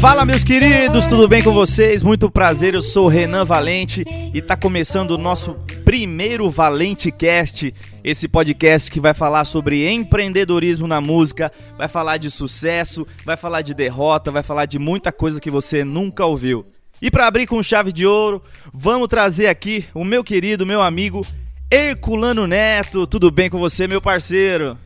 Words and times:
Fala 0.00 0.24
meus 0.24 0.42
queridos, 0.42 1.06
tudo 1.06 1.28
bem 1.28 1.42
com 1.42 1.52
vocês? 1.52 2.02
Muito 2.02 2.30
prazer, 2.30 2.74
eu 2.74 2.80
sou 2.80 3.06
Renan 3.06 3.44
Valente 3.44 4.02
e 4.32 4.40
tá 4.40 4.56
começando 4.56 5.10
o 5.10 5.18
nosso 5.18 5.56
primeiro 5.84 6.48
Valente 6.48 7.10
Cast, 7.10 7.74
esse 8.02 8.26
podcast 8.26 8.90
que 8.90 8.98
vai 8.98 9.12
falar 9.12 9.44
sobre 9.44 9.90
empreendedorismo 9.90 10.86
na 10.86 11.00
música, 11.00 11.52
vai 11.76 11.88
falar 11.88 12.16
de 12.16 12.30
sucesso, 12.30 13.06
vai 13.24 13.36
falar 13.36 13.62
de 13.62 13.74
derrota, 13.74 14.30
vai 14.30 14.42
falar 14.42 14.66
de 14.66 14.78
muita 14.78 15.12
coisa 15.12 15.40
que 15.40 15.50
você 15.50 15.84
nunca 15.84 16.24
ouviu. 16.24 16.64
E 17.02 17.10
para 17.10 17.26
abrir 17.26 17.46
com 17.46 17.62
chave 17.62 17.92
de 17.92 18.06
ouro, 18.06 18.42
vamos 18.72 19.08
trazer 19.08 19.48
aqui 19.48 19.84
o 19.94 20.04
meu 20.04 20.22
querido, 20.22 20.66
meu 20.66 20.80
amigo 20.82 21.26
Herculano 21.72 22.48
Neto. 22.48 23.06
Tudo 23.06 23.30
bem 23.30 23.48
com 23.48 23.56
você, 23.56 23.86
meu 23.86 24.02
parceiro? 24.02 24.76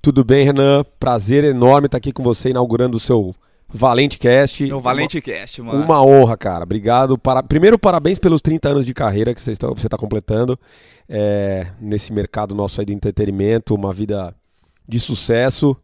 Tudo 0.00 0.24
bem, 0.24 0.46
Renan? 0.46 0.82
Prazer 0.98 1.44
enorme 1.44 1.86
estar 1.86 1.98
aqui 1.98 2.10
com 2.10 2.22
você 2.22 2.48
inaugurando 2.48 2.96
o 2.96 3.00
seu 3.00 3.34
Valente 3.68 4.18
Cast. 4.18 4.64
Meu 4.64 4.80
Valente 4.80 5.18
uma, 5.18 5.22
Cast, 5.22 5.60
mano. 5.60 5.84
Uma 5.84 6.02
honra, 6.02 6.34
cara. 6.38 6.64
Obrigado. 6.64 7.18
Para... 7.18 7.42
Primeiro, 7.42 7.78
parabéns 7.78 8.18
pelos 8.18 8.40
30 8.40 8.70
anos 8.70 8.86
de 8.86 8.94
carreira 8.94 9.34
que 9.34 9.42
você 9.42 9.52
está, 9.52 9.66
você 9.68 9.86
está 9.86 9.98
completando 9.98 10.58
é, 11.06 11.66
nesse 11.78 12.14
mercado 12.14 12.54
nosso 12.54 12.80
aí 12.80 12.86
de 12.86 12.94
entretenimento, 12.94 13.74
uma 13.74 13.92
vida 13.92 14.34
de 14.88 14.98
sucesso. 14.98 15.76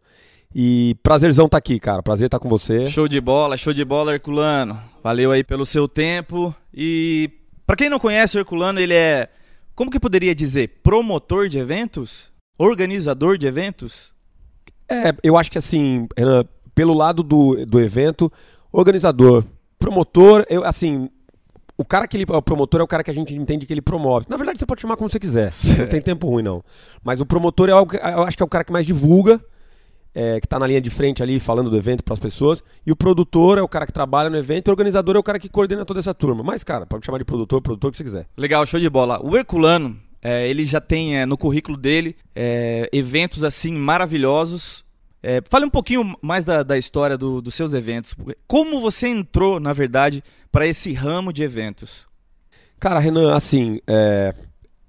E 0.54 0.96
prazerzão 1.02 1.44
estar 1.44 1.56
tá 1.56 1.58
aqui, 1.58 1.78
cara. 1.78 2.02
Prazer 2.02 2.26
estar 2.26 2.38
tá 2.38 2.42
com 2.42 2.48
você. 2.48 2.86
Show 2.86 3.06
de 3.06 3.20
bola, 3.20 3.58
show 3.58 3.74
de 3.74 3.84
bola, 3.84 4.14
Herculano. 4.14 4.80
Valeu 5.04 5.30
aí 5.30 5.44
pelo 5.44 5.66
seu 5.66 5.86
tempo. 5.86 6.54
E 6.72 7.30
para 7.66 7.76
quem 7.76 7.90
não 7.90 7.98
conhece 7.98 8.38
o 8.38 8.40
Herculano, 8.40 8.80
ele 8.80 8.94
é, 8.94 9.28
como 9.78 9.92
que 9.92 10.00
poderia 10.00 10.34
dizer, 10.34 10.80
promotor 10.82 11.48
de 11.48 11.56
eventos? 11.56 12.32
Organizador 12.58 13.38
de 13.38 13.46
eventos? 13.46 14.12
É, 14.88 15.14
eu 15.22 15.36
acho 15.36 15.52
que 15.52 15.58
assim, 15.58 16.08
Renan, 16.16 16.44
pelo 16.74 16.92
lado 16.92 17.22
do, 17.22 17.64
do 17.64 17.78
evento, 17.78 18.30
organizador, 18.72 19.44
promotor, 19.78 20.44
eu, 20.50 20.64
assim, 20.64 21.08
o 21.76 21.84
cara 21.84 22.08
que 22.08 22.16
ele, 22.16 22.26
o 22.28 22.42
promotor 22.42 22.80
é 22.80 22.82
o 22.82 22.88
cara 22.88 23.04
que 23.04 23.10
a 23.12 23.14
gente 23.14 23.32
entende 23.36 23.66
que 23.66 23.72
ele 23.72 23.80
promove. 23.80 24.26
Na 24.28 24.36
verdade, 24.36 24.58
você 24.58 24.66
pode 24.66 24.80
chamar 24.80 24.96
como 24.96 25.08
você 25.08 25.20
quiser. 25.20 25.52
Não 25.78 25.86
tem 25.86 26.02
tempo 26.02 26.28
ruim, 26.28 26.42
não. 26.42 26.60
Mas 27.04 27.20
o 27.20 27.26
promotor 27.26 27.68
é 27.68 27.72
algo, 27.72 27.94
eu 27.94 28.24
acho 28.24 28.36
que 28.36 28.42
é 28.42 28.46
o 28.46 28.48
cara 28.48 28.64
que 28.64 28.72
mais 28.72 28.84
divulga, 28.84 29.40
é, 30.18 30.40
que 30.40 30.46
está 30.46 30.58
na 30.58 30.66
linha 30.66 30.80
de 30.80 30.90
frente 30.90 31.22
ali 31.22 31.38
falando 31.38 31.70
do 31.70 31.76
evento 31.76 32.02
para 32.02 32.14
as 32.14 32.18
pessoas. 32.18 32.60
E 32.84 32.90
o 32.90 32.96
produtor 32.96 33.56
é 33.56 33.62
o 33.62 33.68
cara 33.68 33.86
que 33.86 33.92
trabalha 33.92 34.28
no 34.28 34.36
evento, 34.36 34.66
e 34.66 34.70
o 34.70 34.72
organizador 34.72 35.14
é 35.14 35.18
o 35.20 35.22
cara 35.22 35.38
que 35.38 35.48
coordena 35.48 35.84
toda 35.84 36.00
essa 36.00 36.12
turma. 36.12 36.42
Mas, 36.42 36.64
cara, 36.64 36.84
pode 36.84 37.06
chamar 37.06 37.18
de 37.18 37.24
produtor, 37.24 37.62
produtor, 37.62 37.90
o 37.90 37.92
que 37.92 37.98
você 37.98 38.04
quiser. 38.04 38.26
Legal, 38.36 38.66
show 38.66 38.80
de 38.80 38.90
bola. 38.90 39.24
O 39.24 39.36
Herculano, 39.36 39.96
é, 40.20 40.48
ele 40.48 40.64
já 40.64 40.80
tem 40.80 41.16
é, 41.16 41.24
no 41.24 41.38
currículo 41.38 41.78
dele 41.78 42.16
é, 42.34 42.88
eventos 42.92 43.44
assim 43.44 43.72
maravilhosos 43.72 44.84
é, 45.22 45.42
fale 45.48 45.64
um 45.64 45.70
pouquinho 45.70 46.16
mais 46.22 46.44
da, 46.44 46.62
da 46.62 46.78
história 46.78 47.16
do, 47.16 47.40
dos 47.40 47.54
seus 47.54 47.72
eventos. 47.72 48.14
Como 48.46 48.80
você 48.80 49.08
entrou, 49.08 49.58
na 49.58 49.72
verdade, 49.72 50.22
para 50.50 50.66
esse 50.66 50.92
ramo 50.92 51.32
de 51.32 51.42
eventos? 51.42 52.06
Cara, 52.78 53.00
Renan, 53.00 53.34
assim, 53.34 53.80
é, 53.86 54.34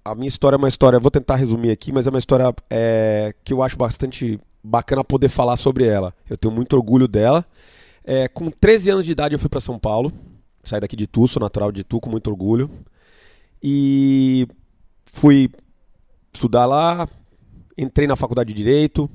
a 0.06 0.14
minha 0.14 0.28
história 0.28 0.56
é 0.56 0.60
uma 0.60 0.68
história, 0.68 1.00
vou 1.00 1.10
tentar 1.10 1.36
resumir 1.36 1.72
aqui, 1.72 1.92
mas 1.92 2.06
é 2.06 2.10
uma 2.12 2.20
história 2.20 2.54
é, 2.70 3.34
que 3.44 3.54
eu 3.54 3.64
acho 3.64 3.76
bastante 3.76 4.40
bacana 4.64 5.04
poder 5.04 5.30
falar 5.30 5.56
sobre 5.56 5.86
ela. 5.86 6.14
Eu 6.30 6.38
tenho 6.38 6.54
muito 6.54 6.76
orgulho 6.76 7.08
dela. 7.08 7.46
É, 8.04 8.28
com 8.28 8.50
13 8.50 8.92
anos 8.92 9.06
de 9.06 9.12
idade 9.12 9.36
eu 9.36 9.40
fui 9.40 9.50
para 9.50 9.62
São 9.62 9.78
Paulo, 9.78 10.12
saí 10.64 10.80
daqui 10.80 10.96
de 10.96 11.06
Tu, 11.06 11.28
sou 11.28 11.40
natural 11.40 11.72
de 11.72 11.84
Tu, 11.84 12.00
com 12.00 12.10
muito 12.10 12.30
orgulho. 12.30 12.70
E 13.62 14.48
fui 15.06 15.50
estudar 16.34 16.66
lá, 16.66 17.08
entrei 17.78 18.08
na 18.08 18.16
faculdade 18.16 18.50
de 18.50 18.56
Direito, 18.56 19.10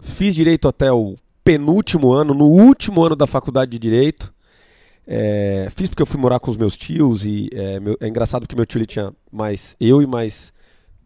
Fiz 0.00 0.34
direito 0.34 0.68
até 0.68 0.92
o 0.92 1.16
penúltimo 1.42 2.12
ano, 2.12 2.34
no 2.34 2.46
último 2.46 3.02
ano 3.02 3.16
da 3.16 3.26
faculdade 3.26 3.70
de 3.70 3.78
direito. 3.78 4.32
É, 5.06 5.68
fiz 5.74 5.88
porque 5.88 6.02
eu 6.02 6.06
fui 6.06 6.20
morar 6.20 6.40
com 6.40 6.50
os 6.50 6.56
meus 6.56 6.76
tios 6.76 7.24
e 7.24 7.48
é, 7.52 7.78
meu, 7.78 7.96
é 8.00 8.08
engraçado 8.08 8.42
porque 8.42 8.56
meu 8.56 8.66
tio 8.66 8.78
ele 8.78 8.86
tinha 8.86 9.12
mais 9.30 9.76
eu 9.78 10.02
e 10.02 10.06
mais 10.06 10.52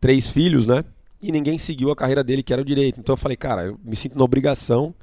três 0.00 0.30
filhos, 0.30 0.66
né? 0.66 0.84
E 1.22 1.30
ninguém 1.30 1.58
seguiu 1.58 1.90
a 1.90 1.96
carreira 1.96 2.24
dele, 2.24 2.42
que 2.42 2.52
era 2.52 2.62
o 2.62 2.64
direito. 2.64 2.98
Então 2.98 3.12
eu 3.12 3.16
falei, 3.16 3.36
cara, 3.36 3.66
eu 3.66 3.80
me 3.84 3.94
sinto 3.94 4.16
na 4.16 4.24
obrigação 4.24 4.94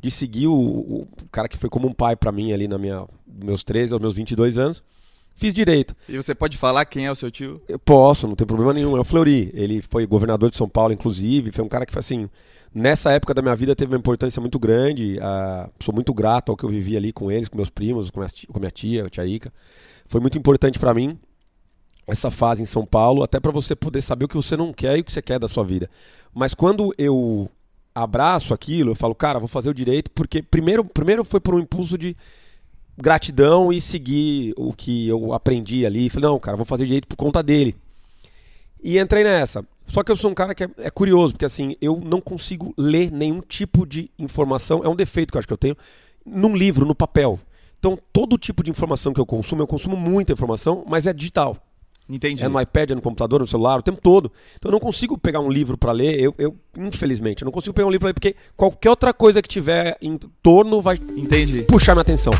de 0.00 0.10
seguir 0.10 0.46
o, 0.46 0.54
o 0.54 1.08
cara 1.32 1.48
que 1.48 1.56
foi 1.56 1.70
como 1.70 1.88
um 1.88 1.92
pai 1.92 2.14
para 2.14 2.30
mim 2.30 2.52
ali 2.52 2.68
na 2.68 2.78
minha 2.78 3.06
meus 3.26 3.64
13 3.64 3.92
aos 3.92 4.00
meus 4.02 4.14
22 4.14 4.58
anos. 4.58 4.84
Fiz 5.34 5.52
direito. 5.52 5.96
E 6.08 6.16
você 6.16 6.34
pode 6.34 6.56
falar 6.56 6.84
quem 6.84 7.06
é 7.06 7.10
o 7.10 7.14
seu 7.14 7.28
tio? 7.28 7.60
Eu 7.66 7.78
posso, 7.78 8.28
não 8.28 8.36
tem 8.36 8.46
problema 8.46 8.72
nenhum. 8.72 8.96
É 8.96 9.00
o 9.00 9.04
Fleury. 9.04 9.50
Ele 9.52 9.82
foi 9.82 10.06
governador 10.06 10.50
de 10.50 10.56
São 10.56 10.68
Paulo, 10.68 10.92
inclusive. 10.92 11.50
Foi 11.50 11.64
um 11.64 11.68
cara 11.68 11.84
que 11.84 11.92
foi 11.92 12.00
assim 12.00 12.28
Nessa 12.74 13.12
época 13.12 13.32
da 13.32 13.40
minha 13.40 13.54
vida 13.54 13.76
teve 13.76 13.92
uma 13.92 13.98
importância 13.98 14.40
muito 14.40 14.58
grande. 14.58 15.16
Uh, 15.18 15.70
sou 15.78 15.94
muito 15.94 16.12
grato 16.12 16.50
ao 16.50 16.56
que 16.56 16.64
eu 16.64 16.68
vivi 16.68 16.96
ali 16.96 17.12
com 17.12 17.30
eles, 17.30 17.48
com 17.48 17.56
meus 17.56 17.70
primos, 17.70 18.10
com, 18.10 18.18
minha 18.18 18.28
tia, 18.28 18.48
com 18.52 18.58
minha 18.58 18.70
tia, 18.70 19.06
a 19.06 19.08
tia 19.08 19.24
Ica. 19.24 19.52
Foi 20.06 20.20
muito 20.20 20.36
importante 20.36 20.76
para 20.76 20.92
mim 20.92 21.16
essa 22.06 22.30
fase 22.30 22.62
em 22.62 22.66
São 22.66 22.84
Paulo, 22.84 23.22
até 23.22 23.40
para 23.40 23.52
você 23.52 23.74
poder 23.74 24.02
saber 24.02 24.26
o 24.26 24.28
que 24.28 24.36
você 24.36 24.56
não 24.56 24.72
quer 24.72 24.96
e 24.96 25.00
o 25.00 25.04
que 25.04 25.12
você 25.12 25.22
quer 25.22 25.38
da 25.38 25.48
sua 25.48 25.64
vida. 25.64 25.88
Mas 26.32 26.54
quando 26.54 26.94
eu 26.98 27.48
abraço 27.94 28.52
aquilo, 28.52 28.90
eu 28.90 28.94
falo, 28.94 29.14
cara, 29.14 29.38
vou 29.38 29.48
fazer 29.48 29.70
o 29.70 29.74
direito, 29.74 30.10
porque 30.10 30.42
primeiro, 30.42 30.84
primeiro 30.84 31.24
foi 31.24 31.40
por 31.40 31.54
um 31.54 31.60
impulso 31.60 31.96
de 31.96 32.16
gratidão 32.96 33.72
e 33.72 33.80
seguir 33.80 34.52
o 34.56 34.72
que 34.72 35.08
eu 35.08 35.32
aprendi 35.32 35.86
ali. 35.86 36.10
Falei, 36.10 36.28
não, 36.28 36.38
cara, 36.38 36.56
vou 36.56 36.66
fazer 36.66 36.86
direito 36.86 37.08
por 37.08 37.16
conta 37.16 37.42
dele. 37.42 37.76
E 38.82 38.98
entrei 38.98 39.24
nessa. 39.24 39.64
Só 39.86 40.02
que 40.02 40.10
eu 40.10 40.16
sou 40.16 40.30
um 40.30 40.34
cara 40.34 40.54
que 40.54 40.64
é, 40.64 40.68
é, 40.78 40.90
curioso, 40.90 41.32
porque 41.32 41.44
assim, 41.44 41.76
eu 41.80 42.00
não 42.04 42.20
consigo 42.20 42.74
ler 42.76 43.10
nenhum 43.10 43.40
tipo 43.40 43.86
de 43.86 44.10
informação, 44.18 44.82
é 44.82 44.88
um 44.88 44.96
defeito 44.96 45.30
que 45.30 45.36
eu 45.36 45.38
acho 45.38 45.48
que 45.48 45.52
eu 45.52 45.58
tenho, 45.58 45.76
num 46.24 46.56
livro, 46.56 46.86
no 46.86 46.94
papel. 46.94 47.38
Então, 47.78 47.98
todo 48.12 48.38
tipo 48.38 48.62
de 48.62 48.70
informação 48.70 49.12
que 49.12 49.20
eu 49.20 49.26
consumo, 49.26 49.62
eu 49.62 49.66
consumo 49.66 49.96
muita 49.96 50.32
informação, 50.32 50.84
mas 50.88 51.06
é 51.06 51.12
digital. 51.12 51.56
Entendi. 52.08 52.44
É 52.44 52.48
no 52.48 52.60
iPad, 52.60 52.90
é 52.90 52.94
no 52.94 53.00
computador, 53.00 53.40
no 53.40 53.46
celular, 53.46 53.78
o 53.78 53.82
tempo 53.82 54.00
todo. 54.00 54.30
Então 54.56 54.68
eu 54.68 54.72
não 54.72 54.80
consigo 54.80 55.16
pegar 55.16 55.40
um 55.40 55.50
livro 55.50 55.78
para 55.78 55.92
ler, 55.92 56.20
eu, 56.20 56.34
eu, 56.38 56.54
infelizmente, 56.76 57.42
eu 57.42 57.46
não 57.46 57.52
consigo 57.52 57.74
pegar 57.74 57.86
um 57.86 57.90
livro 57.90 58.00
para 58.00 58.08
ler, 58.08 58.14
porque 58.14 58.36
qualquer 58.56 58.90
outra 58.90 59.12
coisa 59.12 59.40
que 59.40 59.48
tiver 59.48 59.96
em 60.00 60.18
torno 60.42 60.82
vai 60.82 60.98
Entendi. 61.16 61.62
puxar 61.62 61.94
minha 61.94 62.02
atenção. 62.02 62.32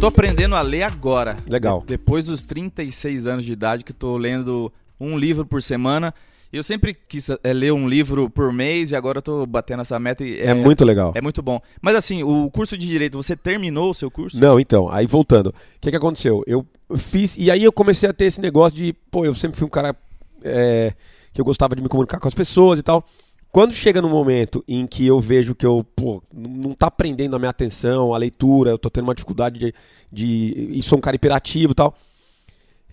tô 0.00 0.06
aprendendo 0.06 0.56
a 0.56 0.62
ler 0.62 0.82
agora. 0.82 1.36
Legal. 1.46 1.84
depois 1.86 2.24
dos 2.24 2.42
36 2.44 3.26
anos 3.26 3.44
de 3.44 3.52
idade 3.52 3.84
que 3.84 3.92
tô 3.92 4.16
lendo 4.16 4.72
um 4.98 5.18
livro 5.18 5.44
por 5.44 5.62
semana. 5.62 6.14
Eu 6.52 6.64
sempre 6.64 6.94
quis 6.94 7.30
é, 7.30 7.52
ler 7.52 7.72
um 7.72 7.88
livro 7.88 8.28
por 8.28 8.52
mês 8.52 8.90
e 8.90 8.96
agora 8.96 9.18
eu 9.18 9.22
tô 9.22 9.46
batendo 9.46 9.82
essa 9.82 9.98
meta. 10.00 10.24
E, 10.24 10.40
é, 10.40 10.46
é, 10.46 10.54
muito 10.54 10.84
legal. 10.84 11.12
É 11.14 11.20
muito 11.20 11.40
bom. 11.42 11.60
Mas 11.80 11.94
assim, 11.94 12.24
o 12.24 12.50
curso 12.50 12.76
de 12.76 12.86
Direito, 12.86 13.16
você 13.16 13.36
terminou 13.36 13.90
o 13.90 13.94
seu 13.94 14.10
curso? 14.10 14.40
Não, 14.40 14.58
então, 14.58 14.90
aí 14.90 15.06
voltando. 15.06 15.50
O 15.50 15.54
que, 15.80 15.90
que 15.90 15.96
aconteceu? 15.96 16.42
Eu 16.46 16.66
fiz, 16.96 17.36
e 17.38 17.50
aí 17.50 17.62
eu 17.62 17.72
comecei 17.72 18.08
a 18.08 18.12
ter 18.12 18.24
esse 18.24 18.40
negócio 18.40 18.76
de, 18.76 18.92
pô, 19.12 19.24
eu 19.24 19.34
sempre 19.34 19.58
fui 19.58 19.66
um 19.66 19.70
cara 19.70 19.94
é, 20.42 20.92
que 21.32 21.40
eu 21.40 21.44
gostava 21.44 21.76
de 21.76 21.82
me 21.82 21.88
comunicar 21.88 22.18
com 22.18 22.26
as 22.26 22.34
pessoas 22.34 22.80
e 22.80 22.82
tal. 22.82 23.04
Quando 23.52 23.72
chega 23.72 24.02
no 24.02 24.08
momento 24.08 24.64
em 24.66 24.86
que 24.86 25.06
eu 25.06 25.20
vejo 25.20 25.54
que 25.54 25.66
eu, 25.66 25.84
pô, 25.94 26.22
não 26.32 26.72
tá 26.72 26.90
prendendo 26.90 27.34
a 27.34 27.38
minha 27.38 27.50
atenção, 27.50 28.12
a 28.12 28.18
leitura, 28.18 28.70
eu 28.70 28.78
tô 28.78 28.90
tendo 28.90 29.04
uma 29.04 29.14
dificuldade 29.14 29.58
de. 29.58 29.74
de 30.10 30.68
e 30.72 30.82
sou 30.82 30.98
um 30.98 31.00
cara 31.00 31.14
hiperativo 31.14 31.72
e 31.72 31.74
tal. 31.74 31.96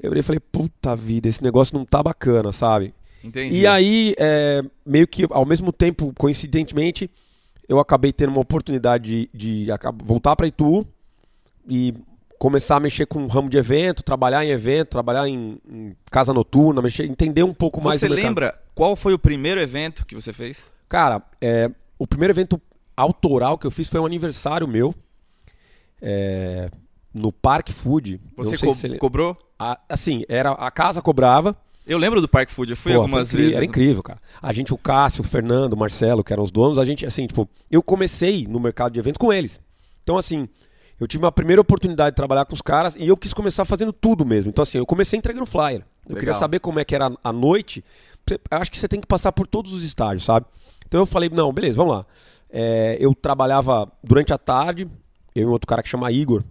Eu 0.02 0.24
falei, 0.24 0.40
puta 0.40 0.96
vida, 0.96 1.28
esse 1.28 1.44
negócio 1.44 1.76
não 1.76 1.84
tá 1.84 2.04
bacana, 2.04 2.52
sabe? 2.52 2.94
Entendi. 3.28 3.60
E 3.60 3.68
aí, 3.68 4.16
é, 4.18 4.64
meio 4.86 5.08
que 5.08 5.26
ao 5.30 5.46
mesmo 5.46 5.72
tempo, 5.72 6.14
coincidentemente, 6.18 7.10
eu 7.68 7.80
acabei 7.80 8.14
tendo 8.14 8.30
uma 8.30 8.42
oportunidade 8.42 9.30
de, 9.34 9.66
de 9.66 9.68
voltar 10.04 10.36
para 10.36 10.48
Itu 10.48 10.86
e 11.68 11.94
começar 12.40 12.78
a 12.78 12.80
mexer 12.80 13.06
com 13.06 13.24
o 13.24 13.28
ramo 13.28 13.50
de 13.50 13.58
evento, 13.58 14.04
trabalhar 14.04 14.46
em 14.46 14.50
evento, 14.50 14.90
trabalhar 14.90 15.28
em, 15.28 15.60
em 15.70 15.96
casa 16.10 16.34
noturna, 16.34 16.82
mexer, 16.82 17.06
entender 17.06 17.44
um 17.44 17.54
pouco 17.54 17.84
mais. 17.84 18.00
Você 18.00 18.08
lembra 18.08 18.58
qual 18.74 18.96
foi 18.96 19.14
o 19.14 19.20
primeiro 19.20 19.60
evento 19.60 20.06
que 20.06 20.16
você 20.16 20.32
fez? 20.32 20.72
Cara, 20.88 21.22
é, 21.42 21.70
o 21.98 22.08
primeiro 22.08 22.32
evento 22.32 22.62
autoral 22.96 23.58
que 23.58 23.68
eu 23.68 23.72
fiz 23.72 23.90
foi 23.90 24.00
um 24.00 24.06
aniversário 24.06 24.68
meu. 24.68 24.94
É, 26.02 26.70
no 27.14 27.32
Park 27.32 27.72
Food. 27.72 28.22
Você, 28.36 28.58
co 28.58 28.68
você 28.68 28.98
cobrou? 28.98 29.36
A, 29.58 29.80
assim, 29.90 30.24
era 30.30 30.52
a 30.52 30.70
casa 30.70 31.02
cobrava. 31.02 31.56
Eu 31.88 31.98
lembro 31.98 32.20
do 32.20 32.28
Park 32.28 32.50
Food, 32.50 32.72
eu 32.72 32.78
fui 32.78 32.92
Pô, 32.92 33.00
algumas 33.00 33.32
vezes. 33.32 33.56
Era 33.56 33.64
incrível, 33.64 34.04
cara. 34.04 34.20
A 34.42 34.52
gente, 34.52 34.74
o 34.74 34.78
Cássio, 34.78 35.22
o 35.22 35.24
Fernando, 35.24 35.74
o 35.74 35.78
Marcelo, 35.78 36.24
que 36.24 36.34
eram 36.34 36.44
os 36.44 36.52
donos, 36.52 36.78
a 36.78 36.84
gente, 36.84 37.06
assim, 37.06 37.26
tipo, 37.28 37.50
eu 37.72 37.82
comecei 37.82 38.46
no 38.46 38.60
mercado 38.60 38.92
de 38.92 39.00
eventos 39.00 39.18
com 39.18 39.32
eles. 39.32 39.60
Então, 40.04 40.18
assim, 40.18 40.50
eu 41.00 41.08
tive 41.08 41.24
uma 41.24 41.32
primeira 41.32 41.62
oportunidade 41.62 42.12
de 42.12 42.16
trabalhar 42.16 42.46
com 42.46 42.54
os 42.54 42.62
caras 42.62 42.96
e 42.98 43.08
eu 43.08 43.16
quis 43.16 43.34
começar 43.34 43.64
fazendo 43.64 43.94
tudo 43.94 44.26
mesmo. 44.26 44.50
Então, 44.50 44.64
assim, 44.64 44.78
eu 44.78 44.86
comecei 44.86 45.18
entregando 45.18 45.46
flyer. 45.46 45.80
Eu 46.06 46.16
Legal. 46.16 46.20
queria 46.20 46.34
saber 46.34 46.60
como 46.60 46.80
é 46.80 46.86
que 46.86 46.94
era 46.94 47.12
a 47.24 47.34
noite. 47.34 47.84
Eu 48.30 48.40
acho 48.52 48.70
que 48.70 48.78
você 48.78 48.88
tem 48.88 49.00
que 49.00 49.08
passar 49.08 49.32
por 49.32 49.48
todos 49.48 49.72
os 49.72 49.84
estágios, 49.84 50.26
sabe? 50.26 50.46
Então 50.86 51.00
eu 51.00 51.06
falei, 51.06 51.30
não, 51.30 51.54
beleza, 51.54 51.78
vamos 51.78 51.96
lá. 51.96 52.06
É, 52.50 52.98
eu 53.00 53.14
trabalhava 53.14 53.92
durante 54.04 54.34
a 54.34 54.38
tarde, 54.38 54.90
eu 55.36 55.44
e 55.44 55.46
um 55.46 55.52
outro 55.52 55.68
cara 55.68 55.84
que 55.84 55.90
chama 55.90 56.12
Igor. 56.12 56.44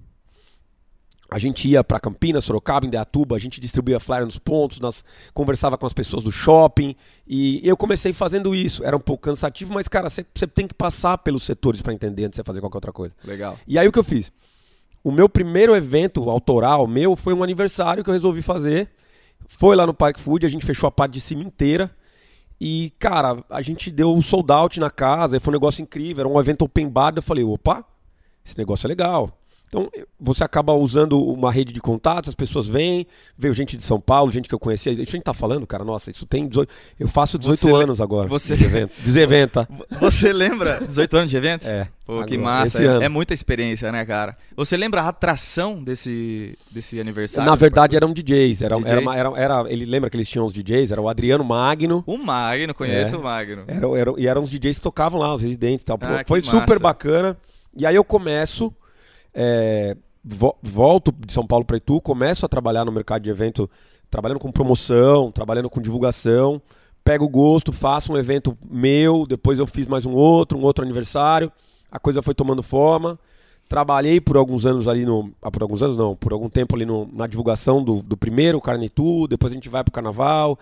A 1.30 1.38
gente 1.38 1.68
ia 1.68 1.82
para 1.82 1.98
Campinas, 1.98 2.44
Sorocaba, 2.44 2.86
Indaiatuba, 2.86 3.36
a 3.36 3.38
gente 3.38 3.60
distribuía 3.60 3.98
flyer 3.98 4.24
nos 4.24 4.38
pontos, 4.38 4.78
nós 4.78 5.04
conversava 5.34 5.76
com 5.76 5.86
as 5.86 5.92
pessoas 5.92 6.22
do 6.22 6.30
shopping 6.30 6.94
e 7.26 7.60
eu 7.66 7.76
comecei 7.76 8.12
fazendo 8.12 8.54
isso. 8.54 8.84
Era 8.84 8.96
um 8.96 9.00
pouco 9.00 9.24
cansativo, 9.24 9.74
mas 9.74 9.88
cara, 9.88 10.08
você 10.08 10.24
tem 10.46 10.68
que 10.68 10.74
passar 10.74 11.18
pelos 11.18 11.42
setores 11.42 11.82
para 11.82 11.92
entender 11.92 12.24
antes 12.24 12.32
de 12.32 12.36
você 12.36 12.44
fazer 12.44 12.60
qualquer 12.60 12.76
outra 12.76 12.92
coisa. 12.92 13.14
Legal. 13.24 13.58
E 13.66 13.78
aí 13.78 13.88
o 13.88 13.92
que 13.92 13.98
eu 13.98 14.04
fiz? 14.04 14.30
O 15.02 15.10
meu 15.10 15.28
primeiro 15.28 15.74
evento 15.74 16.30
autoral 16.30 16.86
meu 16.86 17.16
foi 17.16 17.34
um 17.34 17.42
aniversário 17.42 18.04
que 18.04 18.10
eu 18.10 18.14
resolvi 18.14 18.42
fazer. 18.42 18.88
Foi 19.48 19.76
lá 19.76 19.86
no 19.86 19.94
Park 19.94 20.18
Food, 20.18 20.46
a 20.46 20.48
gente 20.48 20.64
fechou 20.64 20.88
a 20.88 20.90
parte 20.90 21.12
de 21.12 21.20
cima 21.20 21.42
inteira. 21.42 21.90
E, 22.60 22.92
cara, 22.98 23.44
a 23.50 23.60
gente 23.60 23.90
deu 23.90 24.14
um 24.14 24.22
sold 24.22 24.50
out 24.50 24.80
na 24.80 24.90
casa, 24.90 25.38
foi 25.38 25.52
um 25.52 25.56
negócio 25.56 25.82
incrível, 25.82 26.22
era 26.22 26.28
um 26.28 26.40
evento 26.40 26.64
open 26.64 26.88
bar. 26.88 27.12
Eu 27.14 27.22
falei, 27.22 27.44
opa, 27.44 27.84
esse 28.44 28.56
negócio 28.56 28.86
é 28.86 28.88
legal. 28.88 29.38
Então, 29.68 29.90
você 30.18 30.44
acaba 30.44 30.72
usando 30.72 31.20
uma 31.20 31.50
rede 31.50 31.72
de 31.72 31.80
contatos, 31.80 32.28
as 32.28 32.34
pessoas 32.34 32.68
vêm, 32.68 33.06
veio 33.36 33.52
gente 33.52 33.76
de 33.76 33.82
São 33.82 34.00
Paulo, 34.00 34.30
gente 34.30 34.48
que 34.48 34.54
eu 34.54 34.60
conhecia. 34.60 34.92
Isso 34.92 35.02
a 35.02 35.04
gente 35.04 35.24
tá 35.24 35.34
falando, 35.34 35.66
cara, 35.66 35.84
nossa, 35.84 36.10
isso 36.10 36.24
tem 36.24 36.46
18. 36.46 36.72
Eu 37.00 37.08
faço 37.08 37.36
18 37.36 37.58
você 37.58 37.72
anos 37.72 38.00
agora. 38.00 38.28
Você... 38.28 38.56
Deseventa. 39.02 39.68
Você 40.00 40.32
lembra? 40.32 40.80
18 40.80 41.16
anos 41.16 41.30
de 41.30 41.36
eventos? 41.36 41.66
É. 41.66 41.88
Pô, 42.06 42.12
agora, 42.12 42.26
que 42.28 42.38
massa. 42.38 42.80
É, 42.80 43.06
é, 43.06 43.08
muita 43.08 43.34
experiência, 43.34 43.90
né, 43.90 44.04
cara? 44.04 44.36
Você 44.56 44.76
lembra 44.76 45.02
a 45.02 45.08
atração 45.08 45.82
desse, 45.82 46.56
desse 46.70 47.00
aniversário? 47.00 47.50
Na 47.50 47.56
verdade, 47.56 47.96
eram 47.96 48.12
DJs. 48.12 48.62
Era, 48.62 48.76
DJ? 48.76 48.92
era, 48.92 49.18
era, 49.18 49.32
era, 49.36 49.64
ele 49.72 49.84
lembra 49.84 50.08
que 50.08 50.16
eles 50.16 50.28
tinham 50.28 50.46
os 50.46 50.52
DJs? 50.52 50.92
Era 50.92 51.00
o 51.00 51.08
Adriano 51.08 51.42
Magno. 51.42 52.04
O 52.06 52.16
Magno, 52.16 52.72
conheço 52.72 53.16
é. 53.16 53.18
o 53.18 53.22
Magno. 53.22 53.64
Era, 53.66 53.98
era, 53.98 54.14
e 54.16 54.28
eram 54.28 54.44
os 54.44 54.50
DJs 54.50 54.78
que 54.78 54.82
tocavam 54.82 55.20
lá, 55.20 55.34
os 55.34 55.42
residentes 55.42 55.82
e 55.82 55.86
tal. 55.86 55.98
Ah, 56.02 56.22
Foi 56.24 56.40
super 56.40 56.78
bacana. 56.78 57.36
E 57.76 57.84
aí 57.84 57.96
eu 57.96 58.04
começo. 58.04 58.72
É, 59.38 59.94
volto 60.62 61.12
de 61.12 61.30
São 61.30 61.46
Paulo 61.46 61.62
para 61.62 61.76
Itu, 61.76 62.00
começo 62.00 62.46
a 62.46 62.48
trabalhar 62.48 62.86
no 62.86 62.90
mercado 62.90 63.22
de 63.22 63.28
evento, 63.28 63.68
trabalhando 64.10 64.40
com 64.40 64.50
promoção, 64.50 65.30
trabalhando 65.30 65.68
com 65.68 65.78
divulgação, 65.78 66.60
pego 67.04 67.26
o 67.26 67.28
gosto, 67.28 67.70
faço 67.70 68.14
um 68.14 68.16
evento 68.16 68.56
meu, 68.68 69.26
depois 69.26 69.58
eu 69.58 69.66
fiz 69.66 69.86
mais 69.86 70.06
um 70.06 70.12
outro, 70.12 70.58
um 70.58 70.62
outro 70.62 70.82
aniversário, 70.82 71.52
a 71.92 71.98
coisa 71.98 72.22
foi 72.22 72.34
tomando 72.34 72.62
forma. 72.62 73.18
Trabalhei 73.68 74.20
por 74.20 74.36
alguns 74.36 74.64
anos 74.64 74.86
ali 74.86 75.04
no. 75.04 75.32
Ah, 75.42 75.50
por 75.50 75.60
alguns 75.60 75.82
anos 75.82 75.96
não, 75.96 76.14
por 76.14 76.32
algum 76.32 76.48
tempo 76.48 76.76
ali 76.76 76.86
no, 76.86 77.08
na 77.12 77.26
divulgação 77.26 77.82
do, 77.82 78.00
do 78.00 78.16
primeiro 78.16 78.60
Carnitu, 78.60 79.26
depois 79.26 79.52
a 79.52 79.54
gente 79.54 79.68
vai 79.68 79.82
para 79.82 79.90
o 79.90 79.92
carnaval, 79.92 80.56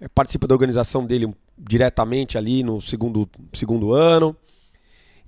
é, 0.00 0.08
participa 0.08 0.46
da 0.46 0.54
organização 0.54 1.04
dele 1.04 1.34
diretamente 1.56 2.38
ali 2.38 2.62
no 2.62 2.80
segundo, 2.80 3.28
segundo 3.52 3.92
ano. 3.92 4.34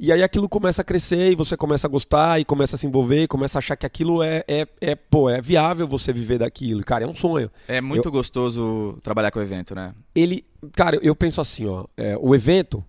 E 0.00 0.12
aí 0.12 0.23
aquilo 0.23 0.49
começa 0.49 0.83
a 0.83 0.85
crescer 0.85 1.33
e 1.33 1.35
você 1.35 1.56
começa 1.56 1.87
a 1.87 1.91
gostar 1.91 2.39
e 2.41 2.45
começa 2.45 2.77
a 2.77 2.79
se 2.79 2.87
envolver 2.87 3.25
e 3.25 3.29
começa 3.29 3.59
a 3.59 3.61
achar 3.61 3.77
que 3.77 3.85
aquilo 3.85 4.23
é, 4.23 4.45
é, 4.47 4.67
é, 4.81 4.95
pô, 4.95 5.29
é 5.29 5.41
viável 5.41 5.89
você 5.89 6.12
viver 6.12 6.39
daquilo. 6.39 6.85
Cara, 6.85 7.05
é 7.05 7.06
um 7.06 7.15
sonho. 7.15 7.50
É 7.67 7.81
muito 7.81 8.09
eu, 8.09 8.12
gostoso 8.12 8.99
trabalhar 9.03 9.33
com 9.33 9.41
o 9.41 9.43
evento, 9.43 9.75
né? 9.75 9.93
Ele, 10.15 10.45
cara, 10.73 10.99
eu 11.03 11.17
penso 11.17 11.41
assim, 11.41 11.67
ó, 11.67 11.85
é, 11.97 12.17
o 12.21 12.33
evento, 12.33 12.85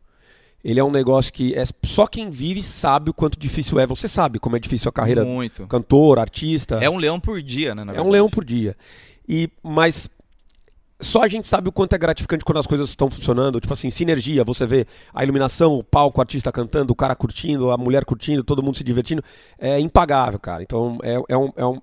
ele 0.64 0.80
é 0.80 0.84
um 0.84 0.92
negócio 0.92 1.34
que 1.34 1.56
é 1.56 1.64
só 1.84 2.06
quem 2.06 2.30
vive 2.30 2.62
sabe 2.62 3.10
o 3.10 3.14
quanto 3.14 3.40
difícil 3.40 3.80
é. 3.80 3.88
Você 3.88 4.08
sabe 4.08 4.38
como 4.38 4.56
é 4.56 4.60
difícil 4.60 4.90
a 4.90 4.92
carreira 4.92 5.26
muito. 5.26 5.66
cantor, 5.66 6.20
artista. 6.20 6.76
É 6.76 6.90
um 6.90 6.98
leão 6.98 7.20
por 7.20 7.42
dia, 7.42 7.74
né? 7.74 7.92
é 7.96 8.02
um 8.02 8.10
leão 8.10 8.30
por 8.30 8.46
dia. 8.46 8.78
E 9.28 9.50
mas 9.64 10.08
só 11.00 11.24
a 11.24 11.28
gente 11.28 11.48
sabe 11.48 11.70
o 11.70 11.72
quanto 11.72 11.94
é 11.94 11.98
gratificante 11.98 12.44
quando 12.44 12.58
as 12.58 12.68
coisas 12.68 12.90
estão 12.90 13.10
funcionando. 13.10 13.60
Tipo 13.60 13.74
assim, 13.74 13.90
sinergia, 13.90 14.44
você 14.44 14.66
vê 14.66 14.86
a 15.14 15.24
iluminação, 15.24 15.74
o 15.76 15.84
palco, 15.84 16.20
o 16.20 16.22
artista 16.22 16.52
cantando, 16.52 16.92
o 16.92 16.96
cara 16.96 17.16
curtindo, 17.16 17.72
a 17.72 17.78
mulher 17.78 18.04
curtindo, 18.04 18.44
todo 18.44 18.62
mundo 18.62 18.76
se 18.76 18.84
divertindo. 18.84 19.24
É 19.58 19.80
impagável, 19.80 20.40
cara. 20.40 20.62
Então 20.62 20.98
é, 21.02 21.22
é, 21.30 21.38
um, 21.38 21.52
é, 21.56 21.66
um, 21.66 21.82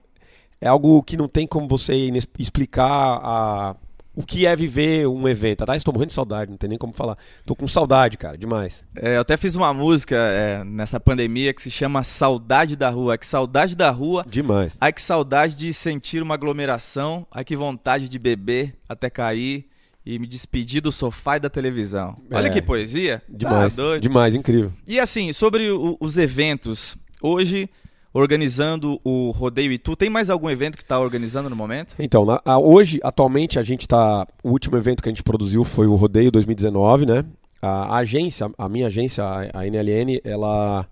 é 0.61 0.69
algo 0.69 1.03
que 1.03 1.17
não 1.17 1.29
tem 1.29 1.47
como 1.47 1.67
você 1.67 1.95
explicar 2.39 3.21
a, 3.23 3.77
o 4.17 4.23
que 4.23 4.47
é 4.47 4.57
viver 4.57 5.07
um 5.07 5.29
evento. 5.29 5.67
Tá? 5.67 5.77
Estou 5.77 5.93
morrendo 5.93 6.09
de 6.09 6.15
saudade, 6.15 6.51
não 6.51 6.57
tem 6.57 6.71
nem 6.71 6.79
como 6.79 6.95
falar. 6.95 7.19
Tô 7.45 7.55
com 7.55 7.69
saudade, 7.69 8.17
cara, 8.17 8.37
demais. 8.39 8.83
É, 8.97 9.17
eu 9.17 9.21
até 9.21 9.37
fiz 9.37 9.55
uma 9.55 9.73
música 9.75 10.17
é, 10.17 10.65
nessa 10.65 10.99
pandemia 10.99 11.53
que 11.53 11.61
se 11.61 11.71
chama 11.71 12.03
Saudade 12.03 12.75
da 12.75 12.89
Rua. 12.89 13.13
Ai, 13.13 13.19
que 13.19 13.27
saudade 13.27 13.77
da 13.77 13.91
rua. 13.91 14.25
Demais. 14.27 14.79
Ai, 14.81 14.93
que 14.93 15.03
saudade 15.03 15.55
de 15.55 15.73
sentir 15.75 16.23
uma 16.23 16.35
aglomeração. 16.35 17.27
Ai, 17.31 17.45
que 17.45 17.55
vontade 17.55 18.09
de 18.09 18.19
beber 18.19 18.75
até 18.89 19.11
cair 19.11 19.69
e 20.05 20.19
me 20.19 20.27
despedir 20.27 20.81
do 20.81 20.91
sofá 20.91 21.37
e 21.37 21.41
da 21.41 21.51
televisão. 21.51 22.17
Olha 22.33 22.47
é, 22.47 22.51
que 22.51 22.63
poesia. 22.63 23.23
Demais. 23.29 23.77
Tá 23.77 23.99
demais, 23.99 24.35
incrível. 24.35 24.73
E 24.87 24.99
assim, 24.99 25.31
sobre 25.33 25.71
o, 25.71 25.99
os 26.01 26.17
eventos. 26.17 26.97
Hoje 27.21 27.69
organizando 28.17 28.99
o 29.05 29.31
Rodeio 29.31 29.71
Itu. 29.71 29.95
Tem 29.95 30.09
mais 30.09 30.31
algum 30.31 30.49
evento 30.49 30.77
que 30.77 30.83
está 30.83 30.99
organizando 30.99 31.51
no 31.51 31.57
momento? 31.57 31.95
Então, 31.99 32.25
na, 32.25 32.41
a, 32.45 32.59
hoje, 32.59 32.99
atualmente, 33.03 33.59
a 33.59 33.63
gente 33.63 33.83
está. 33.83 34.27
O 34.43 34.51
último 34.51 34.77
evento 34.77 35.03
que 35.03 35.09
a 35.09 35.13
gente 35.13 35.23
produziu 35.23 35.65
foi 35.65 35.87
o 35.87 35.95
Rodeio 35.95 36.31
2019, 36.31 37.05
né? 37.05 37.25
A, 37.61 37.97
a 37.97 37.97
agência, 37.99 38.51
a 38.57 38.69
minha 38.71 38.87
agência, 38.87 39.23
a, 39.23 39.61
a, 39.61 39.67
NLN, 39.67 40.21
ela. 40.25 40.87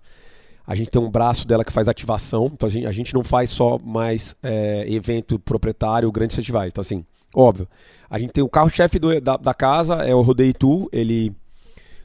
A 0.67 0.75
gente 0.75 0.89
tem 0.89 1.01
um 1.01 1.09
braço 1.09 1.47
dela 1.47 1.65
que 1.65 1.71
faz 1.71 1.87
ativação. 1.87 2.51
Então 2.53 2.67
a 2.67 2.71
gente, 2.71 2.85
a 2.85 2.91
gente 2.91 3.13
não 3.13 3.23
faz 3.23 3.49
só 3.49 3.79
mais 3.79 4.35
é, 4.43 4.85
evento 4.87 5.39
proprietário, 5.39 6.11
grandes 6.11 6.35
festivais. 6.35 6.71
Então, 6.71 6.81
assim, 6.81 7.03
óbvio. 7.35 7.67
A 8.07 8.19
gente 8.19 8.33
tem 8.33 8.43
o 8.43 8.49
carro-chefe 8.49 8.99
da, 9.19 9.35
da 9.35 9.53
casa, 9.53 9.95
é 9.95 10.13
o 10.13 10.21
Rodeio 10.21 10.51
Itu. 10.51 10.89
Ele 10.91 11.33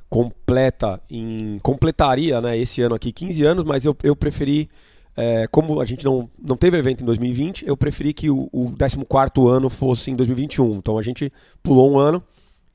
completa 0.09 1.01
em 1.11 1.59
completaria 1.63 2.41
né, 2.41 2.59
esse 2.59 2.83
ano 2.83 2.95
aqui 2.95 3.13
15 3.13 3.45
anos, 3.45 3.65
mas 3.65 3.85
eu, 3.85 3.97
eu 4.03 4.17
preferi 4.17 4.69
é, 5.17 5.47
como 5.49 5.81
a 5.81 5.85
gente 5.85 6.05
não, 6.05 6.31
não 6.41 6.57
teve 6.57 6.79
evento 6.79 7.03
em 7.03 7.07
2020, 7.07 7.67
eu 7.67 7.77
preferi 7.77 8.13
que 8.13 8.31
o, 8.31 8.49
o 8.53 8.73
14 8.73 9.49
ano 9.49 9.69
fosse 9.69 10.11
em 10.11 10.17
2021. 10.17 10.75
Então 10.75 10.99
a 10.99 11.03
gente 11.03 11.33
pulou 11.63 11.91
um 11.91 11.99
ano 11.99 12.23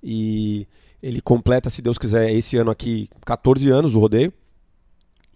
e 0.03 0.67
ele 1.01 1.21
completa, 1.21 1.69
se 1.69 1.81
Deus 1.81 1.97
quiser, 1.97 2.31
esse 2.31 2.57
ano 2.57 2.71
aqui 2.71 3.09
14 3.25 3.69
anos 3.69 3.91
do 3.91 3.99
rodeio. 3.99 4.33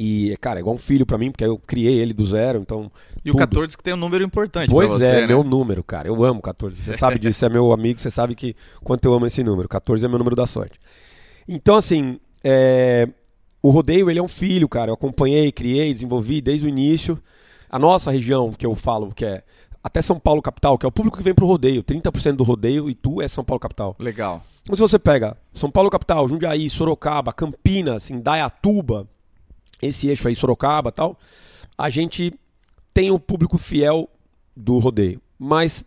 E, 0.01 0.37
cara, 0.39 0.59
é 0.59 0.61
igual 0.61 0.75
um 0.75 0.79
filho 0.79 1.05
para 1.05 1.17
mim, 1.17 1.29
porque 1.29 1.43
eu 1.43 1.57
criei 1.57 1.99
ele 1.99 2.13
do 2.13 2.25
zero, 2.25 2.59
então. 2.59 2.89
E 3.17 3.31
tudo. 3.31 3.35
o 3.35 3.37
14 3.37 3.75
que 3.75 3.83
tem 3.83 3.93
um 3.93 3.97
número 3.97 4.23
importante 4.23 4.69
Pois 4.69 4.89
você, 4.89 5.05
é, 5.05 5.21
né? 5.21 5.27
meu 5.27 5.43
número, 5.43 5.83
cara. 5.83 6.07
Eu 6.07 6.23
amo 6.23 6.41
14. 6.41 6.81
Você 6.81 6.93
sabe 6.93 7.19
disso, 7.19 7.37
você 7.37 7.47
é 7.47 7.49
meu 7.49 7.73
amigo, 7.73 7.99
você 7.99 8.09
sabe 8.09 8.33
que 8.33 8.55
quanto 8.81 9.03
eu 9.03 9.13
amo 9.13 9.25
esse 9.25 9.43
número. 9.43 9.67
14 9.67 10.05
é 10.05 10.07
meu 10.07 10.17
número 10.17 10.37
da 10.37 10.47
sorte. 10.47 10.79
Então, 11.45 11.75
assim, 11.75 12.17
é, 12.41 13.09
o 13.61 13.69
rodeio 13.69 14.09
ele 14.09 14.19
é 14.19 14.23
um 14.23 14.27
filho, 14.27 14.67
cara. 14.67 14.91
Eu 14.91 14.95
acompanhei, 14.95 15.51
criei, 15.51 15.93
desenvolvi 15.93 16.41
desde 16.41 16.65
o 16.65 16.69
início. 16.69 17.21
A 17.69 17.77
nossa 17.77 18.11
região, 18.11 18.51
que 18.51 18.65
eu 18.65 18.75
falo, 18.75 19.13
que 19.13 19.25
é 19.25 19.43
até 19.83 20.01
São 20.01 20.19
Paulo 20.19 20.41
capital, 20.41 20.77
que 20.77 20.85
é 20.85 20.89
o 20.89 20.91
público 20.91 21.17
que 21.17 21.23
vem 21.23 21.33
pro 21.33 21.45
rodeio. 21.45 21.83
30% 21.83 22.35
do 22.35 22.43
rodeio 22.43 22.89
e 22.89 22.95
tu 22.95 23.21
é 23.21 23.27
São 23.27 23.43
Paulo 23.43 23.59
capital. 23.59 23.95
Legal. 23.99 24.43
Então 24.61 24.75
se 24.75 24.81
você 24.81 24.99
pega 24.99 25.37
São 25.53 25.71
Paulo 25.71 25.89
capital, 25.89 26.27
Jundiaí, 26.27 26.69
Sorocaba, 26.69 27.31
Campinas, 27.31 28.09
Indaiatuba, 28.09 29.07
esse 29.81 30.07
eixo 30.07 30.27
aí, 30.27 30.35
Sorocaba 30.35 30.91
tal, 30.91 31.17
a 31.77 31.89
gente 31.89 32.33
tem 32.93 33.11
o 33.11 33.19
público 33.19 33.57
fiel 33.57 34.09
do 34.55 34.77
rodeio. 34.79 35.21
Mas, 35.37 35.85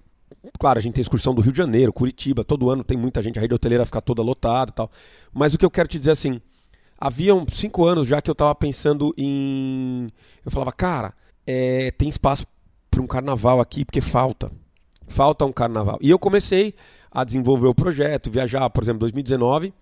claro, 0.59 0.79
a 0.79 0.83
gente 0.83 0.95
tem 0.95 1.03
excursão 1.03 1.35
do 1.35 1.43
Rio 1.43 1.53
de 1.53 1.59
Janeiro, 1.59 1.93
Curitiba, 1.93 2.43
todo 2.43 2.71
ano 2.71 2.83
tem 2.83 2.97
muita 2.97 3.23
gente, 3.23 3.39
a 3.39 3.43
rede 3.43 3.55
hoteleira 3.55 3.85
fica 3.85 4.01
toda 4.01 4.23
lotada 4.23 4.71
e 4.71 4.75
tal. 4.75 4.91
Mas 5.33 5.53
o 5.53 5.59
que 5.59 5.65
eu 5.65 5.71
quero 5.71 5.89
te 5.89 5.99
dizer 5.99 6.13
assim, 6.13 6.41
haviam 7.03 7.45
cinco 7.51 7.85
anos 7.85 8.07
já 8.07 8.23
que 8.23 8.31
eu 8.31 8.33
estava 8.33 8.55
pensando 8.55 9.13
em. 9.19 10.07
Eu 10.45 10.53
falava, 10.53 10.71
cara, 10.71 11.13
é, 11.45 11.91
tem 11.91 12.09
espaço 12.09 12.47
para 12.89 13.03
um 13.03 13.09
carnaval 13.09 13.61
aqui 13.61 13.85
porque 13.85 14.01
falta. 14.01 14.53
Falta 15.09 15.45
um 15.45 15.53
carnaval. 15.53 15.99
E 16.01 16.09
eu 16.09 16.19
comecei 16.19 16.75
a 17.11 17.25
desenvolver 17.25 17.67
o 17.67 17.75
projeto, 17.75 18.31
viajar, 18.31 18.71
por 18.71 18.85
exemplo, 18.85 19.01
2019. 19.01 19.75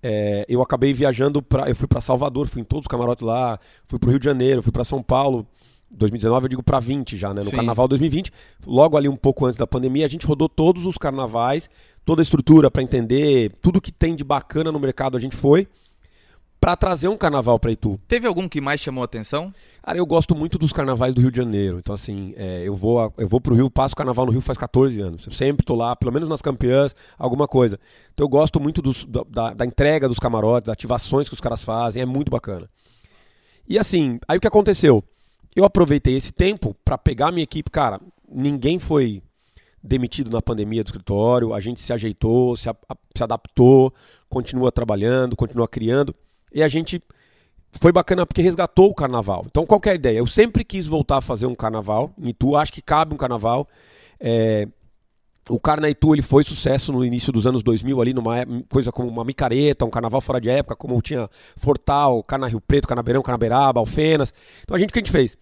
É, 0.00 0.46
eu 0.48 0.62
acabei 0.62 0.94
viajando 0.94 1.42
para, 1.42 1.68
eu 1.68 1.74
fui 1.74 1.88
para 1.88 2.00
Salvador, 2.00 2.46
fui 2.46 2.62
em 2.62 2.64
todos 2.64 2.84
os 2.84 2.88
camarotes 2.88 3.26
lá, 3.26 3.58
fui 3.84 3.98
para 3.98 4.06
o 4.06 4.10
Rio 4.10 4.20
de 4.20 4.24
Janeiro, 4.24 4.62
fui 4.62 4.70
para 4.70 4.84
São 4.84 5.02
Paulo. 5.02 5.44
2019 5.90 6.44
eu 6.44 6.48
digo 6.48 6.62
para 6.62 6.78
20 6.78 7.16
já, 7.16 7.34
né? 7.34 7.40
No 7.42 7.50
Sim. 7.50 7.56
carnaval 7.56 7.88
2020, 7.88 8.30
logo 8.64 8.96
ali 8.96 9.08
um 9.08 9.16
pouco 9.16 9.46
antes 9.46 9.58
da 9.58 9.66
pandemia, 9.66 10.04
a 10.04 10.08
gente 10.08 10.26
rodou 10.26 10.48
todos 10.48 10.86
os 10.86 10.96
carnavais, 10.96 11.68
toda 12.04 12.20
a 12.20 12.24
estrutura 12.24 12.70
para 12.70 12.82
entender 12.82 13.52
tudo 13.60 13.80
que 13.80 13.90
tem 13.90 14.14
de 14.14 14.22
bacana 14.22 14.70
no 14.70 14.78
mercado, 14.78 15.16
a 15.16 15.20
gente 15.20 15.34
foi 15.34 15.66
para 16.60 16.76
trazer 16.76 17.08
um 17.08 17.16
carnaval 17.16 17.58
para 17.58 17.70
Itu. 17.70 18.00
Teve 18.08 18.26
algum 18.26 18.48
que 18.48 18.60
mais 18.60 18.80
chamou 18.80 19.02
a 19.02 19.04
atenção? 19.04 19.52
Cara, 19.82 19.96
eu 19.96 20.04
gosto 20.04 20.34
muito 20.34 20.58
dos 20.58 20.72
carnavais 20.72 21.14
do 21.14 21.20
Rio 21.20 21.30
de 21.30 21.36
Janeiro. 21.36 21.78
Então, 21.78 21.94
assim, 21.94 22.34
é, 22.36 22.62
eu 22.66 22.74
vou 22.74 23.12
eu 23.16 23.28
vou 23.28 23.40
pro 23.40 23.54
Rio, 23.54 23.70
passo 23.70 23.94
o 23.94 23.96
carnaval 23.96 24.26
no 24.26 24.32
Rio 24.32 24.40
faz 24.40 24.58
14 24.58 25.00
anos. 25.00 25.26
Eu 25.26 25.32
sempre 25.32 25.64
tô 25.64 25.74
lá, 25.74 25.94
pelo 25.94 26.12
menos 26.12 26.28
nas 26.28 26.42
campeãs, 26.42 26.94
alguma 27.16 27.46
coisa. 27.46 27.78
Então, 28.12 28.24
eu 28.24 28.28
gosto 28.28 28.60
muito 28.60 28.82
dos, 28.82 29.06
da, 29.06 29.54
da 29.54 29.64
entrega 29.64 30.08
dos 30.08 30.18
camarotes, 30.18 30.66
das 30.66 30.72
ativações 30.72 31.28
que 31.28 31.34
os 31.34 31.40
caras 31.40 31.62
fazem, 31.62 32.02
é 32.02 32.06
muito 32.06 32.30
bacana. 32.30 32.68
E 33.68 33.78
assim, 33.78 34.18
aí 34.26 34.38
o 34.38 34.40
que 34.40 34.48
aconteceu? 34.48 35.04
Eu 35.54 35.64
aproveitei 35.64 36.16
esse 36.16 36.32
tempo 36.32 36.74
para 36.84 36.98
pegar 36.98 37.28
a 37.28 37.32
minha 37.32 37.44
equipe. 37.44 37.70
Cara, 37.70 38.00
ninguém 38.30 38.78
foi 38.78 39.22
demitido 39.82 40.30
na 40.30 40.42
pandemia 40.42 40.82
do 40.82 40.86
escritório, 40.86 41.54
a 41.54 41.60
gente 41.60 41.80
se 41.80 41.92
ajeitou, 41.92 42.56
se, 42.56 42.68
a, 42.68 42.76
se 43.14 43.22
adaptou, 43.22 43.92
continua 44.28 44.72
trabalhando, 44.72 45.36
continua 45.36 45.68
criando. 45.68 46.14
E 46.52 46.62
a 46.62 46.68
gente 46.68 47.02
foi 47.72 47.92
bacana 47.92 48.26
porque 48.26 48.42
resgatou 48.42 48.90
o 48.90 48.94
carnaval. 48.94 49.44
Então, 49.46 49.66
qual 49.66 49.80
é 49.84 49.90
a 49.90 49.94
ideia? 49.94 50.18
Eu 50.18 50.26
sempre 50.26 50.64
quis 50.64 50.86
voltar 50.86 51.18
a 51.18 51.20
fazer 51.20 51.46
um 51.46 51.54
carnaval 51.54 52.12
em 52.18 52.28
Itu, 52.28 52.56
acho 52.56 52.72
que 52.72 52.82
cabe 52.82 53.14
um 53.14 53.18
carnaval. 53.18 53.68
É, 54.18 54.66
o 55.48 55.58
Carnaitu 55.58 56.14
ele 56.14 56.22
foi 56.22 56.44
sucesso 56.44 56.92
no 56.92 57.04
início 57.04 57.32
dos 57.32 57.46
anos 57.46 57.62
2000 57.62 58.00
ali 58.00 58.14
numa 58.14 58.36
coisa 58.68 58.92
como 58.92 59.08
uma 59.08 59.24
micareta, 59.24 59.84
um 59.84 59.90
carnaval 59.90 60.20
fora 60.20 60.40
de 60.40 60.50
época, 60.50 60.76
como 60.76 61.00
tinha 61.00 61.28
Fortal, 61.56 62.22
Cana 62.22 62.46
Rio 62.46 62.60
Preto, 62.60 62.86
Canabeirão, 62.86 63.22
Canaberaba, 63.22 63.80
Alfenas. 63.80 64.32
Então 64.62 64.76
a 64.76 64.78
gente 64.78 64.90
o 64.90 64.92
que 64.92 64.98
a 64.98 65.02
gente 65.02 65.12
fez? 65.12 65.36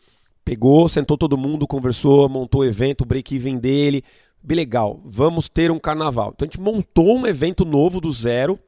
Pegou, 0.45 0.89
sentou 0.89 1.19
todo 1.19 1.37
mundo, 1.37 1.67
conversou, 1.67 2.29
montou 2.29 2.61
o 2.61 2.65
evento, 2.65 3.01
o 3.01 3.05
break-even 3.05 3.59
dele. 3.59 4.05
Bem 4.43 4.57
legal, 4.57 5.01
vamos 5.05 5.49
ter 5.49 5.73
um 5.73 5.79
carnaval. 5.79 6.33
Então 6.35 6.47
a 6.47 6.49
gente 6.49 6.61
montou 6.61 7.19
um 7.19 7.27
evento 7.27 7.65
novo 7.65 8.01
do 8.01 8.13
zero 8.13 8.59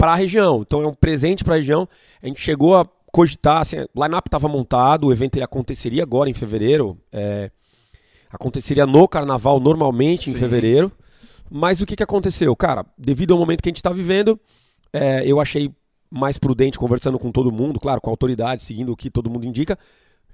para 0.00 0.12
a 0.12 0.16
região. 0.16 0.62
Então 0.62 0.82
é 0.82 0.86
um 0.86 0.94
presente 0.94 1.44
para 1.44 1.54
a 1.54 1.58
região. 1.58 1.86
A 2.22 2.26
gente 2.26 2.40
chegou 2.40 2.74
a 2.74 2.86
cogitar, 3.12 3.60
assim, 3.60 3.76
o 3.94 4.02
line-up 4.02 4.26
estava 4.26 4.48
montado, 4.48 5.08
o 5.08 5.12
evento 5.12 5.42
aconteceria 5.42 6.02
agora 6.02 6.30
em 6.30 6.32
fevereiro. 6.32 6.96
É, 7.12 7.50
aconteceria 8.30 8.86
no 8.86 9.06
carnaval 9.06 9.60
normalmente 9.60 10.30
Sim. 10.30 10.36
em 10.36 10.40
fevereiro. 10.40 10.90
Mas 11.50 11.82
o 11.82 11.86
que, 11.86 11.96
que 11.96 12.02
aconteceu? 12.02 12.56
Cara, 12.56 12.86
devido 12.96 13.34
ao 13.34 13.38
momento 13.38 13.62
que 13.62 13.68
a 13.68 13.70
gente 13.70 13.76
está 13.76 13.92
vivendo, 13.92 14.40
é, 14.90 15.22
eu 15.26 15.38
achei 15.38 15.70
mais 16.10 16.38
prudente 16.38 16.78
conversando 16.78 17.18
com 17.18 17.30
todo 17.30 17.52
mundo, 17.52 17.78
claro, 17.78 18.00
com 18.00 18.08
a 18.08 18.12
autoridade, 18.12 18.62
seguindo 18.62 18.92
o 18.92 18.96
que 18.96 19.10
todo 19.10 19.28
mundo 19.28 19.46
indica, 19.46 19.78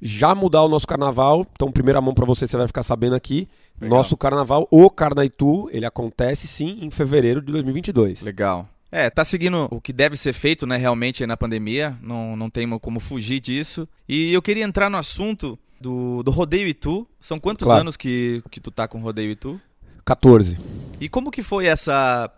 já 0.00 0.32
mudar 0.32 0.62
o 0.62 0.68
nosso 0.68 0.86
carnaval. 0.86 1.44
Então, 1.52 1.72
primeira 1.72 2.00
mão 2.00 2.14
para 2.14 2.24
você, 2.24 2.46
você 2.46 2.56
vai 2.56 2.68
ficar 2.68 2.84
sabendo 2.84 3.16
aqui. 3.16 3.48
Legal. 3.80 3.98
Nosso 3.98 4.16
carnaval, 4.16 4.68
o 4.70 4.88
Carnaitu, 4.88 5.68
ele 5.72 5.84
acontece 5.84 6.46
sim 6.46 6.78
em 6.82 6.90
fevereiro 6.90 7.40
de 7.40 7.50
2022. 7.50 8.22
Legal. 8.22 8.68
É, 8.90 9.10
tá 9.10 9.24
seguindo 9.24 9.68
o 9.70 9.80
que 9.80 9.92
deve 9.92 10.16
ser 10.16 10.32
feito, 10.32 10.66
né, 10.66 10.76
realmente 10.76 11.26
na 11.26 11.36
pandemia, 11.36 11.98
não, 12.00 12.36
não 12.36 12.48
tem 12.48 12.68
como 12.78 13.00
fugir 13.00 13.40
disso. 13.40 13.88
E 14.08 14.32
eu 14.32 14.40
queria 14.40 14.64
entrar 14.64 14.88
no 14.88 14.96
assunto 14.96 15.58
do, 15.80 16.22
do 16.22 16.30
Rodeio 16.30 16.68
Itu. 16.68 17.06
São 17.20 17.38
quantos 17.38 17.64
claro. 17.64 17.80
anos 17.80 17.96
que, 17.96 18.42
que 18.50 18.60
tu 18.60 18.70
tá 18.70 18.86
com 18.86 18.98
o 18.98 19.02
Rodeio 19.02 19.30
Itu? 19.30 19.60
14. 20.04 20.56
E 21.00 21.08
como 21.08 21.30
que 21.30 21.42
foi 21.42 21.66
essa, 21.66 22.30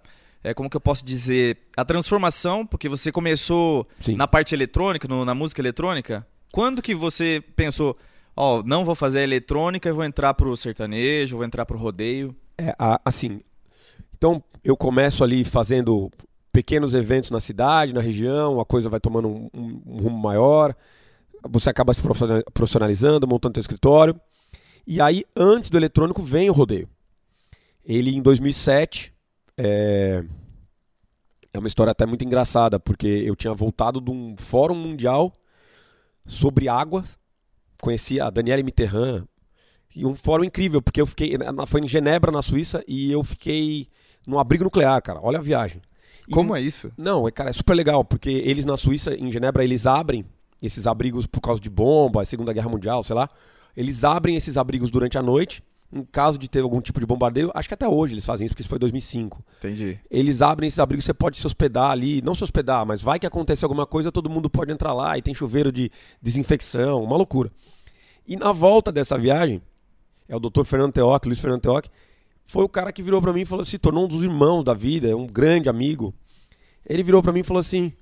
é, 0.43 0.55
como 0.55 0.71
que 0.71 0.77
eu 0.77 0.81
posso 0.81 1.05
dizer, 1.05 1.59
a 1.77 1.85
transformação, 1.85 2.67
porque 2.67 2.89
você 2.89 3.13
começou 3.13 3.87
Sim. 4.01 4.17
na 4.17 4.27
parte 4.27 4.55
eletrônica, 4.55 5.07
no, 5.07 5.25
na 5.25 5.35
música 5.35 5.61
eletrônica, 5.61 6.27
quando 6.51 6.81
que 6.81 6.95
você 6.95 7.43
pensou, 7.55 7.97
ó, 8.35 8.59
oh, 8.59 8.63
não 8.63 8.85
vou 8.85 8.95
fazer 8.95 9.21
a 9.21 9.23
eletrônica, 9.23 9.93
vou 9.93 10.05
entrar 10.05 10.33
pro 10.35 10.57
sertanejo, 10.57 11.37
vou 11.37 11.45
entrar 11.45 11.67
pro 11.67 11.79
rodeio? 11.79 12.35
É, 12.57 12.75
assim, 13.05 13.41
então 14.17 14.43
eu 14.65 14.77
começo 14.77 15.23
ali 15.23 15.45
fazendo 15.45 16.11
pequenos 16.59 16.93
eventos 16.93 17.31
na 17.31 17.39
cidade, 17.39 17.93
na 17.93 18.01
região, 18.01 18.59
a 18.59 18.65
coisa 18.65 18.91
vai 18.91 18.99
tomando 18.99 19.29
um, 19.29 19.49
um, 19.55 19.83
um 19.87 19.97
rumo 19.99 20.19
maior, 20.19 20.75
você 21.49 21.71
acaba 21.71 21.95
se 21.95 22.03
profissionalizando, 22.03 23.29
montando 23.29 23.55
seu 23.55 23.61
escritório. 23.61 24.21
E 24.85 25.01
aí, 25.01 25.25
antes 25.37 25.71
do 25.71 25.77
eletrônico, 25.77 26.21
vem 26.21 26.51
o 26.51 26.53
rodeio. 26.53 26.89
Ele, 27.85 28.11
em 28.11 28.21
2007, 28.21 29.15
é... 29.57 30.25
é 31.55 31.59
uma 31.61 31.69
história 31.69 31.93
até 31.93 32.05
muito 32.05 32.25
engraçada, 32.25 32.81
porque 32.81 33.07
eu 33.07 33.37
tinha 33.37 33.55
voltado 33.55 34.01
de 34.01 34.11
um 34.11 34.35
fórum 34.37 34.75
mundial 34.75 35.33
sobre 36.27 36.69
água, 36.69 37.05
conheci 37.81 38.21
a 38.21 38.31
Daniela 38.31 38.65
Mitterrand, 38.65 39.25
e 39.95 40.05
um 40.05 40.17
fórum 40.17 40.43
incrível, 40.43 40.83
porque 40.83 41.01
eu 41.01 41.07
fiquei, 41.07 41.37
foi 41.69 41.83
em 41.83 41.89
Genebra, 41.89 42.33
na 42.33 42.43
Suíça, 42.43 42.83
e 42.89 43.13
eu 43.13 43.23
fiquei 43.23 43.87
num 44.27 44.41
abrigo 44.41 44.65
nuclear, 44.65 45.01
cara, 45.01 45.21
olha 45.23 45.39
a 45.39 45.43
viagem. 45.43 45.81
Como 46.31 46.55
é 46.55 46.61
isso? 46.61 46.93
Não, 46.97 47.27
é, 47.27 47.31
cara, 47.31 47.51
é 47.51 47.53
super 47.53 47.75
legal, 47.75 48.05
porque 48.05 48.31
eles 48.31 48.67
na 48.67 48.77
Suíça, 48.77 49.15
em 49.15 49.31
Genebra, 49.33 49.65
eles 49.65 49.87
abrem 49.87 50.25
esses 50.63 50.87
abrigos 50.87 51.27
por 51.27 51.41
causa 51.41 51.61
de 51.61 51.71
bomba, 51.71 52.25
Segunda 52.25 52.53
Guerra 52.53 52.69
Mundial, 52.69 53.03
sei 53.05 53.15
lá. 53.15 53.29
Eles 53.77 54.05
abrem 54.05 54.37
esses 54.37 54.57
abrigos 54.57 54.91
durante 54.91 55.17
a 55.17 55.23
noite, 55.23 55.63
em 55.93 56.03
caso 56.05 56.39
de 56.39 56.49
ter 56.49 56.61
algum 56.61 56.81
tipo 56.81 57.01
de 57.01 57.07
bombardeio. 57.07 57.51
Acho 57.55 57.69
que 57.69 57.75
até 57.75 57.89
hoje 57.89 58.15
eles 58.15 58.25
fazem 58.25 58.45
isso, 58.45 58.53
porque 58.53 58.63
isso 58.63 58.69
foi 58.69 58.79
2005. 58.79 59.43
Entendi. 59.59 59.99
Eles 60.11 60.43
abrem 60.43 60.67
esses 60.67 60.79
abrigos, 60.79 61.05
você 61.05 61.15
pode 61.15 61.39
se 61.39 61.47
hospedar 61.47 61.91
ali, 61.91 62.21
não 62.23 62.35
se 62.35 62.43
hospedar, 62.43 62.85
mas 62.85 63.01
vai 63.01 63.19
que 63.19 63.27
acontece 63.27 63.65
alguma 63.65 63.87
coisa, 63.87 64.11
todo 64.11 64.29
mundo 64.29 64.51
pode 64.51 64.73
entrar 64.73 64.93
lá 64.93 65.17
e 65.17 65.23
tem 65.23 65.33
chuveiro 65.33 65.71
de 65.71 65.91
desinfecção, 66.21 67.03
uma 67.03 67.17
loucura. 67.17 67.51
E 68.27 68.37
na 68.37 68.53
volta 68.53 68.93
dessa 68.93 69.17
viagem, 69.17 69.63
é 70.29 70.37
o 70.37 70.41
Dr. 70.41 70.65
Fernando 70.65 70.93
Teoc, 70.93 71.25
Luiz 71.25 71.41
Fernando 71.41 71.63
Teoc, 71.63 71.87
foi 72.49 72.65
o 72.65 72.69
cara 72.69 72.91
que 72.91 73.03
virou 73.03 73.21
para 73.21 73.33
mim 73.33 73.43
e 73.43 73.45
falou, 73.45 73.65
se 73.65 73.79
tornou 73.79 74.07
um 74.07 74.09
dos 74.09 74.25
irmãos 74.25 74.65
da 74.65 74.73
vida, 74.73 75.15
um 75.15 75.27
grande 75.27 75.69
amigo. 75.69 76.15
Ele 76.85 77.03
virou 77.03 77.23
para 77.23 77.31
mim 77.31 77.41
e 77.41 77.45
falou 77.45 77.61
assim: 77.61 77.93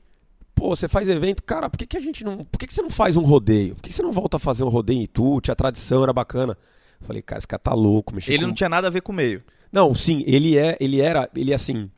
pô, 0.54 0.74
você 0.74 0.88
faz 0.88 1.08
evento, 1.08 1.42
cara, 1.42 1.68
por 1.68 1.76
que, 1.76 1.84
que 1.84 1.96
a 1.96 2.00
gente 2.00 2.24
não. 2.24 2.38
Por 2.44 2.56
que, 2.56 2.68
que 2.68 2.72
você 2.72 2.80
não 2.80 2.88
faz 2.88 3.16
um 3.16 3.24
rodeio? 3.24 3.74
Por 3.74 3.82
que, 3.82 3.90
que 3.90 3.96
você 3.96 4.02
não 4.02 4.12
volta 4.12 4.36
a 4.36 4.40
fazer 4.40 4.62
um 4.62 4.68
rodeio 4.68 5.02
em? 5.02 5.40
Tinha 5.40 5.56
tradição, 5.56 6.04
era 6.04 6.12
bacana. 6.12 6.56
falei, 7.00 7.20
cara, 7.22 7.38
esse 7.38 7.48
cara 7.48 7.58
tá 7.58 7.74
louco. 7.74 8.14
Ele 8.16 8.38
com... 8.38 8.46
não 8.46 8.54
tinha 8.54 8.68
nada 8.68 8.86
a 8.86 8.90
ver 8.90 9.00
com 9.00 9.10
o 9.10 9.14
meio. 9.14 9.42
Não, 9.72 9.92
sim, 9.96 10.22
ele 10.26 10.56
é, 10.56 10.76
ele 10.78 11.00
era, 11.00 11.28
ele 11.34 11.50
é 11.50 11.54
assim, 11.56 11.90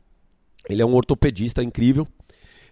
ele 0.67 0.81
é 0.81 0.85
um 0.85 0.95
ortopedista 0.95 1.63
incrível, 1.63 2.07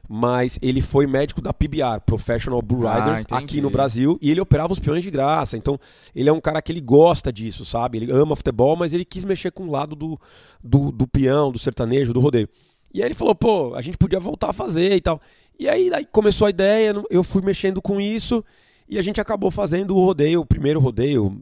mas 0.07 0.57
ele 0.61 0.81
foi 0.81 1.05
médico 1.05 1.41
da 1.41 1.53
PBR, 1.53 1.99
Professional 2.05 2.61
Bull 2.61 2.87
ah, 2.87 2.95
Riders, 2.95 3.25
ah, 3.29 3.37
aqui 3.37 3.59
no 3.59 3.69
Brasil, 3.69 4.17
e 4.21 4.31
ele 4.31 4.39
operava 4.39 4.71
os 4.71 4.79
peões 4.79 5.03
de 5.03 5.11
graça. 5.11 5.57
Então, 5.57 5.79
ele 6.15 6.29
é 6.29 6.33
um 6.33 6.39
cara 6.39 6.61
que 6.61 6.71
ele 6.71 6.79
gosta 6.79 7.31
disso, 7.31 7.65
sabe? 7.65 7.97
Ele 7.97 8.11
ama 8.11 8.35
futebol, 8.35 8.75
mas 8.75 8.93
ele 8.93 9.03
quis 9.03 9.25
mexer 9.25 9.51
com 9.51 9.63
o 9.63 9.71
lado 9.71 9.95
do, 9.95 10.19
do, 10.63 10.91
do 10.91 11.07
peão, 11.07 11.51
do 11.51 11.59
sertanejo, 11.59 12.13
do 12.13 12.19
rodeio. 12.19 12.47
E 12.93 13.01
aí 13.01 13.07
ele 13.07 13.15
falou, 13.15 13.35
pô, 13.35 13.75
a 13.75 13.81
gente 13.81 13.97
podia 13.97 14.19
voltar 14.19 14.49
a 14.49 14.53
fazer 14.53 14.95
e 14.95 15.01
tal. 15.01 15.21
E 15.59 15.67
aí, 15.67 15.93
aí 15.93 16.05
começou 16.05 16.47
a 16.47 16.49
ideia, 16.49 16.93
eu 17.09 17.23
fui 17.23 17.41
mexendo 17.41 17.81
com 17.81 17.99
isso 17.99 18.43
e 18.87 18.97
a 18.97 19.01
gente 19.01 19.19
acabou 19.19 19.51
fazendo 19.51 19.95
o 19.95 20.05
rodeio, 20.05 20.41
o 20.41 20.45
primeiro 20.45 20.79
rodeio 20.79 21.41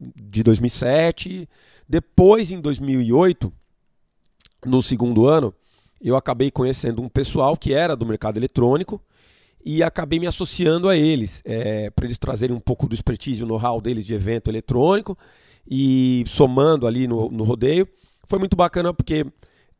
de 0.00 0.42
2007. 0.42 1.48
Depois, 1.88 2.50
em 2.50 2.60
2008, 2.60 3.52
no 4.66 4.82
segundo 4.82 5.26
ano, 5.26 5.54
eu 6.08 6.16
acabei 6.16 6.50
conhecendo 6.50 7.02
um 7.02 7.08
pessoal 7.08 7.56
que 7.56 7.72
era 7.72 7.96
do 7.96 8.04
mercado 8.04 8.36
eletrônico 8.36 9.00
e 9.64 9.82
acabei 9.82 10.20
me 10.20 10.26
associando 10.26 10.88
a 10.88 10.96
eles, 10.96 11.40
é, 11.44 11.88
para 11.90 12.04
eles 12.04 12.18
trazerem 12.18 12.54
um 12.54 12.60
pouco 12.60 12.86
do 12.86 12.94
expertise, 12.94 13.42
o 13.42 13.46
know-how 13.46 13.80
deles 13.80 14.04
de 14.04 14.14
evento 14.14 14.50
eletrônico 14.50 15.16
e 15.66 16.22
somando 16.26 16.86
ali 16.86 17.08
no, 17.08 17.30
no 17.30 17.44
rodeio. 17.44 17.88
Foi 18.26 18.38
muito 18.38 18.54
bacana 18.54 18.92
porque 18.92 19.24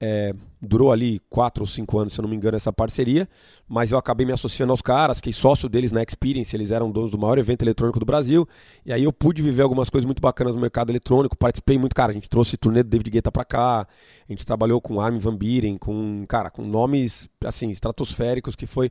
é, 0.01 0.35
durou 0.61 0.93
ali 0.93 1.21
quatro 1.31 1.63
ou 1.63 1.67
cinco 1.67 1.99
anos, 1.99 2.13
se 2.13 2.21
eu 2.21 2.23
não 2.23 2.29
me 2.29 2.37
engano, 2.37 2.57
essa 2.57 2.73
parceria, 2.73 3.29
mas 3.69 3.93
eu 3.93 3.99
acabei 3.99 4.27
me 4.27 4.33
associando 4.33 4.73
aos 4.73 4.83
caras, 4.83 5.19
fiquei 5.19 5.33
sócio 5.33 5.69
deles 5.69 5.93
na 5.93 6.03
Experience, 6.03 6.55
eles 6.55 6.71
eram 6.71 6.91
donos 6.91 7.11
do 7.11 7.19
maior 7.19 7.39
evento 7.39 7.63
eletrônico 7.63 7.99
do 7.99 8.07
Brasil, 8.07 8.47
e 8.85 8.93
aí 8.93 9.05
eu 9.05 9.13
pude 9.13 9.43
viver 9.43 9.63
algumas 9.63 9.89
coisas 9.89 10.05
muito 10.05 10.21
bacanas 10.21 10.55
no 10.55 10.61
mercado 10.61 10.91
eletrônico, 10.91 11.37
participei 11.37 11.79
muito, 11.79 11.95
cara, 11.95 12.11
a 12.11 12.15
gente 12.15 12.29
trouxe 12.29 12.57
turnê 12.57 12.83
do 12.83 12.89
David 12.89 13.11
Guetta 13.11 13.31
pra 13.31 13.45
cá, 13.45 13.87
a 14.29 14.33
gente 14.33 14.45
trabalhou 14.45 14.81
com 14.81 15.01
Armin 15.01 15.19
Van 15.19 15.37
Buren, 15.37 15.77
com, 15.79 16.25
cara, 16.29 16.51
com 16.51 16.63
nomes, 16.63 17.29
assim, 17.45 17.71
estratosféricos, 17.71 18.57
que 18.57 18.67
foi 18.67 18.91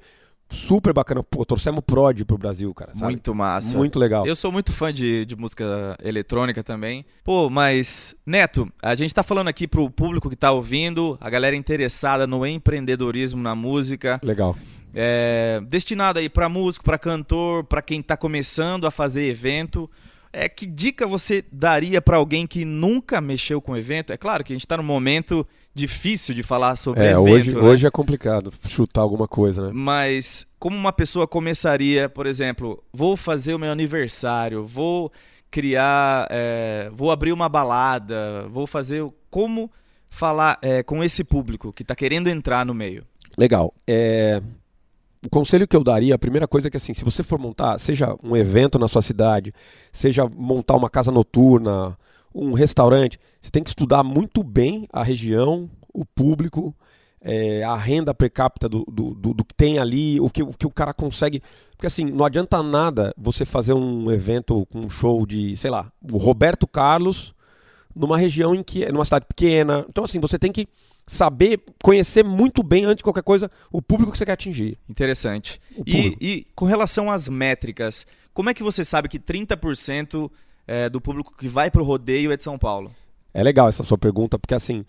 super 0.54 0.94
bacana. 0.94 1.24
Pô, 1.24 1.46
torcemos 1.46 1.82
Prod 1.86 2.24
pro 2.24 2.38
Brasil, 2.38 2.74
cara. 2.74 2.94
Sabe? 2.94 3.12
Muito 3.12 3.36
massa. 3.36 3.78
Muito 3.78 4.00
legal. 4.00 4.26
Eu 4.26 4.36
sou 4.36 4.52
muito 4.52 4.72
fã 4.72 4.94
de, 4.94 5.26
de 5.26 5.36
música 5.36 5.98
eletrônica 6.04 6.64
também. 6.64 7.06
Pô, 7.24 7.50
mas, 7.50 8.16
Neto, 8.26 8.72
a 8.82 8.96
gente 8.96 9.14
tá 9.14 9.24
falando 9.24 9.48
aqui 9.48 9.68
pro 9.68 9.90
público 9.90 10.30
que 10.30 10.36
tá 10.36 10.52
ouvindo, 10.52 11.18
a 11.20 11.30
galera 11.30 11.56
interessada 11.56 12.26
no 12.28 12.46
empreendedorismo 12.46 13.42
na 13.42 13.56
música. 13.56 14.20
Legal. 14.24 14.56
É, 14.96 15.60
destinado 15.68 16.20
aí 16.20 16.30
para 16.30 16.48
músico, 16.48 16.86
para 16.86 17.00
cantor, 17.00 17.64
para 17.64 17.82
quem 17.82 18.02
tá 18.02 18.16
começando 18.16 18.86
a 18.86 18.92
fazer 18.92 19.28
evento. 19.28 19.90
É, 20.32 20.50
que 20.50 20.66
dica 20.66 21.06
você 21.06 21.44
daria 21.52 22.02
para 22.02 22.18
alguém 22.18 22.48
que 22.48 22.66
nunca 22.66 23.22
mexeu 23.22 23.62
com 23.62 23.78
evento? 23.78 24.12
É 24.12 24.18
claro 24.18 24.44
que 24.44 24.52
a 24.52 24.56
gente 24.56 24.66
está 24.66 24.78
num 24.78 24.84
momento 24.84 25.46
difícil 25.74 26.36
de 26.36 26.44
falar 26.44 26.76
sobre 26.76 27.04
é, 27.04 27.12
evento. 27.12 27.22
Hoje, 27.22 27.56
né? 27.56 27.62
hoje 27.62 27.88
é 27.88 27.92
complicado 27.92 28.52
chutar 28.68 29.02
alguma 29.02 29.28
coisa, 29.28 29.68
né? 29.68 29.72
Mas 29.74 30.46
como 30.60 30.78
uma 30.78 30.94
pessoa 30.94 31.28
começaria, 31.28 32.08
por 32.08 32.26
exemplo, 32.26 32.84
vou 32.94 33.18
fazer 33.18 33.54
o 33.54 33.60
meu 33.60 33.72
aniversário, 33.72 34.64
vou 34.64 35.12
criar, 35.50 36.28
é, 36.30 36.90
vou 36.94 37.12
abrir 37.12 37.32
uma 37.32 37.50
balada, 37.50 38.48
vou 38.50 38.68
fazer 38.68 39.06
como 39.30 39.70
falar 40.10 40.60
é, 40.62 40.84
com 40.84 41.04
esse 41.04 41.24
público 41.24 41.74
que 41.74 41.82
está 41.82 41.96
querendo 41.96 42.28
entrar 42.28 42.66
no 42.66 42.74
meio. 42.74 43.04
Legal. 43.38 43.74
É, 43.88 44.42
o 45.26 45.30
conselho 45.30 45.68
que 45.68 45.76
eu 45.76 45.84
daria, 45.84 46.14
a 46.14 46.20
primeira 46.20 46.48
coisa 46.48 46.68
é 46.68 46.72
que 46.72 46.78
assim, 46.78 46.94
se 46.94 47.04
você 47.04 47.24
for 47.24 47.40
montar, 47.40 47.80
seja 47.80 48.16
um 48.22 48.36
evento 48.36 48.78
na 48.78 48.88
sua 48.88 49.02
cidade, 49.02 49.54
seja 49.92 50.28
montar 50.28 50.76
uma 50.76 50.90
casa 50.90 51.12
noturna, 51.12 51.98
um 52.34 52.54
restaurante, 52.54 53.20
você 53.42 53.52
tem 53.52 53.64
que 53.64 53.70
estudar 53.70 54.04
muito 54.04 54.44
bem 54.44 54.88
a 54.92 55.04
região, 55.04 55.70
o 55.94 56.06
público, 56.06 56.76
é, 57.22 57.64
a 57.64 57.76
renda 57.76 58.14
per 58.14 58.32
capita 58.32 58.68
do, 58.68 58.84
do, 58.86 59.14
do, 59.14 59.34
do, 59.34 59.46
que 59.46 59.54
tem 59.56 59.80
ali, 59.80 60.20
o 60.20 60.30
que, 60.30 60.44
o 60.44 60.52
que 60.52 60.66
o 60.66 60.72
cara 60.72 60.94
consegue. 60.94 61.42
Porque 61.72 61.88
assim, 61.88 62.06
não 62.06 62.26
adianta 62.26 62.62
nada 62.62 63.14
você 63.18 63.46
fazer 63.46 63.74
um 63.74 64.12
evento 64.12 64.66
com 64.68 64.80
um 64.80 64.90
show 64.90 65.26
de, 65.26 65.56
sei 65.56 65.72
lá, 65.72 65.92
o 66.02 66.18
Roberto 66.18 66.68
Carlos 66.68 67.34
numa 67.96 68.18
região 68.18 68.56
em 68.56 68.64
que 68.64 68.84
é 68.84 68.92
numa 68.92 69.06
cidade 69.06 69.26
pequena. 69.26 69.86
Então, 69.88 70.04
assim, 70.04 70.20
você 70.20 70.38
tem 70.40 70.52
que 70.52 70.68
saber 71.06 71.62
conhecer 71.82 72.24
muito 72.24 72.64
bem, 72.64 72.86
antes 72.86 72.98
de 72.98 73.04
qualquer 73.04 73.24
coisa, 73.24 73.52
o 73.72 73.82
público 73.82 74.12
que 74.12 74.18
você 74.18 74.26
quer 74.26 74.34
atingir. 74.34 74.78
Interessante. 74.90 75.60
E, 75.86 76.18
e, 76.20 76.46
com 76.56 76.66
relação 76.66 77.12
às 77.12 77.30
métricas, 77.30 78.08
como 78.34 78.50
é 78.50 78.54
que 78.54 78.64
você 78.64 78.84
sabe 78.84 79.08
que 79.08 79.20
30% 79.20 80.32
é, 80.68 80.90
do 80.90 81.02
público 81.02 81.36
que 81.38 81.48
vai 81.48 81.70
para 81.70 81.82
o 81.82 81.86
rodeio 81.86 82.32
é 82.32 82.38
de 82.38 82.44
São 82.44 82.58
Paulo? 82.58 82.94
É 83.34 83.44
legal 83.44 83.68
essa 83.68 83.84
sua 83.84 83.98
pergunta, 83.98 84.38
porque 84.38 84.54
assim, 84.54 84.86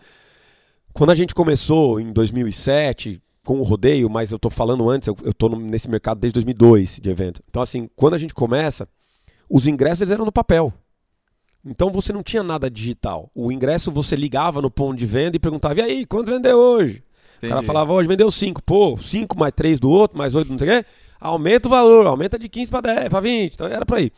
quando 0.93 1.11
a 1.11 1.15
gente 1.15 1.35
começou 1.35 1.99
em 1.99 2.13
2007 2.13 3.21
com 3.45 3.59
o 3.59 3.63
rodeio, 3.63 4.09
mas 4.09 4.31
eu 4.31 4.37
estou 4.37 4.51
falando 4.51 4.89
antes, 4.89 5.09
eu 5.09 5.17
estou 5.31 5.51
nesse 5.59 5.89
mercado 5.91 6.19
desde 6.19 6.35
2002 6.35 6.99
de 7.01 7.11
evento. 7.11 7.43
Então, 7.49 7.61
assim, 7.63 7.89
quando 7.95 8.15
a 8.15 8.19
gente 8.19 8.33
começa, 8.33 8.89
os 9.49 9.67
ingressos 9.67 10.11
eram 10.11 10.25
no 10.25 10.33
papel. 10.33 10.73
Então 11.65 11.91
você 11.91 12.13
não 12.13 12.23
tinha 12.23 12.43
nada 12.43 12.71
digital. 12.71 13.31
O 13.35 13.51
ingresso 13.51 13.91
você 13.91 14.15
ligava 14.15 14.61
no 14.61 14.71
ponto 14.71 14.97
de 14.97 15.07
venda 15.07 15.37
e 15.37 15.41
perguntava: 15.41 15.81
e 15.81 15.83
aí, 15.83 16.07
quanto 16.07 16.31
vendeu 16.31 16.59
hoje? 16.59 17.03
Entendi. 17.39 17.53
O 17.53 17.57
cara 17.57 17.63
falava: 17.63 17.93
hoje 17.93 18.09
vendeu 18.09 18.31
5. 18.31 18.63
Pô, 18.63 18.99
5 18.99 19.39
mais 19.39 19.53
3 19.55 19.81
do 19.81 19.89
outro, 19.89 20.19
mais 20.19 20.35
8, 20.35 20.51
não 20.51 20.59
sei 20.59 20.69
o 20.69 20.83
quê. 20.83 20.89
Aumenta 21.19 21.67
o 21.67 21.71
valor, 21.71 22.07
aumenta 22.07 22.39
de 22.39 22.51
15 22.51 22.71
para 22.71 22.95
10, 22.95 23.09
para 23.09 23.21
20. 23.21 23.55
Então 23.55 23.67
era 23.67 23.87
para 23.87 24.01
ir. 24.03 24.13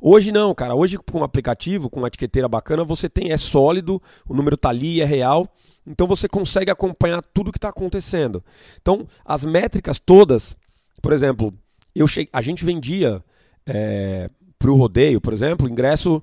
Hoje 0.00 0.32
não, 0.32 0.54
cara. 0.54 0.74
Hoje 0.74 0.98
com 0.98 1.20
um 1.20 1.24
aplicativo, 1.24 1.90
com 1.90 2.00
uma 2.00 2.08
etiqueteira 2.08 2.48
bacana, 2.48 2.84
você 2.84 3.08
tem, 3.08 3.32
é 3.32 3.36
sólido, 3.36 4.00
o 4.28 4.34
número 4.34 4.56
tá 4.56 4.68
ali, 4.68 5.00
é 5.00 5.04
real. 5.04 5.48
Então 5.86 6.06
você 6.06 6.28
consegue 6.28 6.70
acompanhar 6.70 7.22
tudo 7.34 7.52
que 7.52 7.58
está 7.58 7.70
acontecendo. 7.70 8.44
Então, 8.80 9.06
as 9.24 9.44
métricas 9.44 9.98
todas, 9.98 10.56
por 11.00 11.12
exemplo, 11.12 11.52
eu 11.94 12.06
a 12.32 12.42
gente 12.42 12.64
vendia 12.64 13.24
é, 13.66 14.30
para 14.58 14.70
o 14.70 14.76
rodeio, 14.76 15.20
por 15.20 15.32
exemplo, 15.32 15.68
ingresso 15.68 16.22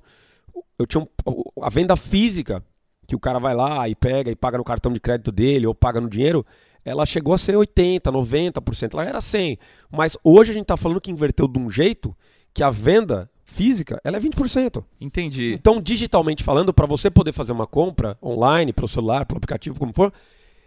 eu 0.78 0.86
tinha 0.86 1.02
um, 1.02 1.62
a 1.62 1.70
venda 1.70 1.96
física, 1.96 2.62
que 3.06 3.16
o 3.16 3.20
cara 3.20 3.38
vai 3.38 3.54
lá 3.54 3.88
e 3.88 3.94
pega 3.94 4.30
e 4.30 4.36
paga 4.36 4.58
no 4.58 4.64
cartão 4.64 4.92
de 4.92 5.00
crédito 5.00 5.30
dele 5.32 5.66
ou 5.66 5.74
paga 5.74 6.00
no 6.00 6.08
dinheiro, 6.08 6.44
ela 6.84 7.06
chegou 7.06 7.34
a 7.34 7.38
ser 7.38 7.56
80, 7.56 8.10
90%, 8.12 8.92
ela 8.92 9.04
era 9.04 9.20
100. 9.20 9.58
Mas 9.90 10.16
hoje 10.22 10.50
a 10.50 10.54
gente 10.54 10.64
está 10.64 10.76
falando 10.76 11.00
que 11.00 11.10
inverteu 11.10 11.48
de 11.48 11.58
um 11.58 11.70
jeito 11.70 12.16
que 12.52 12.62
a 12.62 12.70
venda 12.70 13.30
física, 13.46 14.00
ela 14.04 14.16
é 14.16 14.20
20%. 14.20 14.84
Entendi. 15.00 15.54
Então, 15.54 15.80
digitalmente 15.80 16.42
falando, 16.44 16.74
para 16.74 16.86
você 16.86 17.08
poder 17.08 17.32
fazer 17.32 17.52
uma 17.52 17.66
compra 17.66 18.18
online, 18.22 18.72
pelo 18.72 18.88
celular, 18.88 19.24
pelo 19.24 19.38
aplicativo, 19.38 19.78
como 19.78 19.94
for, 19.94 20.12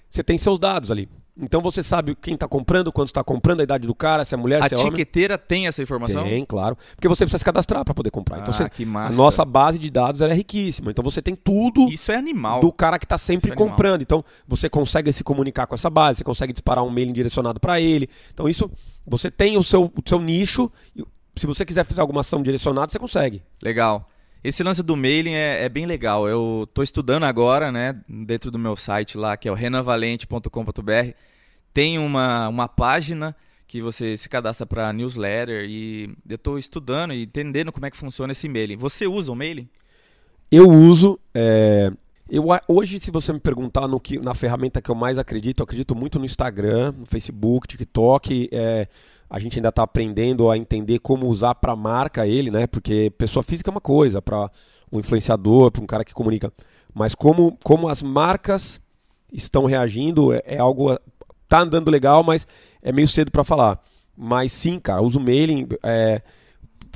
você 0.09 0.23
tem 0.23 0.37
seus 0.37 0.57
dados 0.57 0.89
ali. 0.89 1.07
Então 1.41 1.61
você 1.61 1.81
sabe 1.81 2.15
quem 2.15 2.33
está 2.33 2.47
comprando, 2.47 2.91
quando 2.91 3.07
está 3.07 3.23
comprando, 3.23 3.61
a 3.61 3.63
idade 3.63 3.87
do 3.87 3.95
cara, 3.95 4.25
se 4.25 4.33
é 4.33 4.37
mulher, 4.37 4.61
a 4.61 4.67
se 4.67 4.73
é 4.73 4.77
homem. 4.77 4.87
A 4.87 4.93
etiqueteira 4.93 5.37
tem 5.37 5.67
essa 5.67 5.81
informação? 5.81 6.23
Tem, 6.23 6.43
claro. 6.43 6.77
Porque 6.95 7.07
você 7.07 7.23
precisa 7.23 7.37
se 7.37 7.45
cadastrar 7.45 7.85
para 7.85 7.93
poder 7.93 8.11
comprar. 8.11 8.39
Então 8.39 8.53
ah, 8.53 8.57
você, 8.57 8.69
que 8.69 8.85
massa. 8.85 9.13
a 9.13 9.15
nossa 9.15 9.45
base 9.45 9.79
de 9.79 9.89
dados 9.89 10.19
é 10.19 10.33
riquíssima. 10.33 10.91
Então 10.91 11.03
você 11.03 11.21
tem 11.21 11.35
tudo 11.35 11.87
Isso 11.89 12.11
é 12.11 12.15
animal. 12.15 12.59
do 12.59 12.73
cara 12.73 12.99
que 12.99 13.05
está 13.05 13.17
sempre 13.17 13.51
é 13.51 13.55
comprando. 13.55 14.01
Então 14.01 14.23
você 14.45 14.69
consegue 14.69 15.13
se 15.13 15.23
comunicar 15.23 15.65
com 15.65 15.75
essa 15.75 15.89
base, 15.89 16.17
você 16.17 16.23
consegue 16.25 16.51
disparar 16.51 16.83
um 16.83 16.89
mail 16.89 17.13
direcionado 17.13 17.59
para 17.59 17.79
ele. 17.79 18.09
Então 18.33 18.49
isso, 18.49 18.69
você 19.07 19.31
tem 19.31 19.57
o 19.57 19.63
seu, 19.63 19.85
o 19.85 20.09
seu 20.09 20.19
nicho. 20.19 20.69
Se 21.39 21.47
você 21.47 21.65
quiser 21.65 21.85
fazer 21.85 22.01
alguma 22.01 22.21
ação 22.21 22.43
direcionada, 22.43 22.91
você 22.91 22.99
consegue. 22.99 23.41
Legal. 23.61 24.09
Esse 24.43 24.63
lance 24.63 24.83
do 24.83 24.95
mailing 24.95 25.33
é, 25.33 25.63
é 25.63 25.69
bem 25.69 25.85
legal. 25.85 26.27
Eu 26.27 26.65
estou 26.67 26.83
estudando 26.83 27.23
agora, 27.23 27.71
né, 27.71 27.99
dentro 28.07 28.51
do 28.51 28.59
meu 28.59 28.75
site 28.75 29.17
lá, 29.17 29.35
que 29.35 29.47
é 29.47 29.51
o 29.51 29.55
renavalente.com.br. 29.55 31.13
Tem 31.73 31.97
uma, 31.97 32.47
uma 32.47 32.67
página 32.67 33.35
que 33.67 33.81
você 33.81 34.17
se 34.17 34.27
cadastra 34.27 34.65
para 34.65 34.91
newsletter 34.91 35.65
e 35.69 36.15
eu 36.27 36.35
estou 36.35 36.57
estudando 36.57 37.13
e 37.13 37.23
entendendo 37.23 37.71
como 37.71 37.85
é 37.85 37.91
que 37.91 37.97
funciona 37.97 38.31
esse 38.31 38.49
mailing. 38.49 38.77
Você 38.77 39.05
usa 39.05 39.31
o 39.31 39.35
mailing? 39.35 39.69
Eu 40.51 40.69
uso. 40.69 41.19
É... 41.33 41.91
Eu, 42.29 42.45
hoje, 42.67 42.99
se 42.99 43.11
você 43.11 43.33
me 43.33 43.39
perguntar 43.39 43.87
no 43.87 43.99
que, 43.99 44.19
na 44.19 44.35
ferramenta 44.35 44.81
que 44.81 44.89
eu 44.89 44.95
mais 44.95 45.17
acredito, 45.17 45.61
eu 45.61 45.63
acredito 45.63 45.95
muito 45.95 46.19
no 46.19 46.25
Instagram, 46.25 46.93
no 46.97 47.05
Facebook, 47.05 47.67
TikTok. 47.67 48.49
É, 48.51 48.87
a 49.29 49.37
gente 49.37 49.59
ainda 49.59 49.69
está 49.69 49.83
aprendendo 49.83 50.49
a 50.49 50.57
entender 50.57 50.99
como 50.99 51.27
usar 51.27 51.55
para 51.55 51.75
marca 51.75 52.25
ele, 52.25 52.49
né? 52.49 52.65
Porque 52.65 53.11
pessoa 53.17 53.43
física 53.43 53.69
é 53.69 53.73
uma 53.73 53.81
coisa, 53.81 54.21
para 54.21 54.49
um 54.91 54.99
influenciador, 54.99 55.71
para 55.71 55.83
um 55.83 55.85
cara 55.85 56.03
que 56.03 56.13
comunica. 56.13 56.51
Mas 56.93 57.13
como, 57.13 57.57
como 57.63 57.87
as 57.87 58.01
marcas 58.01 58.81
estão 59.31 59.65
reagindo 59.65 60.33
é, 60.33 60.41
é 60.45 60.57
algo. 60.57 60.97
Tá 61.47 61.61
andando 61.61 61.89
legal, 61.89 62.23
mas 62.23 62.47
é 62.81 62.91
meio 62.91 63.07
cedo 63.07 63.31
para 63.31 63.43
falar. 63.43 63.81
Mas 64.15 64.51
sim, 64.51 64.79
cara, 64.79 65.01
uso 65.01 65.19
mailing, 65.19 65.67
é, 65.81 66.21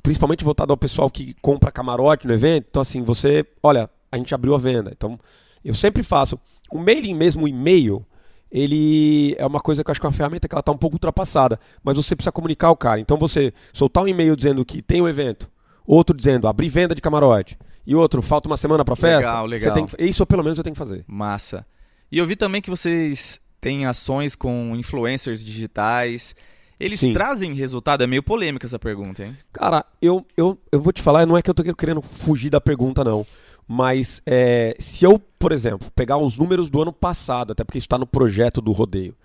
principalmente 0.01 0.43
voltado 0.43 0.73
ao 0.73 0.77
pessoal 0.77 1.10
que 1.10 1.36
compra 1.41 1.71
camarote 1.71 2.27
no 2.27 2.34
evento. 2.34 2.67
Então, 2.69 2.81
assim, 2.81 3.03
você. 3.03 3.45
Olha, 3.62 3.89
a 4.12 4.17
gente 4.17 4.34
abriu 4.34 4.53
a 4.55 4.58
venda. 4.58 4.91
Então, 4.95 5.19
eu 5.63 5.73
sempre 5.73 6.03
faço. 6.03 6.39
O 6.71 6.79
mailing 6.79 7.13
mesmo, 7.13 7.45
o 7.45 7.47
e-mail 7.47 8.05
ele 8.53 9.35
é 9.39 9.45
uma 9.47 9.59
coisa 9.59 9.83
que 9.83 9.89
eu 9.89 9.91
acho 9.91 9.99
que 9.99 10.05
é 10.05 10.09
uma 10.09 10.15
ferramenta 10.15 10.47
que 10.47 10.53
ela 10.53 10.59
está 10.59 10.71
um 10.71 10.77
pouco 10.77 10.95
ultrapassada, 10.95 11.59
mas 11.83 11.97
você 11.97 12.15
precisa 12.15 12.31
comunicar 12.31 12.69
o 12.69 12.77
cara. 12.77 12.99
Então 12.99 13.17
você 13.17 13.51
soltar 13.73 14.03
um 14.03 14.07
e-mail 14.07 14.35
dizendo 14.35 14.63
que 14.63 14.79
tem 14.79 15.01
um 15.01 15.07
evento, 15.07 15.49
outro 15.87 16.15
dizendo 16.15 16.47
abrir 16.47 16.69
venda 16.69 16.93
de 16.93 17.01
camarote, 17.01 17.57
e 17.85 17.95
outro 17.95 18.21
falta 18.21 18.47
uma 18.47 18.55
semana 18.55 18.85
para 18.85 18.95
festa. 18.95 19.27
Legal, 19.27 19.45
legal. 19.47 19.73
Tem, 19.73 19.87
isso 19.97 20.23
pelo 20.27 20.43
menos 20.43 20.59
eu 20.59 20.63
tenho 20.63 20.75
que 20.75 20.79
fazer. 20.79 21.03
Massa. 21.07 21.65
E 22.11 22.19
eu 22.19 22.27
vi 22.27 22.35
também 22.35 22.61
que 22.61 22.69
vocês 22.69 23.41
têm 23.59 23.87
ações 23.87 24.35
com 24.35 24.75
influencers 24.75 25.43
digitais. 25.43 26.35
Eles 26.79 26.99
Sim. 26.99 27.11
trazem 27.11 27.53
resultado? 27.53 28.03
É 28.03 28.07
meio 28.07 28.21
polêmica 28.21 28.67
essa 28.67 28.77
pergunta, 28.77 29.23
hein? 29.23 29.35
Cara, 29.51 29.83
eu, 29.99 30.23
eu, 30.37 30.59
eu 30.71 30.79
vou 30.79 30.93
te 30.93 31.01
falar, 31.01 31.25
não 31.25 31.35
é 31.35 31.41
que 31.41 31.49
eu 31.49 31.53
tô 31.55 31.63
querendo 31.73 32.01
fugir 32.03 32.51
da 32.51 32.61
pergunta, 32.61 33.03
não. 33.03 33.25
Mas 33.73 34.21
é, 34.23 34.75
se 34.77 35.03
eu, 35.03 35.17
por 35.39 35.51
exemplo, 35.51 35.89
pegar 35.95 36.17
os 36.17 36.38
números 36.38 36.69
do 36.69 36.79
ano 36.79 36.93
passado, 36.93 37.53
até 37.53 37.63
porque 37.63 37.79
isso 37.79 37.86
está 37.86 37.97
no 37.97 38.05
projeto 38.05 38.62
do 38.62 38.71
rodeio, 38.71 39.15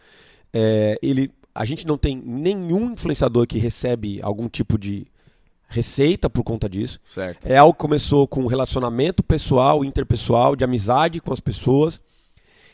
é, 0.55 0.99
ele, 1.03 1.31
a 1.55 1.67
gente 1.67 1.87
não 1.87 1.99
tem 1.99 2.17
nenhum 2.17 2.93
influenciador 2.93 3.47
que 3.47 3.59
recebe 3.59 4.21
algum 4.23 4.49
tipo 4.49 4.79
de 4.79 5.07
receita 5.69 6.31
por 6.31 6.43
conta 6.45 6.67
disso. 6.67 6.99
Certo. 7.05 7.47
É 7.47 7.59
algo 7.59 7.75
que 7.75 7.79
começou 7.79 8.27
com 8.27 8.47
relacionamento 8.47 9.23
pessoal, 9.23 9.85
interpessoal, 9.85 10.57
de 10.57 10.65
amizade 10.65 11.21
com 11.21 11.31
as 11.31 11.41
pessoas. 11.41 12.01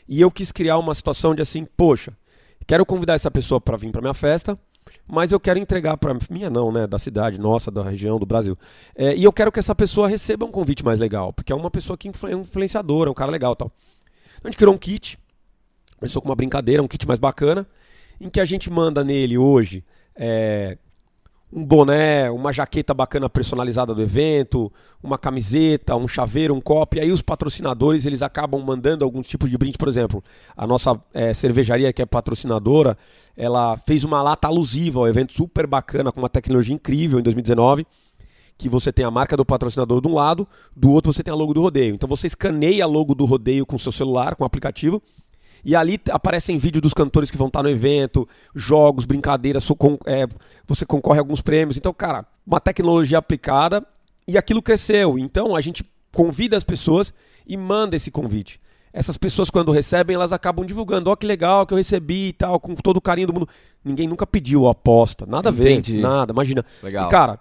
E 0.07 0.21
eu 0.21 0.31
quis 0.31 0.53
criar 0.53 0.77
uma 0.77 0.95
situação 0.95 1.35
de 1.35 1.41
assim, 1.41 1.65
poxa, 1.65 2.13
quero 2.65 2.85
convidar 2.85 3.15
essa 3.15 3.29
pessoa 3.29 3.59
para 3.59 3.75
vir 3.75 3.91
para 3.91 3.99
minha 3.99 4.13
festa 4.13 4.57
mas 5.07 5.31
eu 5.31 5.39
quero 5.39 5.59
entregar 5.59 5.97
para 5.97 6.17
minha 6.29 6.49
não, 6.49 6.71
né, 6.71 6.87
da 6.87 6.99
cidade, 6.99 7.39
nossa, 7.39 7.69
da 7.71 7.83
região, 7.83 8.19
do 8.19 8.25
Brasil. 8.25 8.57
É, 8.95 9.15
e 9.15 9.23
eu 9.23 9.33
quero 9.33 9.51
que 9.51 9.59
essa 9.59 9.75
pessoa 9.75 10.07
receba 10.07 10.45
um 10.45 10.51
convite 10.51 10.83
mais 10.83 10.99
legal, 10.99 11.33
porque 11.33 11.51
é 11.51 11.55
uma 11.55 11.71
pessoa 11.71 11.97
que 11.97 12.07
é 12.07 12.11
influenciadora, 12.31 13.09
é 13.09 13.11
um 13.11 13.15
cara 13.15 13.31
legal, 13.31 13.55
tal. 13.55 13.71
A 14.43 14.47
gente 14.47 14.57
criou 14.57 14.73
um 14.73 14.77
kit, 14.77 15.17
começou 15.97 16.21
com 16.21 16.29
uma 16.29 16.35
brincadeira, 16.35 16.83
um 16.83 16.87
kit 16.87 17.07
mais 17.07 17.19
bacana, 17.19 17.67
em 18.19 18.29
que 18.29 18.39
a 18.39 18.45
gente 18.45 18.69
manda 18.69 19.03
nele 19.03 19.37
hoje 19.37 19.83
é, 20.15 20.77
um 21.55 21.63
boné, 21.63 22.29
uma 22.29 22.51
jaqueta 22.51 22.93
bacana 22.93 23.29
personalizada 23.29 23.95
do 23.95 24.01
evento, 24.01 24.69
uma 25.01 25.17
camiseta, 25.17 25.95
um 25.95 26.05
chaveiro, 26.05 26.53
um 26.53 26.59
copo. 26.59 26.97
E 26.97 26.99
aí 26.99 27.11
os 27.13 27.21
patrocinadores 27.21 28.05
eles 28.05 28.21
acabam 28.21 28.61
mandando 28.61 29.05
alguns 29.05 29.25
tipos 29.25 29.49
de 29.49 29.57
brinde. 29.57 29.77
Por 29.77 29.87
exemplo, 29.87 30.21
a 30.57 30.67
nossa 30.67 31.01
é, 31.13 31.33
cervejaria 31.33 31.93
que 31.93 32.01
é 32.01 32.05
patrocinadora, 32.05 32.97
ela 33.37 33.77
fez 33.77 34.03
uma 34.03 34.21
lata 34.21 34.49
alusiva 34.49 34.99
ao 34.99 35.07
evento 35.07 35.31
super 35.31 35.65
bacana 35.65 36.11
com 36.11 36.19
uma 36.19 36.29
tecnologia 36.29 36.75
incrível 36.75 37.19
em 37.19 37.23
2019 37.23 37.87
que 38.57 38.69
você 38.69 38.91
tem 38.91 39.03
a 39.03 39.11
marca 39.11 39.35
do 39.35 39.45
patrocinador 39.45 39.99
de 39.99 40.07
um 40.07 40.13
lado, 40.13 40.47
do 40.73 40.89
outro 40.89 41.11
você 41.11 41.21
tem 41.21 41.31
a 41.31 41.35
logo 41.35 41.53
do 41.53 41.61
rodeio. 41.61 41.93
Então 41.93 42.07
você 42.07 42.27
escaneia 42.27 42.85
a 42.85 42.87
logo 42.87 43.13
do 43.13 43.25
rodeio 43.25 43.65
com 43.65 43.75
o 43.75 43.79
seu 43.79 43.91
celular, 43.91 44.33
com 44.33 44.43
o 44.43 44.47
aplicativo, 44.47 45.03
e 45.65 45.75
ali 45.75 45.99
aparecem 46.11 46.59
vídeos 46.59 46.83
dos 46.83 46.93
cantores 46.93 47.31
que 47.31 47.37
vão 47.37 47.47
estar 47.47 47.63
no 47.63 47.69
evento, 47.69 48.29
jogos, 48.53 49.03
brincadeiras, 49.03 49.65
é, 50.05 50.27
você 50.67 50.85
concorre 50.85 51.17
a 51.17 51.21
alguns 51.21 51.41
prêmios. 51.41 51.75
Então, 51.75 51.91
cara, 51.91 52.23
uma 52.45 52.61
tecnologia 52.61 53.17
aplicada 53.17 53.83
e 54.27 54.37
aquilo 54.37 54.61
cresceu. 54.61 55.17
Então 55.17 55.55
a 55.55 55.61
gente 55.61 55.83
convida 56.13 56.55
as 56.55 56.63
pessoas 56.63 57.11
e 57.47 57.57
manda 57.57 57.95
esse 57.95 58.11
convite. 58.11 58.61
Essas 58.93 59.17
pessoas, 59.17 59.49
quando 59.49 59.71
recebem, 59.71 60.15
elas 60.15 60.31
acabam 60.31 60.65
divulgando. 60.65 61.09
Ó, 61.09 61.13
oh, 61.13 61.17
que 61.17 61.25
legal 61.25 61.65
que 61.65 61.73
eu 61.73 61.77
recebi 61.77 62.29
e 62.29 62.33
tal, 62.33 62.59
com 62.59 62.75
todo 62.75 62.97
o 62.97 63.01
carinho 63.01 63.27
do 63.27 63.33
mundo. 63.33 63.49
Ninguém 63.83 64.07
nunca 64.07 64.25
pediu 64.25 64.69
aposta. 64.69 65.25
Nada 65.27 65.49
Entendi. 65.49 65.93
a 65.93 65.95
ver. 65.95 66.01
Nada, 66.01 66.31
imagina. 66.31 66.63
Legal. 66.81 67.07
E, 67.07 67.11
cara, 67.11 67.39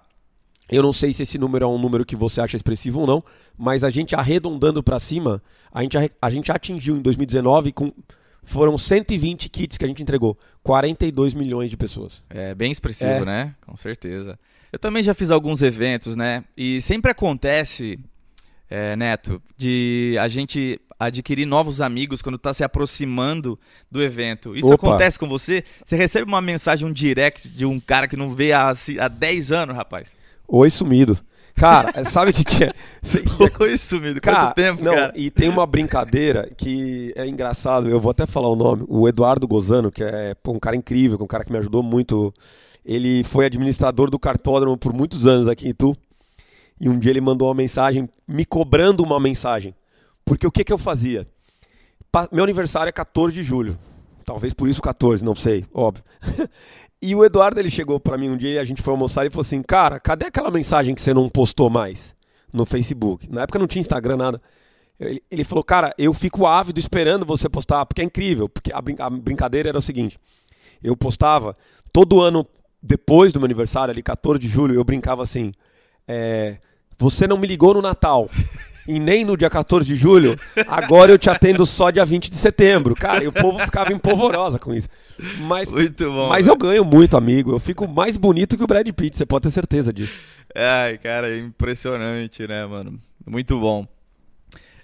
eu 0.68 0.83
não 0.83 0.92
sei 0.92 1.12
se 1.12 1.22
esse 1.22 1.38
número 1.38 1.64
é 1.64 1.68
um 1.68 1.79
número 1.79 2.05
que 2.05 2.16
você 2.16 2.40
acha 2.40 2.57
expressivo 2.57 3.00
ou 3.00 3.07
não, 3.07 3.24
mas 3.57 3.85
a 3.85 3.90
gente 3.90 4.14
arredondando 4.14 4.83
para 4.83 4.98
cima, 4.98 5.42
a 5.72 5.83
gente, 5.83 5.96
a 6.20 6.31
gente 6.31 6.50
atingiu 6.50 6.96
em 6.96 7.03
2019 7.03 7.72
com 7.72 7.92
foram 8.46 8.77
120 8.77 9.48
kits 9.48 9.79
que 9.79 9.85
a 9.85 9.88
gente 9.88 10.03
entregou, 10.03 10.38
42 10.62 11.35
milhões 11.35 11.70
de 11.70 11.77
pessoas. 11.77 12.22
É 12.29 12.55
bem 12.55 12.70
expressivo, 12.70 13.11
é. 13.11 13.24
né? 13.24 13.55
Com 13.66 13.77
certeza. 13.77 14.38
Eu 14.70 14.79
também 14.79 15.03
já 15.03 15.14
fiz 15.14 15.31
alguns 15.31 15.62
eventos, 15.62 16.14
né? 16.14 16.44
E 16.57 16.81
sempre 16.83 17.11
acontece, 17.11 17.98
é, 18.68 18.94
Neto, 18.96 19.40
de 19.57 20.16
a 20.20 20.29
gente 20.29 20.79
adquirir 20.98 21.46
novos 21.46 21.81
amigos 21.81 22.20
quando 22.20 22.37
está 22.37 22.53
se 22.53 22.62
aproximando 22.62 23.59
do 23.90 24.03
evento. 24.03 24.55
Isso 24.55 24.72
Opa. 24.72 24.88
acontece 24.88 25.18
com 25.18 25.29
você? 25.29 25.64
Você 25.85 25.96
recebe 25.96 26.29
uma 26.29 26.40
mensagem, 26.40 26.87
um 26.87 26.92
direct 26.92 27.48
de 27.48 27.64
um 27.64 27.81
cara 27.81 28.07
que 28.07 28.16
não 28.16 28.31
vê 28.31 28.53
há, 28.53 28.74
há 29.00 29.09
10 29.09 29.53
anos, 29.53 29.77
rapaz? 29.77 30.16
Oi, 30.47 30.71
sumido. 30.71 31.19
Cara, 31.55 32.05
sabe 32.05 32.31
o 32.33 32.35
que, 32.35 32.45
que 32.45 32.65
é? 32.65 32.71
Isso 33.73 33.95
sumido. 33.97 34.21
Cara, 34.21 34.47
Quanto 34.47 34.55
tempo, 34.57 34.83
não, 34.83 34.93
cara? 34.93 35.13
E 35.15 35.31
tem 35.31 35.49
uma 35.49 35.65
brincadeira 35.67 36.51
que 36.57 37.13
é 37.17 37.27
engraçado, 37.27 37.89
eu 37.89 38.01
vou 38.01 38.11
até 38.11 38.27
falar 38.27 38.49
o 38.49 38.57
nome. 38.57 38.85
O 38.89 39.09
Eduardo 39.09 39.47
Gozano, 39.47 39.91
que 39.93 40.03
é 40.03 40.35
pô, 40.35 40.53
um 40.53 40.59
cara 40.59 40.75
incrível, 40.75 41.17
um 41.21 41.27
cara 41.27 41.45
que 41.45 41.53
me 41.53 41.59
ajudou 41.59 41.83
muito. 41.83 42.35
Ele 42.85 43.23
foi 43.25 43.47
administrador 43.47 44.11
do 44.11 44.19
cartódromo 44.19 44.77
por 44.77 44.93
muitos 44.93 45.27
anos 45.27 45.47
aqui 45.49 45.67
em 45.67 45.71
Itu. 45.71 45.97
E 46.81 46.89
um 46.89 46.99
dia 46.99 47.13
ele 47.13 47.21
mandou 47.21 47.49
uma 47.49 47.55
mensagem 47.55 48.09
me 48.27 48.45
cobrando 48.45 49.03
uma 49.03 49.21
mensagem. 49.21 49.75
Porque 50.25 50.47
o 50.47 50.51
que, 50.51 50.65
que 50.65 50.73
eu 50.73 50.77
fazia? 50.79 51.27
Pa- 52.11 52.29
Meu 52.33 52.43
aniversário 52.43 52.89
é 52.89 52.93
14 52.93 53.33
de 53.33 53.43
julho. 53.43 53.79
Talvez 54.27 54.53
por 54.53 54.69
isso 54.69 54.83
14, 54.83 55.25
não 55.25 55.35
sei, 55.35 55.65
óbvio. 55.73 56.03
E 57.07 57.14
o 57.14 57.23
Eduardo 57.23 57.61
ele 57.61 57.71
chegou 57.71 58.01
pra 58.01 58.17
mim 58.17 58.31
um 58.31 58.37
dia 58.37 58.61
a 58.61 58.64
gente 58.64 58.81
foi 58.81 58.93
almoçar 58.93 59.27
e 59.27 59.31
falou 59.31 59.43
assim: 59.43 59.62
"Cara, 59.62 60.01
cadê 60.01 60.27
aquela 60.27 60.51
mensagem 60.51 60.95
que 60.95 61.03
você 61.03 61.12
não 61.12 61.29
postou 61.29 61.69
mais 61.69 62.17
no 62.53 62.64
Facebook?" 62.64 63.31
Na 63.31 63.43
época 63.43 63.59
não 63.59 63.67
tinha 63.67 63.81
Instagram 63.81 64.17
nada. 64.17 64.43
Ele, 64.99 65.23
ele 65.31 65.45
falou: 65.45 65.62
"Cara, 65.62 65.93
eu 65.99 66.14
fico 66.14 66.47
ávido 66.47 66.81
esperando 66.81 67.27
você 67.27 67.49
postar, 67.49 67.85
porque 67.85 68.01
é 68.01 68.05
incrível, 68.05 68.49
porque 68.49 68.73
a, 68.73 68.81
brin- 68.81 68.97
a 68.99 69.11
brincadeira 69.11 69.69
era 69.69 69.79
o 69.79 69.83
seguinte: 69.83 70.19
eu 70.83 70.97
postava 70.97 71.55
todo 71.93 72.23
ano 72.23 72.47
depois 72.83 73.33
do 73.33 73.38
meu 73.40 73.45
aniversário, 73.47 73.93
ali 73.93 74.03
14 74.03 74.40
de 74.40 74.49
julho, 74.49 74.75
eu 74.75 74.85
brincava 74.85 75.23
assim: 75.23 75.53
é, 76.09 76.59
você 76.99 77.27
não 77.27 77.37
me 77.37 77.47
ligou 77.47 77.75
no 77.75 77.83
Natal. 77.83 78.31
E 78.87 78.99
nem 78.99 79.25
no 79.25 79.37
dia 79.37 79.49
14 79.49 79.87
de 79.87 79.97
julho, 79.97 80.38
agora 80.68 81.11
eu 81.11 81.18
te 81.18 81.31
atendo 81.31 81.64
só 81.64 81.90
dia 81.90 82.05
20 82.05 82.29
de 82.29 82.37
setembro. 82.37 82.94
Cara, 82.94 83.25
e 83.25 83.27
o 83.29 83.33
povo 83.33 83.59
ficava 83.61 83.92
em 83.92 83.99
polvorosa 83.99 84.59
com 84.59 84.75
isso. 84.75 84.88
Mas 85.40 85.73
Muito 85.73 86.05
bom. 86.11 86.29
mas 86.29 86.47
eu 86.47 86.57
ganho 86.57 86.85
muito, 86.85 87.16
amigo. 87.16 87.53
Eu 87.53 87.59
fico 87.59 87.88
mais 87.88 88.16
bonito 88.16 88.57
que 88.57 88.62
o 88.64 88.66
Brad 88.66 88.87
Pitt, 88.92 89.16
você 89.16 89.25
pode 89.25 89.44
ter 89.44 89.51
certeza 89.51 89.92
disso. 89.92 90.14
Ai, 90.55 90.99
cara, 90.99 91.29
é 91.35 91.38
impressionante, 91.38 92.47
né, 92.47 92.66
mano? 92.66 92.99
Muito 93.27 93.59
bom. 93.59 93.87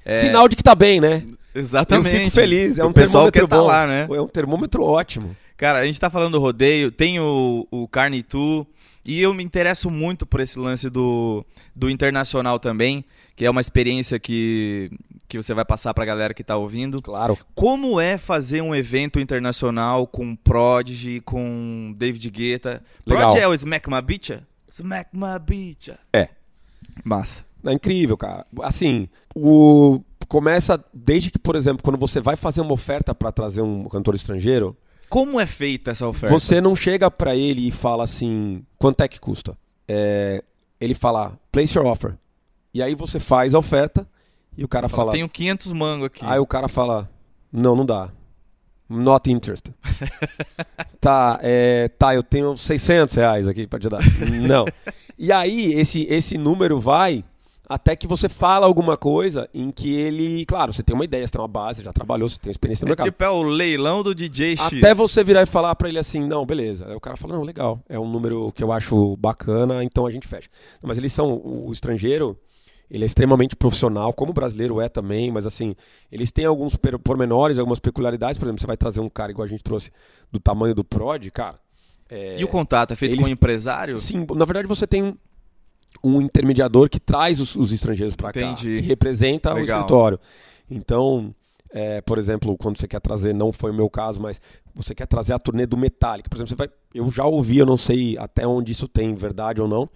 É, 0.05 0.21
Sinal 0.23 0.49
de 0.49 0.57
que 0.57 0.63
tá 0.63 0.75
bem, 0.75 1.01
né? 1.01 1.23
Exatamente. 1.55 2.15
Eu 2.15 2.21
fico 2.21 2.31
feliz. 2.31 2.79
É 2.79 2.85
O 2.85 2.89
um 2.89 2.93
pessoal 2.93 3.31
termômetro 3.31 3.49
tá 3.57 3.63
bom. 3.63 3.67
lá, 3.69 3.87
né? 3.87 4.07
É 4.11 4.21
um 4.21 4.29
termômetro 4.29 4.83
ótimo. 4.83 5.37
Cara, 5.57 5.81
a 5.81 5.85
gente 5.87 6.01
tá 6.01 6.09
falando 6.09 6.33
do 6.33 6.41
rodeio, 6.41 6.91
tem 6.91 7.21
o, 7.21 7.67
o 7.71 7.87
Carne 7.87 8.23
Tu, 8.23 8.67
e 9.11 9.21
eu 9.21 9.35
me 9.35 9.43
interesso 9.43 9.91
muito 9.91 10.25
por 10.25 10.39
esse 10.39 10.57
lance 10.57 10.89
do, 10.89 11.45
do 11.75 11.91
internacional 11.91 12.61
também, 12.61 13.05
que 13.35 13.45
é 13.45 13.51
uma 13.51 13.61
experiência 13.61 14.21
que, 14.21 14.89
que 15.27 15.37
você 15.37 15.53
vai 15.53 15.65
passar 15.65 15.93
pra 15.93 16.05
galera 16.05 16.33
que 16.33 16.45
tá 16.45 16.57
ouvindo. 16.57 17.03
Claro. 17.03 17.37
Como 17.53 18.01
é 18.01 18.17
fazer 18.17 18.63
um 18.63 18.73
evento 18.73 19.19
internacional 19.19 20.07
com 20.07 20.37
Prodigy, 20.37 21.21
com 21.23 21.93
David 21.99 22.31
Guetta? 22.31 22.85
Legal. 23.05 23.23
Prodigy 23.23 23.45
é 23.45 23.49
o 23.49 23.55
Smack 23.55 23.91
My 23.91 24.01
Bitcha? 24.01 24.47
Smack 24.71 25.11
My 25.13 25.41
Bitcha. 25.45 25.99
É. 26.13 26.29
Massa. 27.03 27.45
É 27.67 27.73
incrível, 27.73 28.17
cara. 28.17 28.47
Assim, 28.63 29.09
o 29.35 30.01
começa 30.29 30.81
desde 30.95 31.33
que, 31.33 31.39
por 31.41 31.57
exemplo, 31.57 31.83
quando 31.83 31.99
você 31.99 32.21
vai 32.21 32.37
fazer 32.37 32.61
uma 32.61 32.75
oferta 32.75 33.13
pra 33.13 33.33
trazer 33.33 33.61
um 33.61 33.89
cantor 33.89 34.15
estrangeiro, 34.15 34.77
Como 35.11 35.41
é 35.41 35.45
feita 35.45 35.91
essa 35.91 36.07
oferta? 36.07 36.33
você 36.33 36.61
não 36.61 36.75
chega 36.77 37.11
pra 37.11 37.35
ele 37.35 37.69
e 37.69 37.71
fala 37.73 38.05
assim, 38.05 38.65
quanto 38.79 39.03
é 39.03 39.09
que 39.09 39.19
custa? 39.21 39.59
É, 39.87 40.43
ele 40.81 40.95
fala, 40.95 41.39
place 41.51 41.77
your 41.77 41.87
offer. 41.87 42.17
E 42.73 42.81
aí 42.83 42.95
você 42.95 43.19
faz 43.19 43.53
a 43.53 43.59
oferta 43.59 44.07
e 44.57 44.65
o 44.65 44.69
cara 44.69 44.89
Fala, 44.89 45.03
fala, 45.03 45.13
Tenho 45.13 45.29
500 45.29 45.73
mango 45.73 46.05
aqui. 46.05 46.25
aí 46.25 46.39
o 46.39 46.47
cara 46.47 46.69
fala, 46.69 47.11
não, 47.53 47.75
não 47.75 47.85
dá. 47.85 48.11
Not 48.89 49.31
interested. 49.31 49.75
tá, 51.01 51.39
é, 51.43 51.89
tá, 51.89 52.15
eu 52.15 52.23
tenho 52.23 52.57
600 52.57 53.15
reais 53.15 53.49
aqui 53.49 53.67
pra 53.67 53.79
te 53.79 53.89
dar. 53.89 54.01
não. 54.47 54.65
E 55.19 55.33
aí 55.33 55.73
esse, 55.75 56.07
esse 56.09 56.39
número 56.39 56.81
vai 56.81 57.25
até 57.73 57.95
que 57.95 58.07
você 58.07 58.29
fala 58.29 58.67
alguma 58.67 58.97
coisa 58.97 59.49
em 59.55 59.71
que 59.71 59.95
ele, 59.95 60.45
claro, 60.45 60.73
você 60.73 60.83
tem 60.83 60.93
uma 60.95 61.05
ideia, 61.05 61.25
você 61.27 61.33
tem 61.33 61.41
uma 61.41 61.47
base, 61.47 61.85
já 61.85 61.93
trabalhou, 61.93 62.29
você 62.29 62.39
tem 62.39 62.51
experiência 62.51 62.85
no 62.85 62.89
É 62.89 62.91
mercado. 62.91 63.07
tipo, 63.07 63.23
é 63.23 63.31
o 63.31 63.43
leilão 63.43 64.03
do 64.03 64.13
DJ 64.15 64.57
X. 64.57 64.79
Até 64.79 64.93
você 64.93 65.23
virar 65.23 65.43
e 65.43 65.47
falar 65.47 65.75
pra 65.77 65.89
ele 65.89 65.99
assim, 65.99 66.21
não, 66.27 66.45
beleza. 66.45 66.89
Aí 66.89 66.95
o 66.97 67.01
cara 67.01 67.17
fala, 67.17 67.35
não, 67.37 67.43
legal, 67.45 67.81
é 67.89 67.97
um 67.99 68.09
número 68.11 68.51
que 68.53 68.65
eu 68.65 68.73
acho 68.73 69.17
bacana, 69.17 69.85
então 69.85 70.05
a 70.05 70.11
gente 70.11 70.27
fecha. 70.27 70.49
Mas 70.83 70.99
eles 70.99 71.13
são, 71.13 71.33
o, 71.33 71.71
estrangeiro, 71.71 72.37
ele 72.91 73.05
é 73.05 73.07
extremamente 73.07 73.55
profissional, 73.55 74.13
como 74.13 74.33
o 74.33 74.35
brasileiro 74.35 74.81
é 74.81 74.89
também, 74.89 75.31
mas 75.31 75.47
assim, 75.47 75.77
eles 76.11 76.33
têm 76.33 76.47
alguns 76.47 76.77
pormenores, 77.05 77.57
algumas 77.57 77.79
peculiaridades, 77.79 78.37
por 78.37 78.47
exemplo, 78.47 78.61
você 78.61 78.67
vai 78.67 78.77
trazer 78.77 79.01
um 79.01 79.09
cara 79.09 79.31
igual 79.31 79.45
a 79.45 79.49
gente 79.49 79.63
trouxe, 79.63 79.93
do 80.33 80.41
tamanho 80.41 80.75
do 80.75 80.83
Prod, 80.83 81.25
cara. 81.31 81.57
é, 82.11 82.37
E 82.41 82.43
o 82.45 82.49
contato 82.49 82.93
é 82.93 82.97
feito 82.97 83.13
eles- 83.13 83.25
com 83.27 83.31
o 83.31 83.33
empresário? 83.33 83.97
Sim, 83.97 84.27
na 84.35 84.45
verdade 84.45 84.67
você 84.67 84.89
tem 84.89 85.17
um, 86.03 86.21
intermediador 86.21 86.89
que 86.89 87.01
traz 87.01 87.41
os, 87.41 87.55
os 87.55 87.73
estrangeiros 87.73 88.17
para 88.17 88.33
cá, 88.33 88.55
que 88.55 88.81
representa 88.81 89.51
o 89.53 89.55
Legal. 89.55 89.79
escritório. 89.79 90.21
Então, 90.71 91.35
é, 91.73 92.01
por 92.01 92.19
exemplo, 92.19 92.57
quando 92.57 92.79
você 92.79 92.89
quer 92.89 93.01
trazer, 93.01 93.35
não 93.35 93.53
foi 93.53 93.71
o 93.71 93.75
meu 93.75 93.89
caso, 93.89 94.21
mas 94.21 94.41
você 94.75 94.95
quer 94.95 95.07
trazer 95.07 95.33
a 95.33 95.39
turnê 95.39 95.67
do 95.67 95.77
Metallica, 95.77 96.29
por 96.29 96.37
exemplo, 96.37 96.51
você 96.51 96.57
vai, 96.57 96.69
eu 96.95 97.11
já 97.11 97.25
ouvi, 97.25 97.59
eu 97.59 97.67
não 97.67 97.77
sei 97.77 98.17
até 98.19 98.47
onde 98.47 98.73
isso 98.73 98.89
tem 98.89 99.15
verdade 99.15 99.61
ou 99.61 99.69
não, 99.69 99.89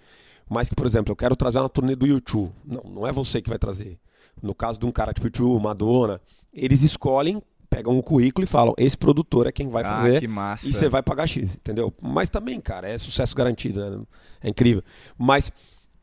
mas 0.49 0.69
que, 0.69 0.75
por 0.75 0.85
exemplo, 0.85 1.11
eu 1.11 1.15
quero 1.15 1.35
trazer 1.35 1.59
uma 1.59 1.69
turnê 1.69 1.95
do 1.95 2.05
YouTube. 2.05 2.51
Não, 2.63 2.83
não 2.83 3.07
é 3.07 3.11
você 3.11 3.41
que 3.41 3.49
vai 3.49 3.57
trazer. 3.57 3.97
No 4.41 4.53
caso 4.53 4.79
de 4.79 4.85
um 4.85 4.91
cara 4.91 5.13
tipo 5.13 5.27
YouTube, 5.27 5.61
Madonna, 5.63 6.21
eles 6.53 6.83
escolhem, 6.83 7.41
pegam 7.69 7.97
o 7.97 8.03
currículo 8.03 8.43
e 8.43 8.47
falam: 8.47 8.73
esse 8.77 8.97
produtor 8.97 9.47
é 9.47 9.51
quem 9.51 9.67
vai 9.67 9.83
ah, 9.83 9.97
fazer 9.97 10.19
que 10.19 10.27
massa. 10.27 10.67
e 10.67 10.73
você 10.73 10.87
vai 10.87 11.01
pagar 11.01 11.27
X, 11.27 11.55
entendeu? 11.55 11.93
Mas 12.01 12.29
também, 12.29 12.59
cara, 12.61 12.87
é 12.87 12.97
sucesso 12.97 13.35
garantido, 13.35 13.79
né? 13.79 14.05
É 14.41 14.49
incrível. 14.49 14.83
Mas 15.17 15.51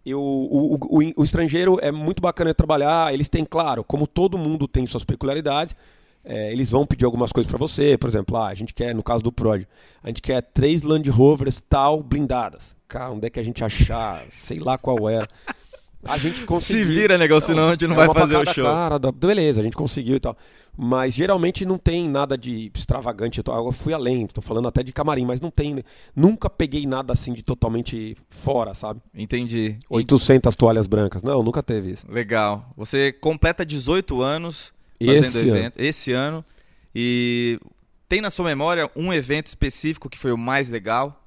eu, 0.05 0.21
o, 0.21 0.75
o, 0.75 1.13
o- 1.17 1.25
estrangeiro 1.25 1.79
é 1.81 1.91
muito 1.93 2.21
bacana 2.21 2.53
trabalhar. 2.55 3.13
Eles 3.15 3.29
têm, 3.29 3.45
claro, 3.45 3.85
como 3.85 4.07
todo 4.07 4.37
mundo 4.39 4.67
tem 4.69 4.87
suas 4.87 5.05
peculiaridades, 5.05 5.75
é, 6.25 6.53
eles 6.53 6.71
vão 6.71 6.87
pedir 6.87 7.05
algumas 7.05 7.33
coisas 7.33 7.51
pra 7.51 7.59
você. 7.59 7.97
Por 7.99 8.09
exemplo, 8.09 8.37
ah, 8.37 8.49
a 8.49 8.55
gente 8.55 8.73
quer, 8.75 8.95
no 8.95 9.03
caso 9.03 9.23
do 9.25 9.33
Prod, 9.33 9.65
a 10.03 10.09
gente 10.09 10.23
quer 10.23 10.43
três 10.43 10.83
Land 10.83 11.09
Rovers 11.11 11.63
tal 11.69 12.03
blindadas. 12.03 12.75
Cara, 12.89 13.11
onde 13.11 13.27
é 13.27 13.31
que 13.31 13.41
a 13.41 13.43
gente 13.43 13.63
achar? 13.65 14.23
Sei 14.31 14.59
lá 14.59 14.77
qual 14.77 15.09
é. 15.09 15.27
A 16.05 16.19
gente 16.19 16.45
conseguiu. 16.45 16.85
Se 16.87 16.93
vira, 16.93 17.17
negão, 17.17 17.41
senão 17.41 17.69
a 17.69 17.71
gente 17.73 17.87
não 17.87 17.95
É 17.95 18.07
vai 18.07 18.15
fazer 18.15 18.37
o 18.37 18.45
show. 18.53 18.65
Cara, 18.65 18.99
beleza, 19.13 19.61
a 19.61 19.65
gente 19.65 19.77
conseguiu 19.77 20.17
e 20.17 20.21
tal. 20.21 20.37
Mas 20.77 21.13
geralmente 21.13 21.67
não 21.67 21.77
tem 21.77 22.09
nada 22.09 22.37
de 22.37 22.71
extravagante. 22.75 23.39
Eu, 23.39 23.45
tô- 23.45 23.55
eu 23.55 23.73
fui 23.73 23.93
além, 23.93 24.27
tô 24.27 24.41
falando 24.41 24.69
até 24.69 24.83
de 24.83 24.91
camarim, 24.93 25.27
mas 25.27 25.41
não 25.41 25.51
tem. 25.51 25.85
Nunca 26.17 26.49
peguei 26.49 26.87
nada 26.87 27.13
assim 27.13 27.35
de 27.35 27.43
totalmente 27.43 28.17
fora, 28.31 28.73
sabe? 28.73 29.01
Entendi. 29.15 29.79
800 29.91 30.57
toalhas 30.57 30.87
brancas. 30.87 31.23
Não, 31.23 31.43
nunca 31.43 31.63
teve 31.63 31.93
isso. 31.93 32.11
Legal. 32.11 32.73
Você 32.77 33.13
completa 33.13 33.67
18 33.67 34.23
anos 34.23 34.73
fazendo 34.99 35.25
Esse 35.27 35.39
ano. 35.49 35.57
evento 35.59 35.75
esse 35.79 36.13
ano 36.13 36.45
e 36.95 37.59
tem 38.09 38.21
na 38.21 38.31
sua 38.31 38.47
memória 38.47 38.91
um 38.97 39.13
evento 39.13 39.49
específico 39.49 40.09
que 40.09 40.19
foi 40.19 40.33
o 40.33 40.39
mais 40.39 40.71
legal? 40.71 41.19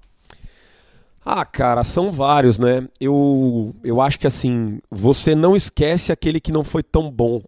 Ah, 1.24 1.44
cara, 1.44 1.84
são 1.84 2.12
vários, 2.12 2.60
né? 2.60 2.88
Eu, 3.02 3.76
eu 3.84 4.00
acho 4.00 4.20
que 4.20 4.28
assim, 4.28 4.80
você 4.92 5.34
não 5.34 5.56
esquece 5.56 6.12
aquele 6.12 6.40
que 6.40 6.52
não 6.52 6.64
foi 6.64 6.84
tão 6.84 7.10
bom, 7.10 7.42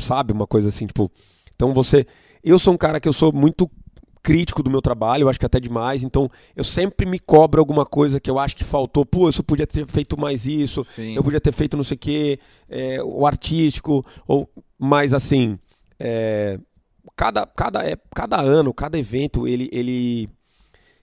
sabe? 0.00 0.32
Uma 0.32 0.46
coisa 0.46 0.68
assim, 0.68 0.86
tipo. 0.86 1.10
Então 1.54 1.72
você. 1.72 2.06
Eu 2.42 2.58
sou 2.58 2.74
um 2.74 2.76
cara 2.76 3.00
que 3.00 3.08
eu 3.08 3.12
sou 3.12 3.32
muito 3.32 3.70
crítico 4.22 4.62
do 4.62 4.70
meu 4.70 4.80
trabalho, 4.80 5.24
eu 5.24 5.28
acho 5.28 5.38
que 5.38 5.44
até 5.44 5.60
demais, 5.60 6.02
então 6.02 6.30
eu 6.56 6.64
sempre 6.64 7.04
me 7.04 7.18
cobro 7.18 7.60
alguma 7.60 7.84
coisa 7.84 8.18
que 8.18 8.30
eu 8.30 8.38
acho 8.38 8.56
que 8.56 8.64
faltou. 8.64 9.04
Pô, 9.04 9.28
eu 9.28 9.44
podia 9.44 9.66
ter 9.66 9.86
feito 9.86 10.18
mais 10.18 10.46
isso, 10.46 10.82
Sim. 10.82 11.14
eu 11.14 11.22
podia 11.22 11.40
ter 11.40 11.52
feito 11.52 11.76
não 11.76 11.84
sei 11.84 11.94
o 11.94 11.98
quê, 11.98 12.38
é, 12.68 13.02
o 13.02 13.26
artístico, 13.26 14.04
ou 14.26 14.48
mais 14.78 15.12
assim. 15.12 15.58
é, 16.00 16.58
cada, 17.16 17.46
cada, 17.46 17.88
é, 17.88 17.96
cada 18.14 18.40
ano, 18.40 18.72
cada 18.72 18.98
evento, 18.98 19.46
ele, 19.46 19.68
ele, 19.72 20.28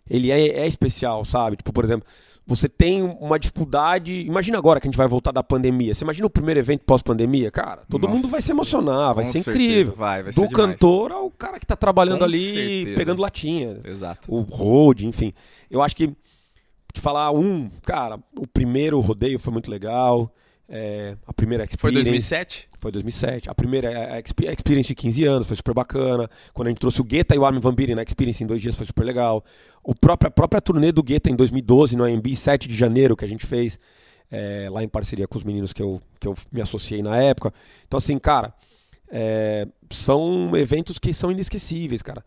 ele 0.09 0.31
é, 0.31 0.47
é 0.59 0.67
especial, 0.67 1.23
sabe? 1.25 1.57
Tipo, 1.57 1.71
por 1.71 1.83
exemplo, 1.83 2.07
você 2.55 2.69
tem 2.69 3.01
uma 3.01 3.39
dificuldade. 3.39 4.21
Imagina 4.21 4.57
agora 4.57 4.79
que 4.79 4.87
a 4.87 4.89
gente 4.89 4.97
vai 4.97 5.07
voltar 5.07 5.31
da 5.31 5.41
pandemia. 5.43 5.93
Você 5.93 6.03
imagina 6.03 6.27
o 6.27 6.29
primeiro 6.29 6.59
evento 6.59 6.83
pós-pandemia? 6.85 7.49
Cara, 7.51 7.83
todo 7.89 8.03
Nossa. 8.03 8.13
mundo 8.15 8.27
vai 8.27 8.41
se 8.41 8.51
emocionar, 8.51 9.13
vai 9.15 9.25
ser 9.25 9.41
certeza, 9.43 9.51
incrível. 9.57 9.93
Vai, 9.95 10.23
vai 10.23 10.33
ser 10.33 10.41
Do 10.41 10.47
demais. 10.47 10.71
cantor 10.71 11.11
ao 11.11 11.29
cara 11.31 11.59
que 11.59 11.65
tá 11.65 11.75
trabalhando 11.75 12.19
Com 12.19 12.25
ali, 12.25 12.53
certeza. 12.53 12.97
pegando 12.97 13.21
latinha. 13.21 13.79
Exato. 13.83 14.33
O 14.33 14.41
road, 14.41 15.07
enfim. 15.07 15.33
Eu 15.69 15.81
acho 15.81 15.95
que, 15.95 16.07
te 16.93 16.99
falar 16.99 17.31
um, 17.31 17.69
cara, 17.83 18.19
o 18.37 18.45
primeiro 18.45 18.99
rodeio 18.99 19.39
foi 19.39 19.53
muito 19.53 19.71
legal. 19.71 20.31
É, 20.73 21.17
a 21.27 21.33
primeira 21.33 21.65
experience. 21.65 21.81
Foi 21.81 21.91
2007? 21.91 22.67
Foi 22.79 22.91
2007. 22.93 23.49
A 23.49 23.53
primeira 23.53 23.91
é 23.91 24.13
a 24.13 24.19
exp- 24.19 24.47
a 24.47 24.53
Experience 24.53 24.87
de 24.87 24.95
15 24.95 25.25
anos, 25.25 25.47
foi 25.47 25.57
super 25.57 25.73
bacana. 25.73 26.29
Quando 26.53 26.67
a 26.67 26.71
gente 26.71 26.79
trouxe 26.79 27.01
o 27.01 27.03
Guetta 27.03 27.35
e 27.35 27.37
o 27.37 27.43
Armin 27.45 27.59
Van 27.59 27.73
Buren 27.75 27.95
na 27.95 28.03
Experience 28.03 28.41
em 28.41 28.47
dois 28.47 28.61
dias, 28.61 28.73
foi 28.75 28.85
super 28.85 29.03
legal. 29.03 29.43
O 29.83 29.93
próprio, 29.93 30.29
a 30.29 30.31
própria 30.31 30.61
turnê 30.61 30.91
do 30.93 31.03
Guetta 31.03 31.29
em 31.29 31.35
2012, 31.35 31.97
no 31.97 32.05
AMB, 32.05 32.33
7 32.35 32.69
de 32.69 32.75
janeiro, 32.75 33.17
que 33.17 33.25
a 33.25 33.27
gente 33.27 33.45
fez 33.45 33.77
é, 34.31 34.69
lá 34.71 34.81
em 34.81 34.87
parceria 34.87 35.27
com 35.27 35.37
os 35.37 35.43
meninos 35.43 35.73
que 35.73 35.81
eu, 35.83 36.01
que 36.19 36.27
eu 36.27 36.33
me 36.49 36.61
associei 36.61 37.01
na 37.03 37.17
época. 37.17 37.53
Então, 37.85 37.97
assim, 37.97 38.17
cara, 38.17 38.53
é, 39.11 39.67
são 39.89 40.55
eventos 40.55 40.97
que 40.97 41.13
são 41.13 41.29
inesquecíveis, 41.31 42.01
cara. 42.01 42.23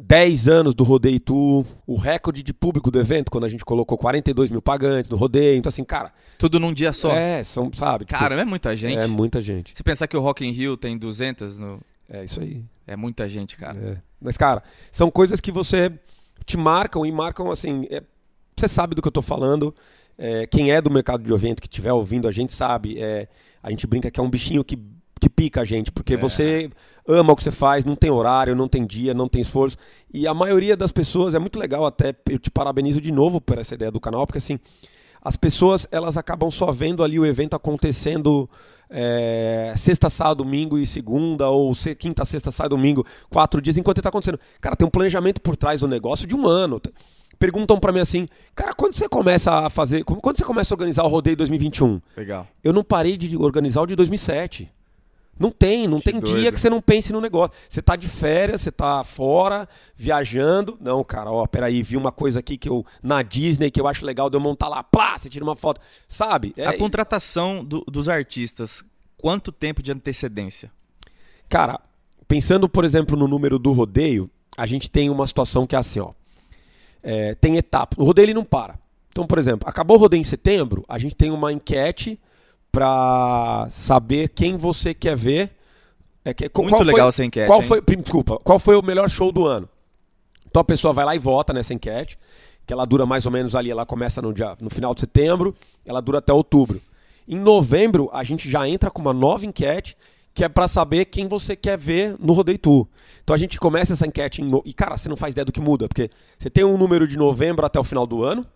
10 0.00 0.46
anos 0.46 0.74
do 0.76 0.84
Rodeio 0.84 1.16
Itu, 1.16 1.66
o 1.84 1.96
recorde 1.96 2.40
de 2.40 2.52
público 2.52 2.88
do 2.88 3.00
evento, 3.00 3.32
quando 3.32 3.44
a 3.44 3.48
gente 3.48 3.64
colocou 3.64 3.98
42 3.98 4.48
mil 4.48 4.62
pagantes 4.62 5.10
no 5.10 5.16
rodeio. 5.16 5.58
Então, 5.58 5.68
assim, 5.68 5.82
cara. 5.82 6.12
Tudo 6.38 6.60
num 6.60 6.72
dia 6.72 6.92
só. 6.92 7.10
É, 7.10 7.42
são, 7.42 7.68
sabe? 7.74 8.04
Tipo, 8.04 8.16
cara, 8.16 8.40
é 8.40 8.44
muita 8.44 8.76
gente. 8.76 8.96
É 8.96 9.08
muita 9.08 9.42
gente. 9.42 9.76
Se 9.76 9.82
pensar 9.82 10.06
que 10.06 10.16
o 10.16 10.20
Rock 10.20 10.46
in 10.46 10.52
Rio 10.52 10.76
tem 10.76 10.96
200 10.96 11.58
no. 11.58 11.80
É 12.08 12.22
isso 12.22 12.40
aí. 12.40 12.64
É 12.86 12.94
muita 12.94 13.28
gente, 13.28 13.56
cara. 13.56 13.76
É. 13.76 13.96
Mas, 14.20 14.36
cara, 14.36 14.62
são 14.92 15.10
coisas 15.10 15.40
que 15.40 15.50
você 15.50 15.92
te 16.46 16.56
marcam 16.56 17.04
e 17.04 17.10
marcam, 17.10 17.50
assim. 17.50 17.88
É, 17.90 18.00
você 18.56 18.68
sabe 18.68 18.94
do 18.94 19.02
que 19.02 19.08
eu 19.08 19.12
tô 19.12 19.20
falando. 19.20 19.74
É, 20.16 20.46
quem 20.46 20.70
é 20.70 20.80
do 20.80 20.92
mercado 20.92 21.24
de 21.24 21.32
evento, 21.32 21.60
que 21.60 21.66
estiver 21.66 21.92
ouvindo, 21.92 22.28
a 22.28 22.32
gente 22.32 22.52
sabe. 22.52 23.00
É, 23.00 23.26
a 23.60 23.68
gente 23.70 23.84
brinca 23.84 24.12
que 24.12 24.20
é 24.20 24.22
um 24.22 24.30
bichinho 24.30 24.62
que 24.62 24.78
que 25.18 25.28
pica 25.28 25.62
a 25.62 25.64
gente, 25.64 25.90
porque 25.90 26.14
é. 26.14 26.16
você 26.16 26.70
ama 27.06 27.32
o 27.32 27.36
que 27.36 27.42
você 27.42 27.50
faz, 27.50 27.84
não 27.84 27.96
tem 27.96 28.10
horário, 28.10 28.54
não 28.54 28.68
tem 28.68 28.86
dia, 28.86 29.14
não 29.14 29.28
tem 29.28 29.40
esforço. 29.40 29.76
E 30.12 30.26
a 30.26 30.34
maioria 30.34 30.76
das 30.76 30.92
pessoas, 30.92 31.34
é 31.34 31.38
muito 31.38 31.58
legal 31.58 31.86
até, 31.86 32.14
eu 32.28 32.38
te 32.38 32.50
parabenizo 32.50 33.00
de 33.00 33.10
novo 33.10 33.40
por 33.40 33.58
essa 33.58 33.74
ideia 33.74 33.90
do 33.90 34.00
canal, 34.00 34.26
porque 34.26 34.38
assim, 34.38 34.58
as 35.22 35.36
pessoas 35.36 35.86
elas 35.90 36.16
acabam 36.16 36.50
só 36.50 36.70
vendo 36.70 37.02
ali 37.02 37.18
o 37.18 37.26
evento 37.26 37.54
acontecendo 37.54 38.48
é, 38.90 39.74
sexta, 39.76 40.08
sábado, 40.08 40.44
domingo 40.44 40.78
e 40.78 40.86
segunda, 40.86 41.48
ou 41.48 41.72
quinta, 41.98 42.24
sexta, 42.24 42.50
sábado, 42.50 42.76
domingo, 42.76 43.04
quatro 43.28 43.60
dias, 43.60 43.76
enquanto 43.76 43.98
está 43.98 44.08
acontecendo. 44.08 44.38
Cara, 44.60 44.76
tem 44.76 44.86
um 44.86 44.90
planejamento 44.90 45.40
por 45.40 45.56
trás 45.56 45.80
do 45.80 45.88
negócio 45.88 46.26
de 46.26 46.34
um 46.34 46.46
ano. 46.46 46.80
Perguntam 47.38 47.78
para 47.78 47.92
mim 47.92 48.00
assim, 48.00 48.28
cara, 48.54 48.72
quando 48.74 48.96
você 48.96 49.08
começa 49.08 49.66
a 49.66 49.70
fazer, 49.70 50.02
quando 50.04 50.38
você 50.38 50.44
começa 50.44 50.72
a 50.72 50.76
organizar 50.76 51.04
o 51.04 51.08
rodeio 51.08 51.36
2021? 51.36 52.00
Legal. 52.16 52.46
Eu 52.64 52.72
não 52.72 52.82
parei 52.82 53.16
de 53.16 53.36
organizar 53.36 53.82
o 53.82 53.86
de 53.86 53.94
2007. 53.94 54.70
Não 55.38 55.50
tem, 55.50 55.86
não 55.86 55.98
que 55.98 56.10
tem 56.10 56.20
doido. 56.20 56.40
dia 56.40 56.50
que 56.50 56.58
você 56.58 56.68
não 56.68 56.82
pense 56.82 57.12
no 57.12 57.20
negócio. 57.20 57.56
Você 57.68 57.80
tá 57.80 57.94
de 57.94 58.08
férias, 58.08 58.62
você 58.62 58.72
tá 58.72 59.04
fora, 59.04 59.68
viajando. 59.94 60.76
Não, 60.80 61.04
cara, 61.04 61.30
ó, 61.30 61.46
peraí, 61.46 61.82
vi 61.82 61.96
uma 61.96 62.10
coisa 62.10 62.40
aqui 62.40 62.58
que 62.58 62.68
eu 62.68 62.84
na 63.02 63.22
Disney 63.22 63.70
que 63.70 63.80
eu 63.80 63.86
acho 63.86 64.04
legal 64.04 64.28
de 64.28 64.36
eu 64.36 64.40
montar 64.40 64.68
lá, 64.68 64.82
plá, 64.82 65.16
você 65.16 65.28
tira 65.28 65.44
uma 65.44 65.54
foto. 65.54 65.80
Sabe? 66.08 66.52
É, 66.56 66.66
a 66.66 66.76
contratação 66.76 67.64
do, 67.64 67.82
dos 67.82 68.08
artistas, 68.08 68.84
quanto 69.16 69.52
tempo 69.52 69.82
de 69.82 69.92
antecedência? 69.92 70.72
Cara, 71.48 71.80
pensando, 72.26 72.68
por 72.68 72.84
exemplo, 72.84 73.16
no 73.16 73.28
número 73.28 73.58
do 73.58 73.70
rodeio, 73.72 74.28
a 74.56 74.66
gente 74.66 74.90
tem 74.90 75.08
uma 75.08 75.26
situação 75.26 75.66
que 75.66 75.76
é 75.76 75.78
assim, 75.78 76.00
ó. 76.00 76.12
É, 77.02 77.34
tem 77.36 77.56
etapa. 77.56 77.96
O 78.00 78.04
rodeio 78.04 78.26
ele 78.26 78.34
não 78.34 78.44
para. 78.44 78.78
Então, 79.10 79.26
por 79.26 79.38
exemplo, 79.38 79.68
acabou 79.68 79.96
o 79.96 80.00
rodeio 80.00 80.20
em 80.20 80.24
setembro, 80.24 80.84
a 80.88 80.98
gente 80.98 81.16
tem 81.16 81.30
uma 81.30 81.52
enquete 81.52 82.18
para 82.70 83.68
saber 83.70 84.28
quem 84.28 84.56
você 84.56 84.94
quer 84.94 85.16
ver. 85.16 85.50
É, 86.24 86.34
que, 86.34 86.44
Muito 86.44 86.70
qual 86.70 86.82
legal 86.82 87.06
foi, 87.06 87.08
essa 87.08 87.24
enquete. 87.24 87.46
Qual 87.46 87.62
foi, 87.62 87.80
desculpa, 87.80 88.38
qual 88.38 88.58
foi 88.58 88.76
o 88.76 88.82
melhor 88.82 89.08
show 89.08 89.32
do 89.32 89.46
ano? 89.46 89.68
Então 90.46 90.60
a 90.60 90.64
pessoa 90.64 90.92
vai 90.92 91.04
lá 91.04 91.14
e 91.14 91.18
vota 91.18 91.52
nessa 91.52 91.72
enquete, 91.72 92.18
que 92.66 92.72
ela 92.72 92.84
dura 92.84 93.06
mais 93.06 93.24
ou 93.26 93.32
menos 93.32 93.54
ali, 93.54 93.70
ela 93.70 93.86
começa 93.86 94.20
no, 94.20 94.32
dia, 94.32 94.56
no 94.60 94.70
final 94.70 94.94
de 94.94 95.00
setembro, 95.00 95.54
ela 95.84 96.00
dura 96.00 96.18
até 96.18 96.32
outubro. 96.32 96.80
Em 97.26 97.38
novembro, 97.38 98.08
a 98.12 98.24
gente 98.24 98.50
já 98.50 98.68
entra 98.68 98.90
com 98.90 99.00
uma 99.00 99.12
nova 99.12 99.44
enquete, 99.46 99.96
que 100.34 100.44
é 100.44 100.48
para 100.48 100.68
saber 100.68 101.06
quem 101.06 101.26
você 101.26 101.56
quer 101.56 101.76
ver 101.76 102.16
no 102.18 102.32
Rodeio 102.32 102.58
Tour. 102.58 102.86
Então 103.22 103.34
a 103.34 103.38
gente 103.38 103.58
começa 103.58 103.92
essa 103.92 104.06
enquete 104.06 104.40
em, 104.40 104.50
e 104.64 104.72
cara, 104.72 104.96
você 104.96 105.08
não 105.08 105.16
faz 105.16 105.32
ideia 105.32 105.44
do 105.44 105.52
que 105.52 105.60
muda, 105.60 105.88
porque 105.88 106.10
você 106.38 106.48
tem 106.48 106.64
um 106.64 106.78
número 106.78 107.06
de 107.06 107.18
novembro 107.18 107.66
até 107.66 107.78
o 107.78 107.84
final 107.84 108.06
do 108.06 108.22
ano, 108.22 108.46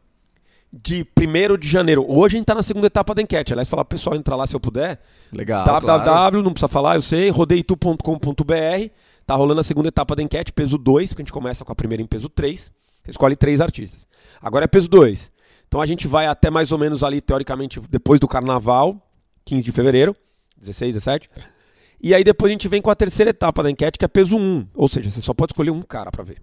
de 0.73 1.07
1 1.17 1.59
de 1.59 1.69
janeiro. 1.69 2.05
Hoje 2.09 2.37
a 2.37 2.39
gente 2.39 2.45
está 2.45 2.55
na 2.55 2.63
segunda 2.63 2.87
etapa 2.87 3.15
da 3.15 3.21
enquete. 3.21 3.53
Aliás, 3.53 3.69
falar 3.69 3.85
pessoal 3.85 4.17
entrar 4.17 4.37
lá 4.37 4.47
se 4.47 4.57
eu 4.57 4.61
puder. 4.61 4.99
Legal. 5.31 5.65
www, 5.67 6.05
claro. 6.05 6.43
não 6.43 6.53
precisa 6.53 6.69
falar, 6.69 6.95
eu 6.95 7.03
sei, 7.03 7.29
rodeitu.com.br. 7.29 8.91
Tá 9.27 9.35
rolando 9.35 9.61
a 9.61 9.65
segunda 9.65 9.89
etapa 9.89 10.17
da 10.17 10.23
enquete, 10.23 10.53
peso 10.53 10.79
2, 10.79 11.11
porque 11.11 11.23
a 11.23 11.25
gente 11.25 11.33
começa 11.33 11.65
com 11.65 11.73
a 11.73 11.75
primeira 11.75 12.03
em 12.03 12.07
peso 12.07 12.29
3. 12.29 12.73
Você 13.05 13.11
escolhe 13.11 13.37
três 13.37 13.61
artistas. 13.61 14.07
Agora 14.41 14.65
é 14.65 14.69
peso 14.69 14.89
2. 14.89 15.31
Então 15.69 15.81
a 15.81 15.87
gente 15.87 16.09
vai 16.09 16.27
até 16.27 16.51
mais 16.51 16.73
ou 16.73 16.79
menos 16.79 17.05
ali, 17.05 17.21
teoricamente, 17.21 17.81
depois 17.89 18.19
do 18.19 18.29
carnaval, 18.29 18.97
15 19.45 19.65
de 19.65 19.73
fevereiro, 19.73 20.17
16, 20.59 20.95
17. 20.95 21.31
E 22.03 22.15
aí 22.15 22.25
depois 22.25 22.51
a 22.51 22.53
gente 22.53 22.69
vem 22.69 22.83
com 22.83 22.91
a 22.91 22.95
terceira 22.95 23.31
etapa 23.31 23.63
da 23.63 23.71
enquete, 23.71 23.99
que 23.99 24.05
é 24.05 24.09
peso 24.09 24.37
1. 24.37 24.69
Ou 24.75 24.89
seja, 24.89 25.11
você 25.11 25.21
só 25.21 25.33
pode 25.33 25.53
escolher 25.53 25.71
um 25.71 25.83
cara 25.83 26.11
para 26.11 26.25
ver. 26.25 26.43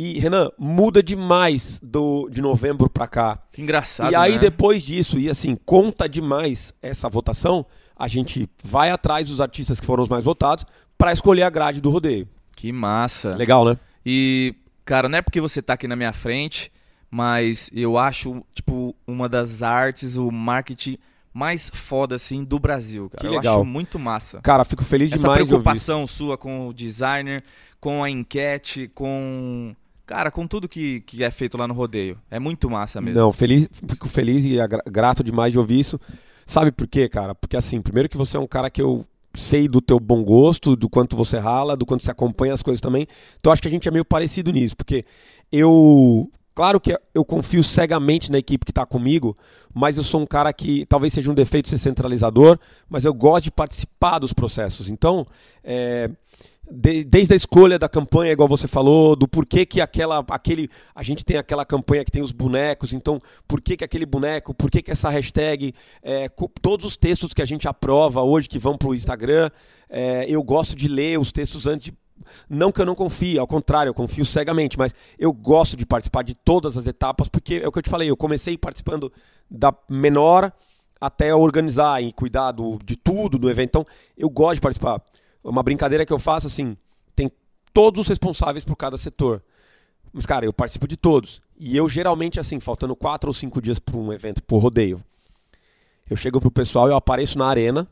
E, 0.00 0.16
Renan, 0.20 0.52
muda 0.56 1.02
demais 1.02 1.80
do, 1.82 2.28
de 2.30 2.40
novembro 2.40 2.88
para 2.88 3.08
cá. 3.08 3.42
Que 3.50 3.60
engraçado. 3.60 4.12
E 4.12 4.14
aí, 4.14 4.34
né? 4.34 4.38
depois 4.38 4.84
disso, 4.84 5.18
e 5.18 5.28
assim, 5.28 5.58
conta 5.66 6.08
demais 6.08 6.72
essa 6.80 7.08
votação, 7.08 7.66
a 7.96 8.06
gente 8.06 8.48
vai 8.62 8.90
atrás 8.90 9.26
dos 9.26 9.40
artistas 9.40 9.80
que 9.80 9.84
foram 9.84 10.04
os 10.04 10.08
mais 10.08 10.22
votados 10.22 10.64
para 10.96 11.12
escolher 11.12 11.42
a 11.42 11.50
grade 11.50 11.80
do 11.80 11.90
rodeio. 11.90 12.28
Que 12.56 12.70
massa. 12.70 13.34
Legal, 13.34 13.64
né? 13.64 13.76
E, 14.06 14.54
cara, 14.84 15.08
não 15.08 15.18
é 15.18 15.22
porque 15.22 15.40
você 15.40 15.60
tá 15.60 15.72
aqui 15.72 15.88
na 15.88 15.96
minha 15.96 16.12
frente, 16.12 16.70
mas 17.10 17.68
eu 17.74 17.98
acho, 17.98 18.44
tipo, 18.54 18.94
uma 19.04 19.28
das 19.28 19.64
artes, 19.64 20.16
o 20.16 20.30
marketing 20.30 20.96
mais 21.34 21.72
foda, 21.74 22.14
assim, 22.14 22.44
do 22.44 22.60
Brasil, 22.60 23.10
cara. 23.10 23.20
Que 23.20 23.34
legal. 23.34 23.56
Eu 23.56 23.60
acho 23.62 23.68
muito 23.68 23.98
massa. 23.98 24.40
Cara, 24.42 24.64
fico 24.64 24.84
feliz 24.84 25.10
Essa 25.10 25.22
demais 25.22 25.40
Essa 25.40 25.46
preocupação 25.48 26.06
sua 26.06 26.38
com 26.38 26.68
o 26.68 26.72
designer, 26.72 27.42
com 27.80 28.04
a 28.04 28.08
enquete, 28.08 28.88
com 28.94 29.74
Cara, 30.08 30.30
com 30.30 30.46
tudo 30.46 30.66
que, 30.66 31.02
que 31.02 31.22
é 31.22 31.30
feito 31.30 31.58
lá 31.58 31.68
no 31.68 31.74
rodeio. 31.74 32.18
É 32.30 32.38
muito 32.38 32.70
massa 32.70 32.98
mesmo. 32.98 33.20
Não, 33.20 33.30
feliz, 33.30 33.68
fico 33.86 34.08
feliz 34.08 34.42
e 34.42 34.56
grato 34.90 35.22
demais 35.22 35.52
de 35.52 35.58
ouvir 35.58 35.80
isso. 35.80 36.00
Sabe 36.46 36.72
por 36.72 36.88
quê, 36.88 37.10
cara? 37.10 37.34
Porque 37.34 37.58
assim, 37.58 37.82
primeiro 37.82 38.08
que 38.08 38.16
você 38.16 38.38
é 38.38 38.40
um 38.40 38.46
cara 38.46 38.70
que 38.70 38.80
eu 38.80 39.04
sei 39.34 39.68
do 39.68 39.82
teu 39.82 40.00
bom 40.00 40.24
gosto, 40.24 40.74
do 40.74 40.88
quanto 40.88 41.14
você 41.14 41.36
rala, 41.38 41.76
do 41.76 41.84
quanto 41.84 42.02
você 42.02 42.10
acompanha 42.10 42.54
as 42.54 42.62
coisas 42.62 42.80
também. 42.80 43.06
Então 43.38 43.52
acho 43.52 43.60
que 43.60 43.68
a 43.68 43.70
gente 43.70 43.86
é 43.86 43.90
meio 43.90 44.04
parecido 44.04 44.50
nisso, 44.50 44.74
porque 44.74 45.04
eu 45.52 46.30
Claro 46.58 46.80
que 46.80 46.92
eu 47.14 47.24
confio 47.24 47.62
cegamente 47.62 48.32
na 48.32 48.38
equipe 48.38 48.64
que 48.64 48.72
está 48.72 48.84
comigo, 48.84 49.36
mas 49.72 49.96
eu 49.96 50.02
sou 50.02 50.20
um 50.20 50.26
cara 50.26 50.52
que 50.52 50.84
talvez 50.86 51.12
seja 51.12 51.30
um 51.30 51.34
defeito 51.34 51.68
ser 51.68 51.78
centralizador, 51.78 52.58
mas 52.88 53.04
eu 53.04 53.14
gosto 53.14 53.44
de 53.44 53.52
participar 53.52 54.18
dos 54.18 54.32
processos. 54.32 54.90
Então, 54.90 55.24
é, 55.62 56.10
de, 56.68 57.04
desde 57.04 57.32
a 57.32 57.36
escolha 57.36 57.78
da 57.78 57.88
campanha, 57.88 58.32
igual 58.32 58.48
você 58.48 58.66
falou, 58.66 59.14
do 59.14 59.28
porquê 59.28 59.64
que 59.64 59.80
aquela, 59.80 60.24
aquele, 60.28 60.68
a 60.92 61.04
gente 61.04 61.24
tem 61.24 61.36
aquela 61.36 61.64
campanha 61.64 62.04
que 62.04 62.10
tem 62.10 62.22
os 62.22 62.32
bonecos, 62.32 62.92
então 62.92 63.22
por 63.46 63.60
que, 63.60 63.76
que 63.76 63.84
aquele 63.84 64.04
boneco, 64.04 64.52
por 64.52 64.68
que, 64.68 64.82
que 64.82 64.90
essa 64.90 65.08
hashtag, 65.10 65.72
é, 66.02 66.28
todos 66.60 66.84
os 66.84 66.96
textos 66.96 67.32
que 67.32 67.40
a 67.40 67.46
gente 67.46 67.68
aprova 67.68 68.20
hoje 68.24 68.48
que 68.48 68.58
vão 68.58 68.76
para 68.76 68.88
o 68.88 68.96
Instagram, 68.96 69.48
é, 69.88 70.26
eu 70.28 70.42
gosto 70.42 70.74
de 70.74 70.88
ler 70.88 71.20
os 71.20 71.30
textos 71.30 71.68
antes 71.68 71.84
de 71.84 71.92
não 72.48 72.72
que 72.72 72.80
eu 72.80 72.86
não 72.86 72.94
confie, 72.94 73.38
ao 73.38 73.46
contrário, 73.46 73.90
eu 73.90 73.94
confio 73.94 74.24
cegamente, 74.24 74.78
mas 74.78 74.94
eu 75.18 75.32
gosto 75.32 75.76
de 75.76 75.86
participar 75.86 76.22
de 76.22 76.34
todas 76.34 76.76
as 76.76 76.86
etapas, 76.86 77.28
porque 77.28 77.60
é 77.62 77.68
o 77.68 77.72
que 77.72 77.78
eu 77.78 77.82
te 77.82 77.90
falei, 77.90 78.10
eu 78.10 78.16
comecei 78.16 78.56
participando 78.56 79.12
da 79.50 79.74
menor 79.88 80.52
até 81.00 81.34
organizar 81.34 82.02
e 82.02 82.12
cuidar 82.12 82.52
do, 82.52 82.78
de 82.84 82.96
tudo 82.96 83.38
do 83.38 83.48
evento, 83.48 83.68
então 83.68 83.86
eu 84.16 84.28
gosto 84.28 84.56
de 84.56 84.60
participar 84.60 85.02
uma 85.42 85.62
brincadeira 85.62 86.04
que 86.04 86.12
eu 86.12 86.18
faço 86.18 86.46
assim, 86.46 86.76
tem 87.14 87.30
todos 87.72 88.02
os 88.02 88.08
responsáveis 88.08 88.64
por 88.64 88.76
cada 88.76 88.96
setor. 88.96 89.42
Mas, 90.12 90.26
cara, 90.26 90.44
eu 90.44 90.52
participo 90.52 90.88
de 90.88 90.96
todos. 90.96 91.42
E 91.58 91.76
eu 91.76 91.88
geralmente, 91.88 92.40
assim, 92.40 92.60
faltando 92.60 92.96
quatro 92.96 93.28
ou 93.28 93.34
cinco 93.34 93.60
dias 93.60 93.78
para 93.78 93.96
um 93.96 94.12
evento, 94.12 94.42
por 94.42 94.58
rodeio, 94.58 95.02
eu 96.08 96.16
chego 96.16 96.40
pro 96.40 96.50
pessoal, 96.50 96.88
eu 96.88 96.96
apareço 96.96 97.38
na 97.38 97.46
arena 97.46 97.86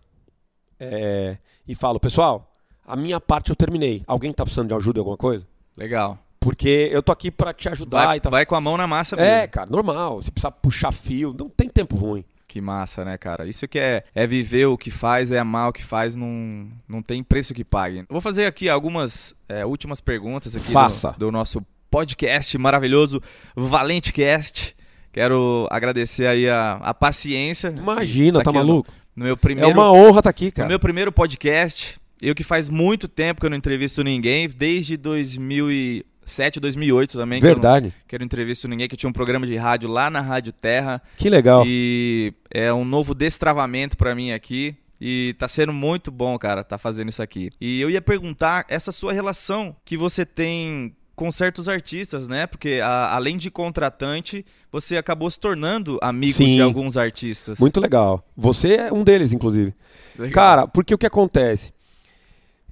é, 0.81 1.37
e 1.69 1.75
falo, 1.75 2.01
pessoal, 2.01 2.56
a 2.87 2.97
minha 2.97 3.21
parte 3.21 3.51
eu 3.51 3.57
terminei. 3.57 4.03
Alguém 4.07 4.33
tá 4.33 4.45
precisando 4.45 4.69
de 4.69 4.75
ajuda 4.75 4.99
em 4.99 5.01
alguma 5.01 5.17
coisa? 5.17 5.47
Legal. 5.77 6.19
Porque 6.39 6.89
eu 6.93 7.03
tô 7.03 7.11
aqui 7.11 7.31
para 7.31 7.53
te 7.53 7.69
ajudar 7.69 8.07
vai, 8.07 8.17
e 8.19 8.21
tal. 8.21 8.31
Vai 8.31 8.47
com 8.47 8.55
a 8.55 8.61
mão 8.61 8.77
na 8.77 8.87
massa 8.87 9.17
mesmo. 9.17 9.31
É, 9.31 9.47
cara, 9.47 9.69
normal. 9.69 10.23
Se 10.23 10.31
precisar 10.31 10.53
puxar 10.53 10.93
fio, 10.93 11.35
não 11.39 11.49
tem 11.49 11.69
tempo 11.69 11.97
ruim. 11.97 12.25
Que 12.47 12.61
massa, 12.61 13.05
né, 13.05 13.19
cara? 13.19 13.47
Isso 13.49 13.67
que 13.67 13.79
é, 13.79 14.05
é 14.15 14.27
viver 14.27 14.67
o 14.67 14.79
que 14.79 14.91
faz, 14.91 15.33
é 15.33 15.39
amar 15.39 15.69
o 15.69 15.73
que 15.73 15.85
faz, 15.85 16.15
não, 16.15 16.69
não 16.89 17.03
tem 17.03 17.23
preço 17.23 17.53
que 17.53 17.65
pague. 17.65 17.99
Eu 17.99 18.07
vou 18.09 18.21
fazer 18.21 18.47
aqui 18.47 18.69
algumas 18.69 19.35
é, 19.49 19.67
últimas 19.67 20.01
perguntas 20.01 20.55
aqui 20.55 20.71
Faça. 20.71 21.11
Do, 21.13 21.27
do 21.27 21.33
nosso 21.33 21.61
podcast 21.91 22.57
maravilhoso, 22.57 23.21
Valente 23.57 24.13
Cast. 24.13 24.77
Quero 25.13 25.67
agradecer 25.71 26.27
aí 26.27 26.49
a, 26.49 26.75
a 26.75 26.95
paciência. 26.95 27.75
Imagina, 27.77 28.43
tá 28.43 28.53
maluco? 28.53 28.91
No, 29.17 29.23
no 29.23 29.25
meu 29.25 29.37
primeiro, 29.37 29.71
é 29.71 29.73
uma 29.73 29.91
honra 29.91 30.09
estar 30.11 30.23
tá 30.23 30.31
aqui, 30.31 30.53
cara. 30.53 30.67
No 30.67 30.71
meu 30.71 30.79
primeiro 30.79 31.11
podcast, 31.11 31.99
eu 32.21 32.35
que 32.35 32.45
faz 32.45 32.69
muito 32.69 33.09
tempo 33.09 33.41
que 33.41 33.47
eu 33.47 33.51
não 33.51 33.57
entrevisto 33.57 34.03
ninguém, 34.03 34.49
desde 34.49 34.97
2000 34.97 35.71
e 35.71 36.05
2007, 36.27 36.61
2008 36.61 37.17
também. 37.17 37.41
Verdade. 37.41 37.87
Que 37.87 37.87
eu, 37.87 37.93
não, 37.93 38.05
que 38.09 38.15
eu 38.15 38.19
não 38.19 38.27
entrevisto 38.27 38.69
ninguém, 38.69 38.89
que 38.89 38.97
tinha 38.97 39.09
um 39.09 39.13
programa 39.13 39.47
de 39.47 39.57
rádio 39.57 39.89
lá 39.89 40.11
na 40.11 40.21
Rádio 40.21 40.53
Terra. 40.53 41.01
Que 41.17 41.31
legal. 41.31 41.63
E 41.65 42.35
é 42.51 42.73
um 42.73 42.85
novo 42.85 43.15
destravamento 43.15 43.97
para 43.97 44.15
mim 44.15 44.33
aqui. 44.33 44.77
E 45.01 45.35
tá 45.39 45.47
sendo 45.47 45.73
muito 45.73 46.11
bom, 46.11 46.37
cara, 46.39 46.65
tá 46.65 46.79
fazendo 46.79 47.11
isso 47.11 47.23
aqui. 47.23 47.51
E 47.61 47.81
eu 47.81 47.91
ia 47.91 48.01
perguntar 48.01 48.65
essa 48.69 48.91
sua 48.91 49.13
relação 49.13 49.77
que 49.85 49.97
você 49.97 50.25
tem 50.25 50.95
com 51.15 51.31
certos 51.31 51.69
artistas, 51.69 52.29
né? 52.29 52.47
Porque 52.47 52.81
a, 52.83 53.15
além 53.15 53.37
de 53.37 53.51
contratante, 53.51 54.45
você 54.73 54.97
acabou 54.97 55.31
se 55.31 55.39
tornando 55.39 55.99
amigo 56.03 56.39
Sim, 56.39 56.53
de 56.53 56.63
alguns 56.63 56.97
artistas. 56.97 57.59
Muito 57.59 57.79
legal. 57.79 58.27
Você 58.37 58.75
é 58.75 58.93
um 58.93 59.05
deles, 59.05 59.33
inclusive. 59.33 59.75
Legal. 60.19 60.33
Cara, 60.33 60.67
porque 60.67 60.95
o 60.95 60.99
que 60.99 61.07
acontece? 61.07 61.76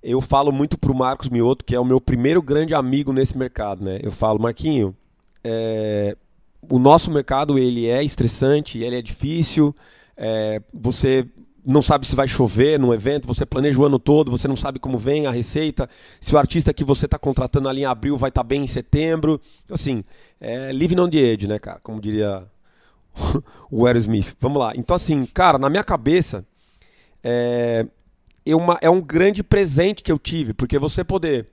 Eu 0.05 0.21
falo 0.21 0.53
muito 0.53 0.79
pro 0.79 0.95
Marcos 0.95 1.31
Mioto, 1.31 1.65
que 1.65 1.75
é 1.75 1.81
o 1.81 1.85
meu 1.85 1.99
primeiro 1.99 2.43
grande 2.43 2.75
amigo 2.75 3.11
nesse 3.11 3.37
mercado, 3.37 3.83
né? 3.83 3.99
Eu 4.03 4.11
falo, 4.11 4.39
Marquinho, 4.39 4.95
é, 5.43 6.15
o 6.69 6.79
nosso 6.79 7.11
mercado 7.11 7.59
ele 7.59 7.87
é 7.89 8.05
estressante, 8.05 8.79
ele 8.79 8.97
é 8.97 9.03
difícil, 9.03 9.75
é, 10.15 10.61
você 10.73 11.27
não 11.67 11.81
sabe 11.81 12.07
se 12.07 12.15
vai 12.15 12.29
chover 12.29 12.79
no 12.79 12.93
evento, 12.93 13.27
você 13.27 13.47
planeja 13.47 13.79
o 13.79 13.85
ano 13.87 13.99
todo, 13.99 14.31
você 14.31 14.47
não 14.47 14.57
sabe 14.57 14.79
como 14.79 14.99
vem 14.99 15.27
a 15.27 15.31
receita, 15.31 15.89
se 16.21 16.35
o 16.35 16.39
artista 16.39 16.75
que 16.75 16.85
você 16.85 17.07
está 17.07 17.19
contratando 17.19 17.71
ali 17.71 17.81
em 17.81 17.87
abril 17.87 18.19
vai 18.19 18.29
estar 18.29 18.43
tá 18.43 18.47
bem 18.47 18.65
em 18.65 18.67
setembro. 18.67 19.41
Então, 19.65 19.75
assim, 19.75 20.05
é 20.39 20.71
living 20.71 21.01
on 21.01 21.09
the 21.09 21.17
edge, 21.17 21.49
né, 21.49 21.59
cara? 21.59 21.81
Como 21.83 21.99
diria 21.99 22.45
o 23.71 23.87
Aerosmith. 23.87 24.37
Vamos 24.39 24.59
lá. 24.59 24.73
Então, 24.77 24.95
assim, 24.95 25.25
cara, 25.25 25.59
na 25.59 25.71
minha 25.71 25.83
cabeça, 25.83 26.45
é, 27.23 27.87
é, 28.47 28.55
uma, 28.55 28.79
é 28.81 28.91
um 28.91 29.01
grande 29.01 29.43
presente 29.43 30.03
que 30.03 30.13
eu 30.13 30.19
tive, 30.19 30.53
porque 30.53 30.79
você 30.79 31.03
poder 31.05 31.49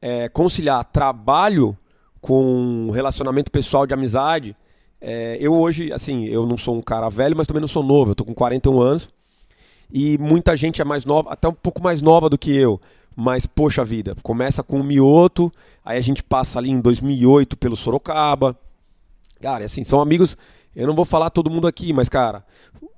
é, 0.00 0.28
conciliar 0.28 0.84
trabalho 0.84 1.76
com 2.20 2.90
relacionamento 2.90 3.50
pessoal 3.50 3.86
de 3.86 3.94
amizade. 3.94 4.56
É, 5.00 5.36
eu 5.40 5.54
hoje, 5.54 5.92
assim, 5.92 6.26
eu 6.26 6.46
não 6.46 6.56
sou 6.56 6.76
um 6.76 6.82
cara 6.82 7.08
velho, 7.08 7.36
mas 7.36 7.46
também 7.46 7.60
não 7.60 7.68
sou 7.68 7.82
novo. 7.82 8.12
Eu 8.12 8.14
tô 8.14 8.24
com 8.24 8.34
41 8.34 8.80
anos 8.80 9.08
e 9.92 10.18
muita 10.18 10.56
gente 10.56 10.82
é 10.82 10.84
mais 10.84 11.04
nova, 11.04 11.32
até 11.32 11.48
um 11.48 11.54
pouco 11.54 11.82
mais 11.82 12.02
nova 12.02 12.28
do 12.28 12.38
que 12.38 12.54
eu. 12.54 12.80
Mas, 13.16 13.46
poxa 13.46 13.84
vida, 13.84 14.14
começa 14.22 14.62
com 14.62 14.78
o 14.80 14.84
Mioto, 14.84 15.52
aí 15.84 15.98
a 15.98 16.00
gente 16.00 16.22
passa 16.22 16.58
ali 16.58 16.70
em 16.70 16.80
2008 16.80 17.56
pelo 17.56 17.74
Sorocaba. 17.74 18.56
Cara, 19.40 19.64
assim, 19.64 19.82
são 19.82 20.00
amigos 20.00 20.36
eu 20.78 20.86
não 20.86 20.94
vou 20.94 21.04
falar 21.04 21.28
todo 21.30 21.50
mundo 21.50 21.66
aqui, 21.66 21.92
mas, 21.92 22.08
cara, 22.08 22.44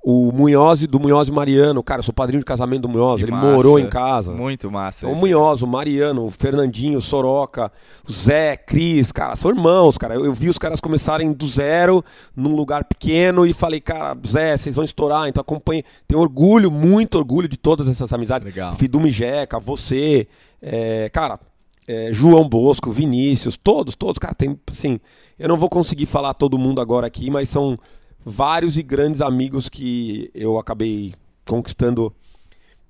o 0.03 0.31
Munhoz 0.31 0.85
do 0.87 0.99
Munhoz 0.99 1.29
Mariano, 1.29 1.83
cara, 1.83 1.99
eu 1.99 2.03
sou 2.03 2.13
padrinho 2.13 2.39
de 2.39 2.45
casamento 2.45 2.81
do 2.81 2.89
Munhoz, 2.89 3.17
que 3.17 3.25
ele 3.25 3.31
massa. 3.31 3.47
morou 3.47 3.79
em 3.79 3.87
casa. 3.87 4.31
Muito 4.31 4.71
massa. 4.71 5.07
O 5.07 5.15
Munhoz, 5.15 5.61
o 5.61 5.67
Mariano, 5.67 6.25
o 6.25 6.31
Fernandinho, 6.31 6.97
o 6.97 7.01
Soroca, 7.01 7.71
o 8.07 8.11
Zé, 8.11 8.57
Cris, 8.57 9.11
cara, 9.11 9.35
são 9.35 9.51
irmãos, 9.51 9.99
cara. 9.99 10.15
Eu, 10.15 10.25
eu, 10.25 10.33
vi 10.33 10.49
os 10.49 10.57
caras 10.57 10.79
começarem 10.79 11.31
do 11.31 11.47
zero, 11.47 12.03
num 12.35 12.55
lugar 12.55 12.83
pequeno, 12.83 13.45
e 13.45 13.53
falei, 13.53 13.79
cara, 13.79 14.17
Zé, 14.25 14.57
vocês 14.57 14.73
vão 14.73 14.83
estourar, 14.83 15.27
então 15.27 15.41
acompanhe. 15.41 15.83
Tenho 16.07 16.19
orgulho, 16.19 16.71
muito 16.71 17.19
orgulho 17.19 17.47
de 17.47 17.57
todas 17.57 17.87
essas 17.87 18.11
amizades. 18.11 18.43
Legal. 18.43 18.73
Fidume 18.73 19.11
Jeca, 19.11 19.59
você, 19.59 20.27
é, 20.59 21.09
cara, 21.09 21.39
é, 21.87 22.09
João 22.11 22.49
Bosco, 22.49 22.89
Vinícius, 22.89 23.55
todos, 23.55 23.95
todos, 23.95 24.17
cara, 24.17 24.33
tem, 24.33 24.59
assim, 24.67 24.99
eu 25.37 25.47
não 25.47 25.57
vou 25.57 25.69
conseguir 25.69 26.07
falar 26.07 26.33
todo 26.33 26.57
mundo 26.57 26.81
agora 26.81 27.05
aqui, 27.05 27.29
mas 27.29 27.49
são 27.49 27.77
vários 28.23 28.77
e 28.77 28.83
grandes 28.83 29.21
amigos 29.21 29.69
que 29.69 30.29
eu 30.33 30.57
acabei 30.59 31.13
conquistando 31.45 32.13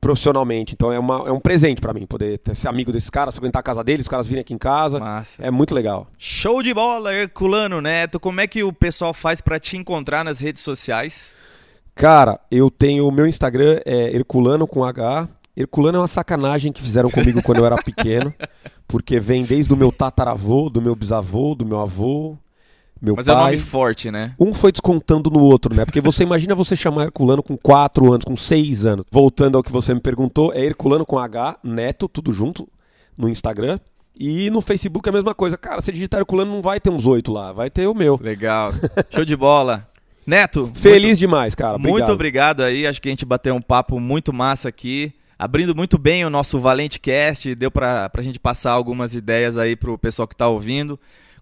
profissionalmente. 0.02 0.74
Então 0.74 0.92
é, 0.92 0.98
uma, 0.98 1.28
é 1.28 1.32
um 1.32 1.40
presente 1.40 1.80
para 1.80 1.94
mim 1.94 2.08
poder 2.08 2.40
ter, 2.40 2.56
ser 2.56 2.68
amigo 2.68 2.92
desses 2.92 3.10
caras, 3.10 3.36
frequentar 3.36 3.60
a 3.60 3.64
casa 3.64 3.84
deles, 3.84 4.06
os 4.06 4.10
caras 4.10 4.28
virem 4.28 4.42
aqui 4.42 4.54
em 4.54 4.58
casa. 4.58 5.00
Massa. 5.00 5.42
É 5.42 5.52
muito 5.52 5.76
legal. 5.76 6.08
Show 6.18 6.64
de 6.64 6.74
bola, 6.74 7.14
Herculano 7.14 7.80
Neto. 7.80 8.20
Como 8.20 8.42
é 8.42 8.48
que 8.48 8.64
o 8.64 8.74
pessoal 8.74 9.14
faz 9.14 9.40
para 9.40 9.60
te 9.60 9.78
encontrar 9.78 10.26
nas 10.26 10.40
redes 10.40 10.64
sociais? 10.64 11.36
Cara, 11.94 12.40
eu 12.50 12.72
tenho 12.72 13.08
o 13.08 13.12
meu 13.12 13.28
Instagram 13.28 13.80
é 13.86 14.16
Herculano 14.16 14.66
com 14.66 14.84
H. 14.84 15.30
Herculano 15.56 15.98
é 15.98 16.02
uma 16.02 16.08
sacanagem 16.08 16.72
que 16.72 16.82
fizeram 16.82 17.10
comigo 17.10 17.44
quando 17.44 17.60
eu 17.60 17.66
era 17.66 17.76
pequeno, 17.76 18.34
porque 18.88 19.20
vem 19.20 19.44
desde 19.44 19.72
o 19.74 19.78
meu 19.78 19.92
tataravô, 19.92 20.70
do 20.70 20.82
meu 20.82 20.96
bisavô, 20.96 21.54
do 21.54 21.66
meu 21.66 21.80
avô, 21.80 22.38
meu 23.02 23.16
Mas 23.16 23.26
pai. 23.26 23.34
é 23.34 23.38
um 23.38 23.42
nome 23.42 23.58
forte, 23.58 24.12
né? 24.12 24.36
Um 24.40 24.54
foi 24.54 24.72
descontando 24.72 25.30
no 25.32 25.40
outro, 25.40 25.74
né? 25.74 25.86
Porque 25.86 26.00
você 26.00 26.24
imagina 26.24 26.54
você 26.54 26.76
chamar 26.76 27.06
Herculano 27.06 27.42
com 27.42 27.58
4 27.58 28.14
anos, 28.14 28.24
com 28.24 28.38
6 28.38 28.86
anos. 28.86 29.06
Voltando 29.10 29.58
ao 29.58 29.64
que 29.64 29.72
você 29.72 29.94
me 29.94 30.00
perguntou, 30.00 30.54
é 30.54 30.64
Herculano 30.64 31.06
com 31.06 31.18
H, 31.18 31.58
Neto, 31.64 32.08
tudo 32.08 32.32
junto, 32.32 32.68
no 33.18 33.28
Instagram. 33.28 33.80
E 34.20 34.52
no 34.52 34.62
Facebook 34.62 35.08
é 35.08 35.12
a 35.12 35.14
mesma 35.14 35.34
coisa. 35.34 35.58
Cara, 35.58 35.82
se 35.82 35.92
digitar 35.92 36.20
Herculano 36.20 36.52
não 36.52 36.62
vai 36.62 36.80
ter 36.80 36.92
uns 36.92 37.06
8 37.06 37.32
lá, 37.32 37.52
vai 37.52 37.72
ter 37.72 37.88
o 37.88 37.96
meu. 37.96 38.20
Legal. 38.22 38.72
Show 39.10 39.26
de 39.26 39.36
bola. 39.36 39.88
Neto. 40.28 40.70
Feliz 40.76 41.04
muito, 41.04 41.20
demais, 41.20 41.56
cara. 41.56 41.78
Obrigado. 41.78 41.98
Muito 41.98 42.12
obrigado 42.12 42.62
aí. 42.62 42.86
Acho 42.86 43.02
que 43.02 43.10
a 43.10 43.12
gente 43.12 43.26
bateu 43.26 43.56
um 43.56 43.62
papo 43.62 44.00
muito 44.00 44.32
massa 44.32 44.70
aqui 44.70 45.12
abrindo 45.42 45.74
muito 45.74 45.98
bem 45.98 46.24
o 46.24 46.30
nosso 46.30 46.60
Valente 46.60 47.00
Cast, 47.00 47.56
deu 47.56 47.72
para 47.72 48.12
a 48.14 48.22
gente 48.22 48.40
passar 48.40 48.74
algumas 48.74 49.16
ideias 49.16 49.58
aí 49.58 49.76
para 49.76 49.90
o 49.90 49.98
pessoal 49.98 50.28
que 50.28 50.36
está 50.36 50.48
ouvindo, 50.48 51.00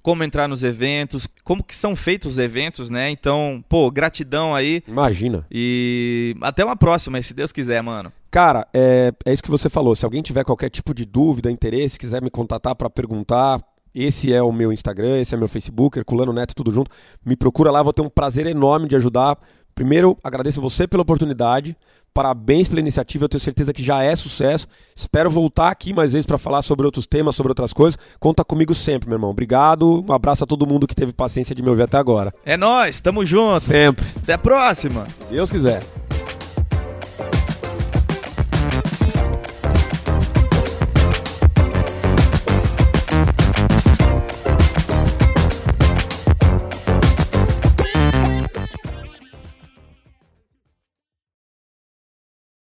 como 0.09 0.23
entrar 0.23 0.47
nos 0.47 0.63
eventos, 0.63 1.27
como 1.43 1.63
que 1.63 1.75
são 1.75 1.95
feitos 1.95 2.31
os 2.31 2.39
eventos, 2.39 2.89
né? 2.89 3.11
Então, 3.11 3.63
pô, 3.69 3.91
gratidão 3.91 4.55
aí. 4.55 4.81
Imagina. 4.87 5.45
E 5.51 6.35
até 6.41 6.65
uma 6.65 6.75
próxima, 6.75 7.21
se 7.21 7.31
Deus 7.31 7.51
quiser, 7.51 7.79
mano. 7.83 8.11
Cara, 8.31 8.67
é, 8.73 9.13
é 9.23 9.31
isso 9.31 9.43
que 9.43 9.51
você 9.51 9.69
falou. 9.69 9.95
Se 9.95 10.03
alguém 10.03 10.23
tiver 10.23 10.43
qualquer 10.43 10.71
tipo 10.71 10.95
de 10.95 11.05
dúvida, 11.05 11.51
interesse, 11.51 11.99
quiser 11.99 12.23
me 12.23 12.31
contatar 12.31 12.73
para 12.75 12.89
perguntar, 12.89 13.61
esse 13.93 14.33
é 14.33 14.41
o 14.41 14.51
meu 14.51 14.73
Instagram, 14.73 15.19
esse 15.19 15.35
é 15.35 15.37
meu 15.37 15.47
Facebook, 15.47 15.99
Herculano 15.99 16.33
Neto, 16.33 16.55
tudo 16.55 16.71
junto. 16.71 16.89
Me 17.23 17.35
procura 17.35 17.69
lá, 17.69 17.83
vou 17.83 17.93
ter 17.93 18.01
um 18.01 18.09
prazer 18.09 18.47
enorme 18.47 18.87
de 18.87 18.95
ajudar. 18.95 19.37
Primeiro, 19.79 20.17
agradeço 20.21 20.59
você 20.59 20.85
pela 20.85 21.03
oportunidade. 21.03 21.73
Parabéns 22.13 22.67
pela 22.67 22.81
iniciativa, 22.81 23.23
eu 23.23 23.29
tenho 23.29 23.39
certeza 23.39 23.71
que 23.71 23.81
já 23.81 24.03
é 24.03 24.13
sucesso. 24.13 24.67
Espero 24.93 25.29
voltar 25.29 25.69
aqui 25.69 25.93
mais 25.93 26.11
vezes 26.11 26.25
para 26.25 26.37
falar 26.37 26.61
sobre 26.63 26.85
outros 26.85 27.07
temas, 27.07 27.33
sobre 27.33 27.51
outras 27.51 27.71
coisas. 27.71 27.97
Conta 28.19 28.43
comigo 28.43 28.75
sempre, 28.75 29.07
meu 29.07 29.15
irmão. 29.15 29.29
Obrigado. 29.29 30.03
Um 30.05 30.11
abraço 30.11 30.43
a 30.43 30.47
todo 30.47 30.67
mundo 30.67 30.85
que 30.85 30.93
teve 30.93 31.13
paciência 31.13 31.55
de 31.55 31.61
me 31.61 31.69
ouvir 31.69 31.83
até 31.83 31.95
agora. 31.95 32.33
É 32.43 32.57
nós, 32.57 32.99
tamo 32.99 33.25
junto. 33.25 33.61
Sempre. 33.61 34.05
Até 34.21 34.33
a 34.33 34.37
próxima. 34.37 35.07
Deus 35.29 35.49
quiser. 35.49 35.81